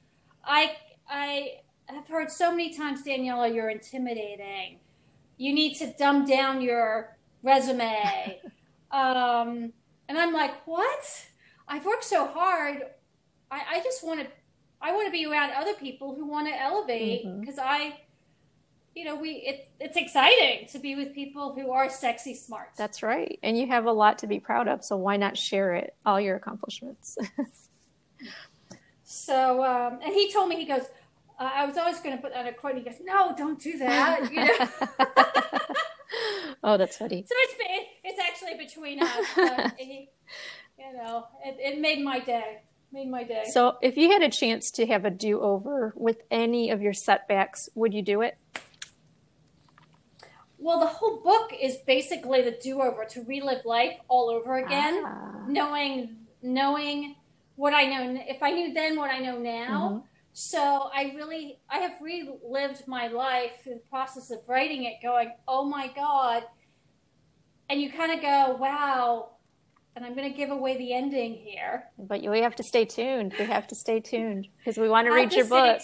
I 0.45 0.77
I 1.09 1.61
have 1.87 2.09
heard 2.09 2.31
so 2.31 2.51
many 2.51 2.75
times, 2.75 3.03
Daniela, 3.03 3.53
you're 3.53 3.71
intimidating. 3.71 4.79
You 5.37 5.55
need 5.55 5.75
to 5.77 5.93
dumb 5.99 6.25
down 6.25 6.61
your 6.61 7.12
resume. 7.43 8.41
um, 8.91 9.73
and 10.09 10.19
I'm 10.19 10.33
like, 10.33 10.67
what? 10.67 11.27
I've 11.69 11.85
worked 11.87 12.05
so 12.05 12.27
hard. 12.27 12.83
I, 13.51 13.63
I 13.71 13.81
just 13.83 14.05
want 14.05 14.21
to 14.21 14.27
I 14.81 14.93
want 14.93 15.07
to 15.07 15.13
be 15.13 15.25
around 15.27 15.53
other 15.53 15.75
people 15.75 16.15
who 16.15 16.27
want 16.27 16.49
to 16.49 16.61
elevate 16.61 17.23
because 17.41 17.57
mm-hmm. 17.57 17.69
I 17.69 17.99
you 18.95 19.05
know, 19.07 19.17
we 19.17 19.31
it, 19.31 19.69
it's 19.81 19.97
exciting 19.97 20.69
to 20.69 20.79
be 20.79 20.95
with 20.95 21.15
people 21.15 21.55
who 21.55 21.71
are 21.71 21.89
sexy 21.89 22.35
smart. 22.35 22.71
That's 22.77 23.03
right, 23.03 23.39
and 23.43 23.57
you 23.57 23.67
have 23.69 23.87
a 23.87 23.93
lot 23.93 24.19
to 24.19 24.27
be 24.27 24.39
proud 24.39 24.69
of. 24.69 24.85
So 24.85 24.97
why 24.97 25.17
not 25.17 25.39
share 25.39 25.75
it, 25.75 25.95
all 26.05 26.21
your 26.21 26.37
accomplishments? 26.37 27.17
so, 29.05 29.65
um, 29.65 29.99
and 30.03 30.13
he 30.13 30.31
told 30.31 30.49
me 30.51 30.57
he 30.57 30.67
goes, 30.67 30.83
uh, 31.39 31.51
I 31.55 31.65
was 31.65 31.77
always 31.79 32.01
going 32.01 32.17
to 32.17 32.23
put 32.23 32.33
that 32.35 32.41
on 32.41 32.47
a 32.47 32.53
quote. 32.53 32.77
He 32.77 32.83
goes, 32.83 33.01
No, 33.03 33.35
don't 33.37 33.61
do 33.61 33.79
that. 33.79 34.31
You 34.31 34.45
know? 34.45 34.53
oh, 36.65 36.77
that's 36.77 36.97
funny. 36.97 37.25
So 37.29 37.35
it's 37.37 37.55
it's 38.05 38.21
actually 38.21 38.57
between 38.59 39.03
us. 39.03 39.27
you 39.79 40.93
know, 40.95 41.27
it, 41.45 41.57
it 41.59 41.81
made 41.81 42.03
my 42.03 42.21
day 42.21 42.63
made 42.93 43.11
my 43.11 43.25
day. 43.25 43.45
So, 43.51 43.79
if 43.81 43.97
you 43.97 44.11
had 44.11 44.23
a 44.23 44.29
chance 44.29 44.71
to 44.73 44.87
have 44.87 45.05
a 45.05 45.11
do 45.11 45.41
over 45.41 45.95
with 45.97 46.19
any 46.31 46.71
of 46.71 46.83
your 46.83 46.93
setbacks, 46.93 47.69
would 47.75 47.95
you 47.95 48.03
do 48.03 48.21
it? 48.21 48.37
Well, 50.59 50.79
the 50.79 50.87
whole 50.87 51.21
book 51.23 51.53
is 51.61 51.79
basically 51.79 52.43
the 52.43 52.53
do-over 52.53 53.05
to 53.07 53.23
relive 53.25 53.65
life 53.65 53.99
all 54.07 54.31
over 54.31 54.59
again, 54.59 55.03
ah. 55.05 55.45
knowing 55.49 56.19
knowing 56.41 57.17
what 57.57 57.75
I 57.75 57.85
know. 57.85 58.23
If 58.29 58.43
I 58.43 58.51
knew 58.51 58.73
then 58.73 58.97
what 58.97 59.11
I 59.11 59.19
know 59.19 59.39
now, 59.39 59.89
mm-hmm. 59.89 60.07
So 60.33 60.91
I 60.95 61.13
really 61.15 61.59
I 61.69 61.79
have 61.79 61.93
relived 62.01 62.87
my 62.87 63.09
life 63.09 63.63
through 63.63 63.75
the 63.75 63.89
process 63.91 64.31
of 64.31 64.39
writing 64.49 64.85
it, 64.85 64.95
going, 65.03 65.33
oh 65.47 65.65
my 65.65 65.89
god, 65.95 66.45
and 67.69 67.81
you 67.81 67.91
kind 67.91 68.13
of 68.13 68.21
go, 68.21 68.57
wow. 68.59 69.31
And 69.95 70.05
I'm 70.07 70.15
going 70.15 70.31
to 70.31 70.37
give 70.37 70.51
away 70.51 70.77
the 70.79 70.95
ending 70.95 71.35
here. 71.35 71.85
But 71.99 72.23
you 72.23 72.31
have 72.33 72.55
to 72.57 72.63
stay 72.63 72.85
tuned. 72.87 73.35
We 73.39 73.45
have 73.45 73.67
to 73.69 73.75
stay 73.75 74.01
tuned 74.01 74.49
because 74.59 74.79
we 74.79 74.89
want 74.89 75.07
to 75.07 75.13
read 75.13 75.33
your 75.33 75.45
book. 75.47 75.81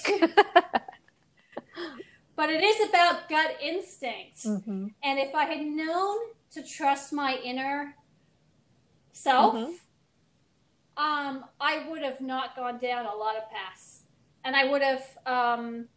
but 2.36 2.50
it 2.50 2.62
is 2.62 2.88
about 2.88 3.28
gut 3.28 3.56
instincts. 3.62 4.46
Mm-hmm. 4.46 4.88
And 5.02 5.18
if 5.18 5.34
I 5.34 5.44
had 5.44 5.60
known 5.60 6.16
to 6.52 6.62
trust 6.62 7.12
my 7.12 7.38
inner 7.44 7.94
self, 9.12 9.54
mm-hmm. 9.54 9.72
um, 11.02 11.44
I 11.60 11.86
would 11.88 12.02
have 12.02 12.20
not 12.20 12.56
gone 12.56 12.78
down 12.78 13.06
a 13.06 13.14
lot 13.14 13.36
of 13.36 13.50
paths, 13.50 13.97
and 14.48 14.56
I 14.56 14.64
would 14.64 14.80
have. 14.82 15.04
Um, 15.26 15.88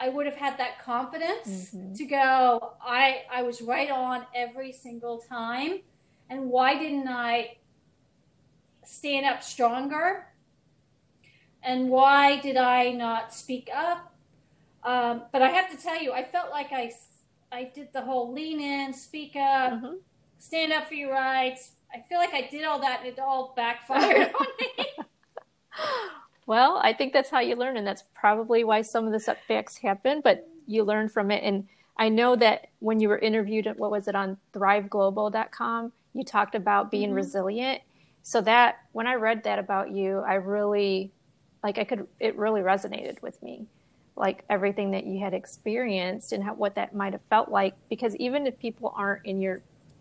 I 0.00 0.08
would 0.08 0.26
have 0.26 0.36
had 0.36 0.58
that 0.58 0.78
confidence 0.84 1.72
mm-hmm. 1.74 1.92
to 1.94 2.04
go. 2.04 2.74
I 2.80 3.22
I 3.28 3.42
was 3.42 3.60
right 3.60 3.90
on 3.90 4.24
every 4.32 4.70
single 4.70 5.18
time, 5.18 5.80
and 6.30 6.48
why 6.48 6.78
didn't 6.78 7.08
I 7.08 7.56
stand 8.84 9.26
up 9.26 9.42
stronger? 9.42 10.26
And 11.60 11.90
why 11.90 12.38
did 12.38 12.56
I 12.56 12.92
not 12.92 13.34
speak 13.34 13.68
up? 13.74 14.14
Um, 14.84 15.22
but 15.32 15.42
I 15.42 15.48
have 15.48 15.68
to 15.72 15.76
tell 15.76 16.00
you, 16.00 16.12
I 16.12 16.22
felt 16.22 16.50
like 16.52 16.68
I, 16.70 16.92
I 17.50 17.64
did 17.64 17.92
the 17.92 18.02
whole 18.02 18.32
lean 18.32 18.60
in, 18.60 18.94
speak 18.94 19.34
up, 19.34 19.72
mm-hmm. 19.72 19.94
stand 20.38 20.72
up 20.72 20.86
for 20.86 20.94
your 20.94 21.10
rights. 21.10 21.72
I 21.92 22.00
feel 22.08 22.18
like 22.18 22.32
I 22.32 22.48
did 22.48 22.64
all 22.64 22.78
that 22.78 23.00
and 23.00 23.08
it 23.08 23.18
all 23.18 23.54
backfired 23.56 24.32
on 24.38 24.46
me. 24.60 24.86
Well, 26.48 26.80
I 26.82 26.94
think 26.94 27.12
that's 27.12 27.28
how 27.28 27.40
you 27.40 27.56
learn, 27.56 27.76
and 27.76 27.86
that's 27.86 28.04
probably 28.14 28.64
why 28.64 28.80
some 28.80 29.04
of 29.04 29.12
the 29.12 29.20
setbacks 29.20 29.76
happen, 29.76 30.22
but 30.24 30.48
you 30.66 30.82
learn 30.82 31.10
from 31.10 31.30
it. 31.30 31.44
And 31.44 31.68
I 31.98 32.08
know 32.08 32.36
that 32.36 32.68
when 32.78 33.00
you 33.00 33.10
were 33.10 33.18
interviewed, 33.18 33.70
what 33.76 33.90
was 33.90 34.08
it 34.08 34.14
on 34.14 34.38
thriveglobal.com, 34.54 35.92
you 36.14 36.24
talked 36.24 36.54
about 36.54 36.90
being 36.90 37.08
mm-hmm. 37.08 37.16
resilient. 37.16 37.82
So 38.22 38.40
that 38.40 38.78
when 38.92 39.06
I 39.06 39.16
read 39.16 39.44
that 39.44 39.58
about 39.58 39.90
you, 39.90 40.20
I 40.26 40.36
really, 40.36 41.12
like, 41.62 41.76
I 41.76 41.84
could, 41.84 42.06
it 42.18 42.34
really 42.34 42.62
resonated 42.62 43.20
with 43.20 43.42
me 43.42 43.66
like 44.16 44.42
everything 44.48 44.92
that 44.92 45.04
you 45.04 45.20
had 45.20 45.34
experienced 45.34 46.32
and 46.32 46.42
how, 46.42 46.54
what 46.54 46.76
that 46.76 46.94
might 46.94 47.12
have 47.12 47.22
felt 47.28 47.50
like 47.50 47.74
because 47.90 48.16
even 48.16 48.46
if 48.46 48.58
people 48.58 48.92
aren't 48.96 49.24
in 49.24 49.40
your 49.40 49.60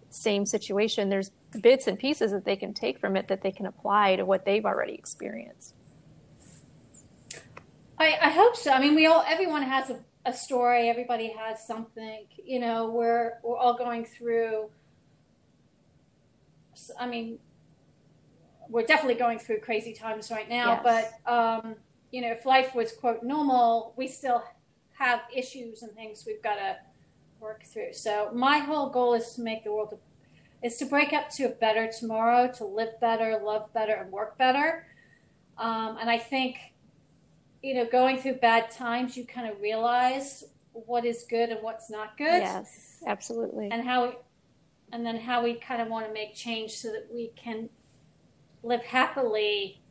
same 0.09 0.43
situation 0.43 1.09
there's 1.09 1.29
bits 1.61 1.85
and 1.85 1.99
pieces 1.99 2.31
that 2.31 2.43
they 2.43 2.55
can 2.55 2.73
take 2.73 2.97
from 2.97 3.15
it 3.15 3.27
that 3.27 3.43
they 3.43 3.51
can 3.51 3.67
apply 3.67 4.15
to 4.15 4.25
what 4.25 4.43
they've 4.43 4.65
already 4.65 4.95
experienced 4.95 5.75
i, 7.97 8.17
I 8.21 8.29
hope 8.29 8.55
so 8.55 8.71
i 8.71 8.79
mean 8.79 8.95
we 8.95 9.05
all 9.05 9.23
everyone 9.27 9.63
has 9.63 9.89
a, 9.89 9.99
a 10.25 10.33
story 10.33 10.89
everybody 10.89 11.33
has 11.37 11.65
something 11.65 12.25
you 12.43 12.59
know 12.59 12.89
we're 12.89 13.33
we're 13.43 13.57
all 13.57 13.77
going 13.77 14.05
through 14.05 14.69
i 16.99 17.07
mean 17.07 17.39
we're 18.69 18.85
definitely 18.85 19.15
going 19.15 19.39
through 19.39 19.59
crazy 19.59 19.93
times 19.93 20.29
right 20.29 20.49
now 20.49 20.81
yes. 20.83 21.11
but 21.25 21.31
um 21.31 21.75
you 22.11 22.21
know, 22.21 22.31
if 22.31 22.45
life 22.45 22.73
was 22.73 22.91
quote 22.91 23.23
normal, 23.23 23.93
we 23.97 24.07
still 24.07 24.43
have 24.97 25.21
issues 25.35 25.81
and 25.83 25.93
things 25.93 26.23
we've 26.25 26.41
got 26.41 26.55
to 26.55 26.77
work 27.39 27.63
through. 27.63 27.93
So 27.93 28.31
my 28.33 28.59
whole 28.59 28.89
goal 28.89 29.13
is 29.13 29.33
to 29.33 29.41
make 29.41 29.63
the 29.63 29.71
world 29.71 29.97
is 30.63 30.77
to 30.77 30.85
break 30.85 31.13
up 31.13 31.29
to 31.29 31.43
a 31.43 31.49
better 31.49 31.87
tomorrow, 31.91 32.51
to 32.53 32.65
live 32.65 32.99
better, 32.99 33.39
love 33.43 33.71
better, 33.73 33.93
and 33.93 34.11
work 34.11 34.37
better. 34.39 34.87
Um, 35.57 35.97
and 36.01 36.09
I 36.09 36.17
think, 36.17 36.57
you 37.61 37.73
know, 37.73 37.85
going 37.85 38.17
through 38.17 38.35
bad 38.35 38.71
times, 38.71 39.17
you 39.17 39.25
kind 39.25 39.49
of 39.49 39.59
realize 39.61 40.43
what 40.71 41.05
is 41.05 41.25
good 41.29 41.49
and 41.49 41.61
what's 41.63 41.89
not 41.89 42.17
good. 42.17 42.41
Yes, 42.41 42.97
absolutely. 43.05 43.69
And 43.71 43.83
how, 43.83 44.15
and 44.91 45.05
then 45.05 45.17
how 45.17 45.43
we 45.43 45.55
kind 45.55 45.81
of 45.81 45.87
want 45.87 46.07
to 46.07 46.13
make 46.13 46.35
change 46.35 46.71
so 46.71 46.89
that 46.89 47.07
we 47.11 47.31
can 47.35 47.69
live 48.63 48.83
happily, 48.83 49.81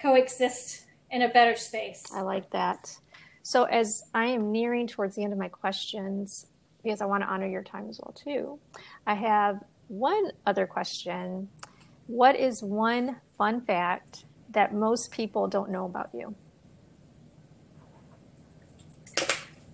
coexist 0.00 0.84
in 1.10 1.22
a 1.22 1.28
better 1.28 1.56
space. 1.56 2.04
I 2.14 2.22
like 2.22 2.50
that. 2.50 2.96
So, 3.42 3.64
as 3.64 4.02
I 4.14 4.26
am 4.26 4.52
nearing 4.52 4.86
towards 4.86 5.16
the 5.16 5.24
end 5.24 5.32
of 5.32 5.38
my 5.38 5.48
questions, 5.48 6.46
because 6.82 7.00
I 7.00 7.06
want 7.06 7.22
to 7.22 7.28
honor 7.28 7.46
your 7.46 7.62
time 7.62 7.88
as 7.88 8.00
well 8.00 8.12
too, 8.12 8.58
I 9.06 9.14
have 9.14 9.62
one 9.88 10.30
other 10.46 10.66
question. 10.66 11.48
What 12.06 12.36
is 12.36 12.62
one 12.62 13.16
fun 13.38 13.60
fact 13.62 14.24
that 14.50 14.74
most 14.74 15.10
people 15.10 15.48
don't 15.48 15.70
know 15.70 15.84
about 15.84 16.10
you? 16.12 16.34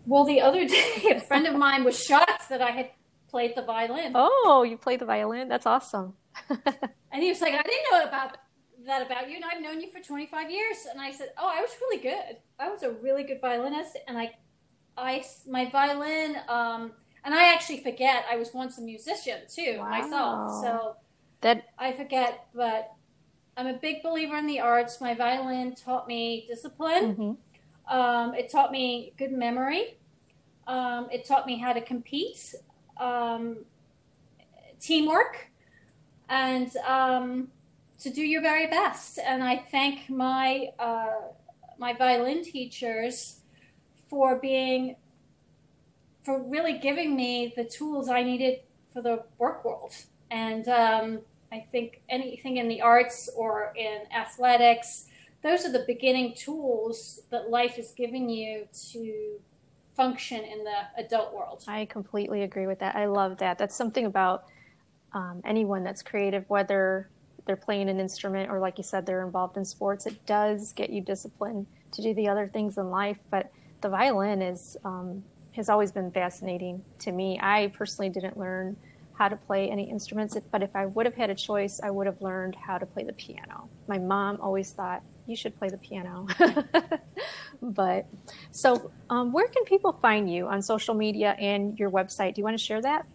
Well, 0.06 0.24
the 0.24 0.40
other 0.40 0.66
day, 0.66 1.02
a 1.16 1.20
friend 1.20 1.46
of 1.46 1.54
mine 1.54 1.84
was 1.84 2.02
shocked 2.02 2.48
that 2.48 2.62
I 2.62 2.70
had 2.70 2.90
played 3.28 3.54
the 3.56 3.62
violin. 3.62 4.12
Oh, 4.14 4.64
you 4.66 4.76
play 4.76 4.96
the 4.96 5.04
violin? 5.04 5.48
That's 5.48 5.66
awesome. 5.66 6.14
and 6.48 7.22
he 7.22 7.28
was 7.28 7.40
like, 7.40 7.54
I 7.54 7.62
didn't 7.62 7.86
know 7.92 8.04
about 8.04 8.38
that 8.86 9.04
about 9.04 9.28
you, 9.28 9.36
and 9.36 9.44
I've 9.44 9.60
known 9.60 9.80
you 9.80 9.90
for 9.90 10.00
25 10.00 10.50
years. 10.50 10.76
And 10.90 11.00
I 11.00 11.10
said, 11.10 11.30
Oh, 11.36 11.48
I 11.48 11.60
was 11.60 11.70
really 11.80 12.02
good. 12.02 12.36
I 12.58 12.68
was 12.68 12.82
a 12.82 12.90
really 12.90 13.24
good 13.24 13.40
violinist, 13.40 13.98
and 14.06 14.16
I, 14.16 14.36
I, 14.96 15.24
my 15.48 15.68
violin, 15.70 16.36
um, 16.48 16.92
and 17.24 17.34
I 17.34 17.52
actually 17.52 17.82
forget. 17.82 18.24
I 18.30 18.36
was 18.36 18.54
once 18.54 18.78
a 18.78 18.82
musician 18.82 19.40
too 19.52 19.76
wow. 19.78 19.88
myself, 19.90 20.62
so 20.62 20.96
that 21.40 21.64
I 21.78 21.92
forget. 21.92 22.46
But 22.54 22.92
I'm 23.56 23.66
a 23.66 23.74
big 23.74 24.02
believer 24.02 24.36
in 24.36 24.46
the 24.46 24.60
arts. 24.60 25.00
My 25.00 25.14
violin 25.14 25.74
taught 25.74 26.06
me 26.06 26.46
discipline. 26.48 27.16
Mm-hmm. 27.16 27.32
Um, 27.88 28.34
it 28.34 28.50
taught 28.50 28.72
me 28.72 29.12
good 29.16 29.32
memory. 29.32 29.98
Um, 30.66 31.08
it 31.12 31.24
taught 31.24 31.46
me 31.46 31.58
how 31.58 31.72
to 31.72 31.80
compete, 31.80 32.54
um, 32.96 33.58
teamwork, 34.80 35.48
and 36.28 36.74
um, 36.78 37.48
to 38.00 38.10
do 38.10 38.22
your 38.22 38.42
very 38.42 38.66
best. 38.66 39.18
And 39.18 39.44
I 39.44 39.56
thank 39.56 40.10
my 40.10 40.70
uh, 40.78 41.28
my 41.78 41.92
violin 41.92 42.42
teachers 42.42 43.40
for 44.08 44.38
being 44.38 44.96
for 46.24 46.42
really 46.42 46.78
giving 46.78 47.14
me 47.14 47.52
the 47.54 47.64
tools 47.64 48.08
I 48.08 48.22
needed 48.22 48.60
for 48.92 49.00
the 49.00 49.22
work 49.38 49.64
world. 49.64 49.92
And 50.30 50.66
um, 50.66 51.20
I 51.52 51.60
think 51.60 52.02
anything 52.08 52.56
in 52.56 52.66
the 52.66 52.80
arts 52.80 53.30
or 53.36 53.72
in 53.76 54.00
athletics, 54.12 55.06
those 55.42 55.64
are 55.64 55.72
the 55.72 55.84
beginning 55.86 56.34
tools 56.34 57.20
that 57.30 57.50
life 57.50 57.78
is 57.78 57.92
giving 57.96 58.28
you 58.28 58.66
to 58.92 59.38
function 59.96 60.44
in 60.44 60.64
the 60.64 61.02
adult 61.02 61.34
world. 61.34 61.64
I 61.66 61.86
completely 61.86 62.42
agree 62.42 62.66
with 62.66 62.80
that. 62.80 62.96
I 62.96 63.06
love 63.06 63.38
that. 63.38 63.58
That's 63.58 63.74
something 63.74 64.06
about 64.06 64.44
um, 65.12 65.40
anyone 65.44 65.82
that's 65.84 66.02
creative, 66.02 66.44
whether 66.48 67.08
they're 67.46 67.56
playing 67.56 67.88
an 67.88 68.00
instrument 68.00 68.50
or, 68.50 68.58
like 68.58 68.76
you 68.76 68.84
said, 68.84 69.06
they're 69.06 69.24
involved 69.24 69.56
in 69.56 69.64
sports. 69.64 70.06
It 70.06 70.26
does 70.26 70.72
get 70.72 70.90
you 70.90 71.00
disciplined 71.00 71.66
to 71.92 72.02
do 72.02 72.12
the 72.12 72.28
other 72.28 72.48
things 72.48 72.76
in 72.76 72.90
life. 72.90 73.18
But 73.30 73.50
the 73.80 73.88
violin 73.88 74.42
is 74.42 74.76
um, 74.84 75.22
has 75.52 75.68
always 75.68 75.90
been 75.92 76.10
fascinating 76.10 76.82
to 76.98 77.12
me. 77.12 77.38
I 77.40 77.68
personally 77.68 78.10
didn't 78.10 78.36
learn 78.36 78.76
how 79.14 79.28
to 79.28 79.36
play 79.36 79.70
any 79.70 79.88
instruments, 79.88 80.36
but 80.52 80.62
if 80.62 80.76
I 80.76 80.86
would 80.86 81.06
have 81.06 81.14
had 81.14 81.30
a 81.30 81.34
choice, 81.34 81.80
I 81.82 81.90
would 81.90 82.06
have 82.06 82.20
learned 82.20 82.54
how 82.54 82.76
to 82.76 82.84
play 82.84 83.04
the 83.04 83.14
piano. 83.14 83.70
My 83.88 83.98
mom 83.98 84.38
always 84.42 84.72
thought 84.72 85.02
you 85.26 85.36
should 85.36 85.56
play 85.58 85.68
the 85.68 85.78
piano. 85.78 86.26
but 87.62 88.06
so, 88.50 88.90
um, 89.10 89.32
where 89.32 89.48
can 89.48 89.64
people 89.64 89.92
find 89.92 90.30
you 90.30 90.46
on 90.46 90.62
social 90.62 90.94
media 90.94 91.36
and 91.38 91.78
your 91.78 91.90
website? 91.90 92.34
Do 92.34 92.40
you 92.40 92.44
want 92.44 92.58
to 92.58 92.64
share 92.64 92.80
that? 92.82 93.06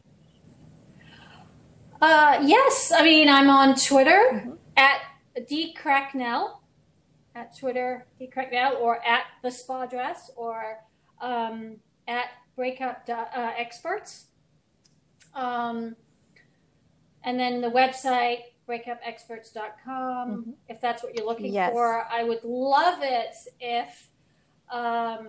Uh, 2.02 2.40
yes, 2.42 2.92
I 2.96 3.04
mean 3.04 3.30
I'm 3.30 3.50
on 3.50 3.76
Twitter 3.76 4.20
mm-hmm. 4.34 4.52
at 4.76 5.02
D 5.48 5.74
Cracknell 5.74 6.62
at 7.36 7.58
Twitter 7.58 8.08
D 8.20 8.28
Cracknell 8.28 8.76
or 8.78 9.06
at 9.06 9.24
the 9.44 9.52
Spa 9.52 9.86
Dress 9.86 10.32
or 10.36 10.80
um, 11.22 11.78
at 12.08 12.26
Breakup 12.56 13.08
uh, 13.10 13.52
Experts. 13.58 14.28
Um, 15.34 15.96
and 17.24 17.40
then 17.40 17.62
the 17.62 17.70
website 17.70 18.40
breakupexperts.com 18.72 20.30
mm-hmm. 20.32 20.52
if 20.70 20.80
that's 20.80 21.04
what 21.04 21.16
you're 21.16 21.26
looking 21.26 21.54
yes. 21.54 21.72
for. 21.72 22.08
I 22.10 22.24
would 22.24 22.44
love 22.44 23.00
it 23.02 23.36
if 23.60 24.08
um, 24.72 25.28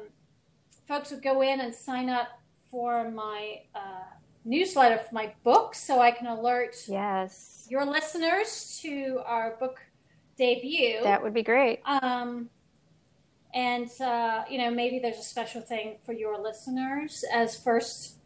folks 0.87 1.11
would 1.11 1.23
go 1.23 1.43
in 1.43 1.61
and 1.61 1.75
sign 1.75 2.09
up 2.09 2.29
for 2.71 3.11
my 3.11 3.63
uh, 3.75 4.05
newsletter 4.45 4.99
for 4.99 5.15
my 5.15 5.33
book 5.45 5.75
so 5.75 6.01
I 6.01 6.11
can 6.11 6.27
alert 6.27 6.75
yes 6.89 7.67
your 7.71 7.85
listeners 7.85 8.81
to 8.83 9.21
our 9.27 9.57
book 9.59 9.81
debut. 10.37 11.01
That 11.03 11.23
would 11.23 11.35
be 11.35 11.43
great. 11.43 11.81
Um, 11.85 12.49
and 13.55 13.91
uh, 14.01 14.45
you 14.49 14.59
know 14.59 14.71
maybe 14.71 14.99
there's 14.99 15.19
a 15.19 15.23
special 15.23 15.61
thing 15.61 15.99
for 16.05 16.13
your 16.13 16.41
listeners 16.41 17.25
as 17.33 17.57
first 17.57 18.17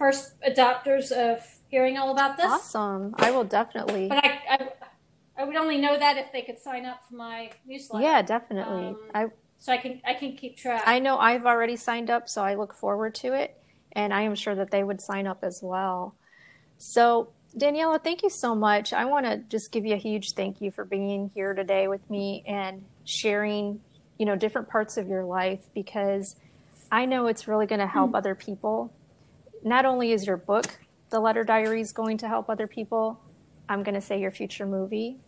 first 0.00 0.40
adopters 0.40 1.12
of 1.12 1.46
hearing 1.68 1.98
all 1.98 2.10
about 2.10 2.38
this. 2.38 2.46
Awesome! 2.46 3.14
I 3.18 3.30
will 3.30 3.44
definitely. 3.44 4.08
But 4.08 4.24
I, 4.24 4.40
I, 4.48 4.68
I 5.36 5.44
would 5.44 5.56
only 5.56 5.76
know 5.76 5.96
that 5.96 6.16
if 6.16 6.32
they 6.32 6.40
could 6.42 6.58
sign 6.58 6.86
up 6.86 7.04
for 7.06 7.16
my 7.16 7.50
newsletter. 7.66 8.02
Yeah, 8.02 8.22
definitely. 8.22 8.88
Um, 8.88 8.98
I 9.14 9.26
so 9.58 9.72
I 9.72 9.76
can 9.76 10.00
I 10.06 10.14
can 10.14 10.36
keep 10.36 10.56
track. 10.56 10.82
I 10.86 10.98
know 10.98 11.18
I've 11.18 11.44
already 11.44 11.76
signed 11.76 12.10
up, 12.10 12.28
so 12.28 12.42
I 12.42 12.54
look 12.54 12.72
forward 12.72 13.14
to 13.16 13.34
it, 13.34 13.62
and 13.92 14.12
I 14.12 14.22
am 14.22 14.34
sure 14.34 14.54
that 14.54 14.70
they 14.70 14.82
would 14.82 15.02
sign 15.02 15.26
up 15.26 15.40
as 15.42 15.60
well. 15.62 16.16
So 16.78 17.28
Daniela, 17.56 18.02
thank 18.02 18.22
you 18.22 18.30
so 18.30 18.54
much. 18.54 18.94
I 18.94 19.04
want 19.04 19.26
to 19.26 19.36
just 19.36 19.70
give 19.70 19.84
you 19.84 19.94
a 19.94 19.98
huge 19.98 20.32
thank 20.32 20.62
you 20.62 20.70
for 20.70 20.86
being 20.86 21.30
here 21.34 21.52
today 21.52 21.88
with 21.88 22.08
me 22.08 22.42
and 22.46 22.86
sharing 23.04 23.80
you 24.18 24.24
know 24.24 24.34
different 24.34 24.70
parts 24.70 24.96
of 24.96 25.08
your 25.08 25.24
life 25.24 25.60
because 25.74 26.36
I 26.90 27.04
know 27.04 27.26
it's 27.26 27.46
really 27.46 27.66
going 27.66 27.80
to 27.80 27.86
help 27.86 28.12
mm. 28.12 28.16
other 28.16 28.34
people. 28.34 28.92
Not 29.62 29.84
only 29.84 30.12
is 30.12 30.26
your 30.26 30.36
book, 30.36 30.66
The 31.10 31.20
Letter 31.20 31.44
Diaries, 31.44 31.92
going 31.92 32.18
to 32.18 32.28
help 32.28 32.48
other 32.48 32.66
people, 32.66 33.20
I'm 33.68 33.82
going 33.82 33.94
to 33.94 34.00
say 34.00 34.20
your 34.20 34.30
future 34.30 34.66
movie 34.66 35.18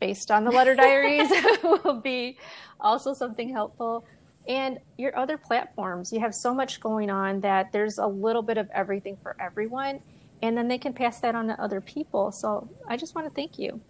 based 0.00 0.30
on 0.30 0.44
the 0.44 0.50
Letter 0.50 0.74
Diaries 0.74 1.30
will 1.62 2.00
be 2.00 2.38
also 2.80 3.12
something 3.14 3.50
helpful. 3.52 4.04
And 4.48 4.78
your 4.96 5.16
other 5.16 5.36
platforms, 5.36 6.12
you 6.12 6.20
have 6.20 6.34
so 6.34 6.54
much 6.54 6.80
going 6.80 7.10
on 7.10 7.40
that 7.40 7.72
there's 7.72 7.98
a 7.98 8.06
little 8.06 8.42
bit 8.42 8.58
of 8.58 8.68
everything 8.74 9.18
for 9.22 9.36
everyone. 9.38 10.00
And 10.42 10.56
then 10.56 10.68
they 10.68 10.78
can 10.78 10.94
pass 10.94 11.20
that 11.20 11.34
on 11.34 11.48
to 11.48 11.62
other 11.62 11.80
people. 11.80 12.32
So 12.32 12.70
I 12.88 12.96
just 12.96 13.14
want 13.14 13.28
to 13.28 13.34
thank 13.34 13.58
you. 13.58 13.80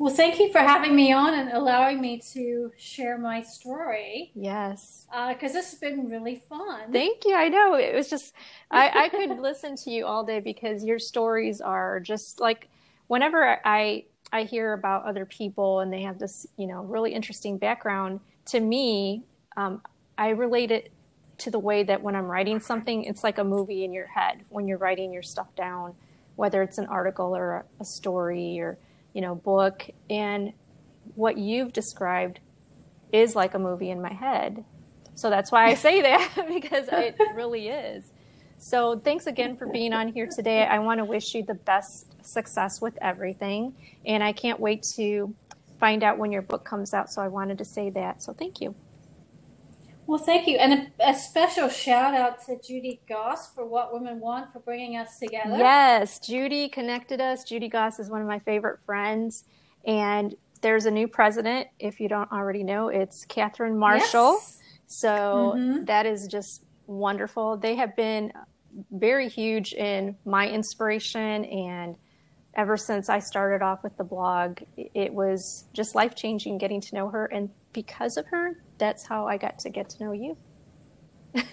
Well, 0.00 0.14
thank 0.14 0.38
you 0.38 0.50
for 0.50 0.60
having 0.60 0.96
me 0.96 1.12
on 1.12 1.34
and 1.34 1.50
allowing 1.52 2.00
me 2.00 2.22
to 2.32 2.72
share 2.78 3.18
my 3.18 3.42
story. 3.42 4.32
Yes. 4.34 5.06
Because 5.10 5.50
uh, 5.50 5.58
this 5.58 5.72
has 5.72 5.78
been 5.78 6.08
really 6.08 6.36
fun. 6.48 6.90
Thank 6.90 7.26
you. 7.26 7.34
I 7.34 7.50
know. 7.50 7.74
It 7.74 7.94
was 7.94 8.08
just, 8.08 8.32
I, 8.70 8.88
I 9.04 9.08
could 9.10 9.38
listen 9.38 9.76
to 9.76 9.90
you 9.90 10.06
all 10.06 10.24
day 10.24 10.40
because 10.40 10.86
your 10.86 10.98
stories 10.98 11.60
are 11.60 12.00
just 12.00 12.40
like, 12.40 12.70
whenever 13.08 13.60
I, 13.62 14.06
I 14.32 14.44
hear 14.44 14.72
about 14.72 15.04
other 15.04 15.26
people 15.26 15.80
and 15.80 15.92
they 15.92 16.00
have 16.00 16.18
this, 16.18 16.46
you 16.56 16.66
know, 16.66 16.80
really 16.80 17.12
interesting 17.12 17.58
background, 17.58 18.20
to 18.46 18.60
me, 18.60 19.24
um, 19.58 19.82
I 20.16 20.30
relate 20.30 20.70
it 20.70 20.92
to 21.40 21.50
the 21.50 21.58
way 21.58 21.82
that 21.82 22.00
when 22.00 22.16
I'm 22.16 22.24
writing 22.24 22.58
something, 22.58 23.04
it's 23.04 23.22
like 23.22 23.36
a 23.36 23.44
movie 23.44 23.84
in 23.84 23.92
your 23.92 24.06
head 24.06 24.46
when 24.48 24.66
you're 24.66 24.78
writing 24.78 25.12
your 25.12 25.22
stuff 25.22 25.54
down, 25.54 25.94
whether 26.36 26.62
it's 26.62 26.78
an 26.78 26.86
article 26.86 27.36
or 27.36 27.52
a, 27.56 27.64
a 27.80 27.84
story 27.84 28.58
or, 28.60 28.78
you 29.12 29.20
know, 29.20 29.34
book. 29.34 29.88
And 30.08 30.52
what 31.14 31.38
you've 31.38 31.72
described 31.72 32.40
is 33.12 33.34
like 33.34 33.54
a 33.54 33.58
movie 33.58 33.90
in 33.90 34.00
my 34.00 34.12
head. 34.12 34.64
So 35.14 35.30
that's 35.30 35.52
why 35.52 35.66
I 35.66 35.74
say 35.74 36.02
that 36.02 36.30
because 36.48 36.88
it 36.88 37.16
really 37.34 37.68
is. 37.68 38.12
So 38.58 38.98
thanks 38.98 39.26
again 39.26 39.56
for 39.56 39.66
being 39.66 39.92
on 39.92 40.08
here 40.08 40.26
today. 40.26 40.64
I 40.64 40.80
want 40.80 40.98
to 40.98 41.04
wish 41.04 41.34
you 41.34 41.42
the 41.42 41.54
best 41.54 42.24
success 42.24 42.80
with 42.80 42.98
everything. 43.00 43.74
And 44.04 44.22
I 44.22 44.32
can't 44.32 44.60
wait 44.60 44.82
to 44.96 45.34
find 45.78 46.02
out 46.02 46.18
when 46.18 46.30
your 46.30 46.42
book 46.42 46.64
comes 46.64 46.92
out. 46.92 47.10
So 47.10 47.22
I 47.22 47.28
wanted 47.28 47.56
to 47.58 47.64
say 47.64 47.88
that. 47.90 48.22
So 48.22 48.34
thank 48.34 48.60
you. 48.60 48.74
Well, 50.10 50.18
thank 50.18 50.48
you. 50.48 50.56
And 50.56 50.90
a, 50.98 51.10
a, 51.10 51.14
special 51.14 51.68
shout 51.68 52.14
out 52.14 52.44
to 52.46 52.58
Judy 52.60 53.00
Goss 53.08 53.54
for 53.54 53.64
What 53.64 53.92
Women 53.92 54.18
Want 54.18 54.52
for 54.52 54.58
bringing 54.58 54.96
us 54.96 55.20
together. 55.20 55.56
Yes, 55.56 56.18
Judy 56.18 56.68
connected 56.68 57.20
us. 57.20 57.44
Judy 57.44 57.68
Goss 57.68 58.00
is 58.00 58.10
one 58.10 58.20
of 58.20 58.26
my 58.26 58.40
favorite 58.40 58.82
friends. 58.84 59.44
And 59.86 60.34
there's 60.62 60.86
a 60.86 60.90
new 60.90 61.06
president, 61.06 61.68
if 61.78 62.00
you 62.00 62.08
don't 62.08 62.30
already 62.32 62.64
know, 62.64 62.88
it's 62.88 63.24
Catherine 63.24 63.78
Marshall. 63.78 64.32
Yes. 64.32 64.58
So 64.88 65.54
mm-hmm. 65.56 65.84
that 65.84 66.06
is 66.06 66.26
just 66.26 66.64
wonderful. 66.88 67.56
They 67.56 67.76
have 67.76 67.94
been 67.94 68.32
very 68.90 69.28
huge 69.28 69.74
in 69.74 70.16
my 70.24 70.48
inspiration 70.48 71.44
and 71.44 71.94
ever 72.54 72.76
since 72.76 73.08
I 73.08 73.20
started 73.20 73.62
off 73.62 73.84
with 73.84 73.96
the 73.96 74.02
blog, 74.02 74.58
it 74.76 75.14
was 75.14 75.66
just 75.72 75.94
life 75.94 76.16
changing 76.16 76.58
getting 76.58 76.80
to 76.80 76.94
know 76.96 77.10
her. 77.10 77.26
And 77.26 77.50
because 77.72 78.16
of 78.16 78.26
her, 78.26 78.59
that's 78.80 79.06
how 79.06 79.28
I 79.28 79.36
got 79.36 79.60
to 79.60 79.70
get 79.70 79.90
to 79.90 80.04
know 80.04 80.12
you. 80.12 80.36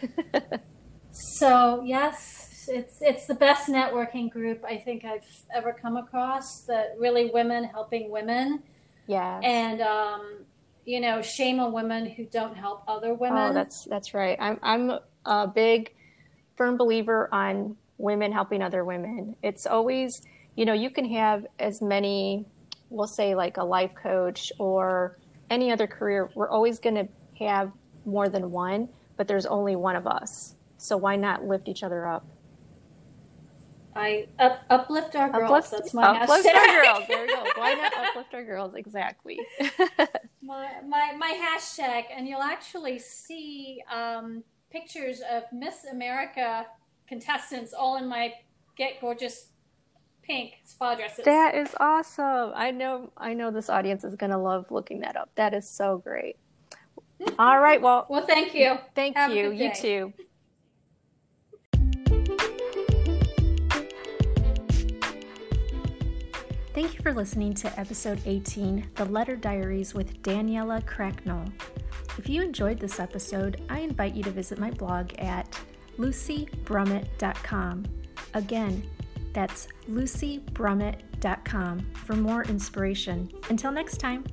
so 1.12 1.84
yes, 1.86 2.68
it's 2.68 2.98
it's 3.02 3.28
the 3.28 3.36
best 3.36 3.70
networking 3.70 4.32
group 4.32 4.66
I 4.66 4.78
think 4.78 5.06
I've 5.06 5.28
ever 5.54 5.78
come 5.80 5.98
across. 5.98 6.62
That 6.62 6.96
really 6.98 7.30
women 7.32 7.66
helping 7.66 8.10
women. 8.10 8.64
Yeah. 9.06 9.40
And 9.44 9.82
um, 9.82 10.46
you 10.86 11.00
know, 11.00 11.22
shame 11.22 11.60
on 11.60 11.72
women 11.74 12.10
who 12.10 12.26
don't 12.26 12.58
help 12.58 12.84
other 12.88 13.14
women. 13.14 13.52
Oh, 13.52 13.54
that's 13.54 13.86
that's 13.86 14.16
right. 14.16 14.38
I'm 14.40 14.58
I'm 14.64 15.00
a 15.26 15.48
big 15.48 15.94
firm 16.56 16.78
believer 16.78 17.30
on 17.32 17.78
women 17.98 18.32
helping 18.32 18.62
other 18.62 18.84
women. 18.84 19.36
It's 19.42 19.66
always, 19.66 20.22
you 20.56 20.66
know, 20.66 20.74
you 20.74 20.90
can 20.90 21.06
have 21.06 21.46
as 21.60 21.82
many, 21.82 22.46
we'll 22.90 23.08
say 23.08 23.36
like 23.36 23.58
a 23.58 23.64
life 23.64 23.94
coach 23.96 24.52
or 24.60 25.18
any 25.50 25.72
other 25.72 25.88
career, 25.88 26.30
we're 26.36 26.50
always 26.50 26.80
going 26.80 26.96
to 26.96 27.08
have 27.46 27.72
more 28.06 28.30
than 28.30 28.52
one. 28.52 28.90
but 29.18 29.28
there's 29.28 29.48
only 29.48 29.76
one 29.76 29.96
of 29.96 30.06
us. 30.06 30.54
So 30.78 30.96
why 30.96 31.16
not 31.16 31.44
lift 31.44 31.68
each 31.68 31.82
other 31.84 32.08
up? 32.08 32.24
I 33.96 34.28
up, 34.38 34.62
uplift 34.70 35.16
our 35.16 35.28
girls. 35.32 35.50
Uplift, 35.50 35.72
That's 35.72 35.94
my 35.96 36.04
uplift 36.22 36.48
hashtag. 36.48 36.56
our 36.56 36.84
girls. 36.84 37.08
There 37.08 37.22
we 37.26 37.28
go. 37.34 37.44
Why 37.56 37.74
not 37.74 37.94
uplift 37.98 38.32
our 38.36 38.44
girls? 38.44 38.76
Exactly. 38.76 39.40
my, 40.44 40.70
my 40.88 41.14
my 41.18 41.34
hashtag, 41.34 42.04
and 42.16 42.28
you'll 42.28 42.44
actually 42.44 43.00
see 43.00 43.82
um, 43.92 44.44
pictures 44.72 45.22
of 45.22 45.44
Miss 45.52 45.86
America 45.92 46.68
contestants 47.08 47.74
all 47.74 47.98
in 47.98 48.08
my 48.08 48.34
get 48.78 49.02
gorgeous 49.02 49.48
pink 50.28 50.56
spa 50.66 50.94
dresses. 50.96 51.26
that 51.26 51.56
is 51.56 51.74
awesome. 51.80 52.52
I 52.54 52.72
know. 52.72 53.12
I 53.18 53.34
know 53.34 53.50
this 53.50 53.70
audience 53.70 54.04
is 54.04 54.16
going 54.16 54.32
to 54.32 54.38
love 54.38 54.70
looking 54.70 55.00
that 55.00 55.16
up. 55.16 55.30
That 55.36 55.54
is 55.54 55.68
so 55.68 55.98
great. 55.98 56.36
Mm-hmm. 57.22 57.40
All 57.40 57.60
right. 57.60 57.82
Well, 57.82 58.06
well, 58.10 58.26
thank 58.28 58.54
you. 58.54 58.78
thank 58.94 59.16
Have 59.16 59.32
you. 59.32 59.52
You 59.52 59.72
too. 59.74 60.14
Thank 66.74 66.94
you 66.94 67.02
for 67.02 67.12
listening 67.12 67.56
to 67.56 67.80
episode 67.80 68.22
18, 68.28 68.92
The 68.94 69.06
Letter 69.06 69.36
Diaries 69.36 69.96
with 69.96 70.22
Daniela 70.22 70.86
Cracknell. 70.86 71.52
If 72.20 72.30
you 72.30 72.44
enjoyed 72.44 72.80
this 72.80 73.00
episode, 73.00 73.64
I 73.68 73.80
invite 73.80 74.14
you 74.14 74.22
to 74.22 74.30
visit 74.30 74.60
my 74.60 74.70
blog 74.70 75.12
at 75.18 75.60
lucybrummett.com. 75.98 77.86
Again, 78.36 78.88
that's 79.38 79.68
lucybrummett.com 79.88 81.80
for 81.94 82.16
more 82.16 82.44
inspiration. 82.46 83.30
Until 83.52 83.72
next 83.72 83.98
time. 83.98 84.26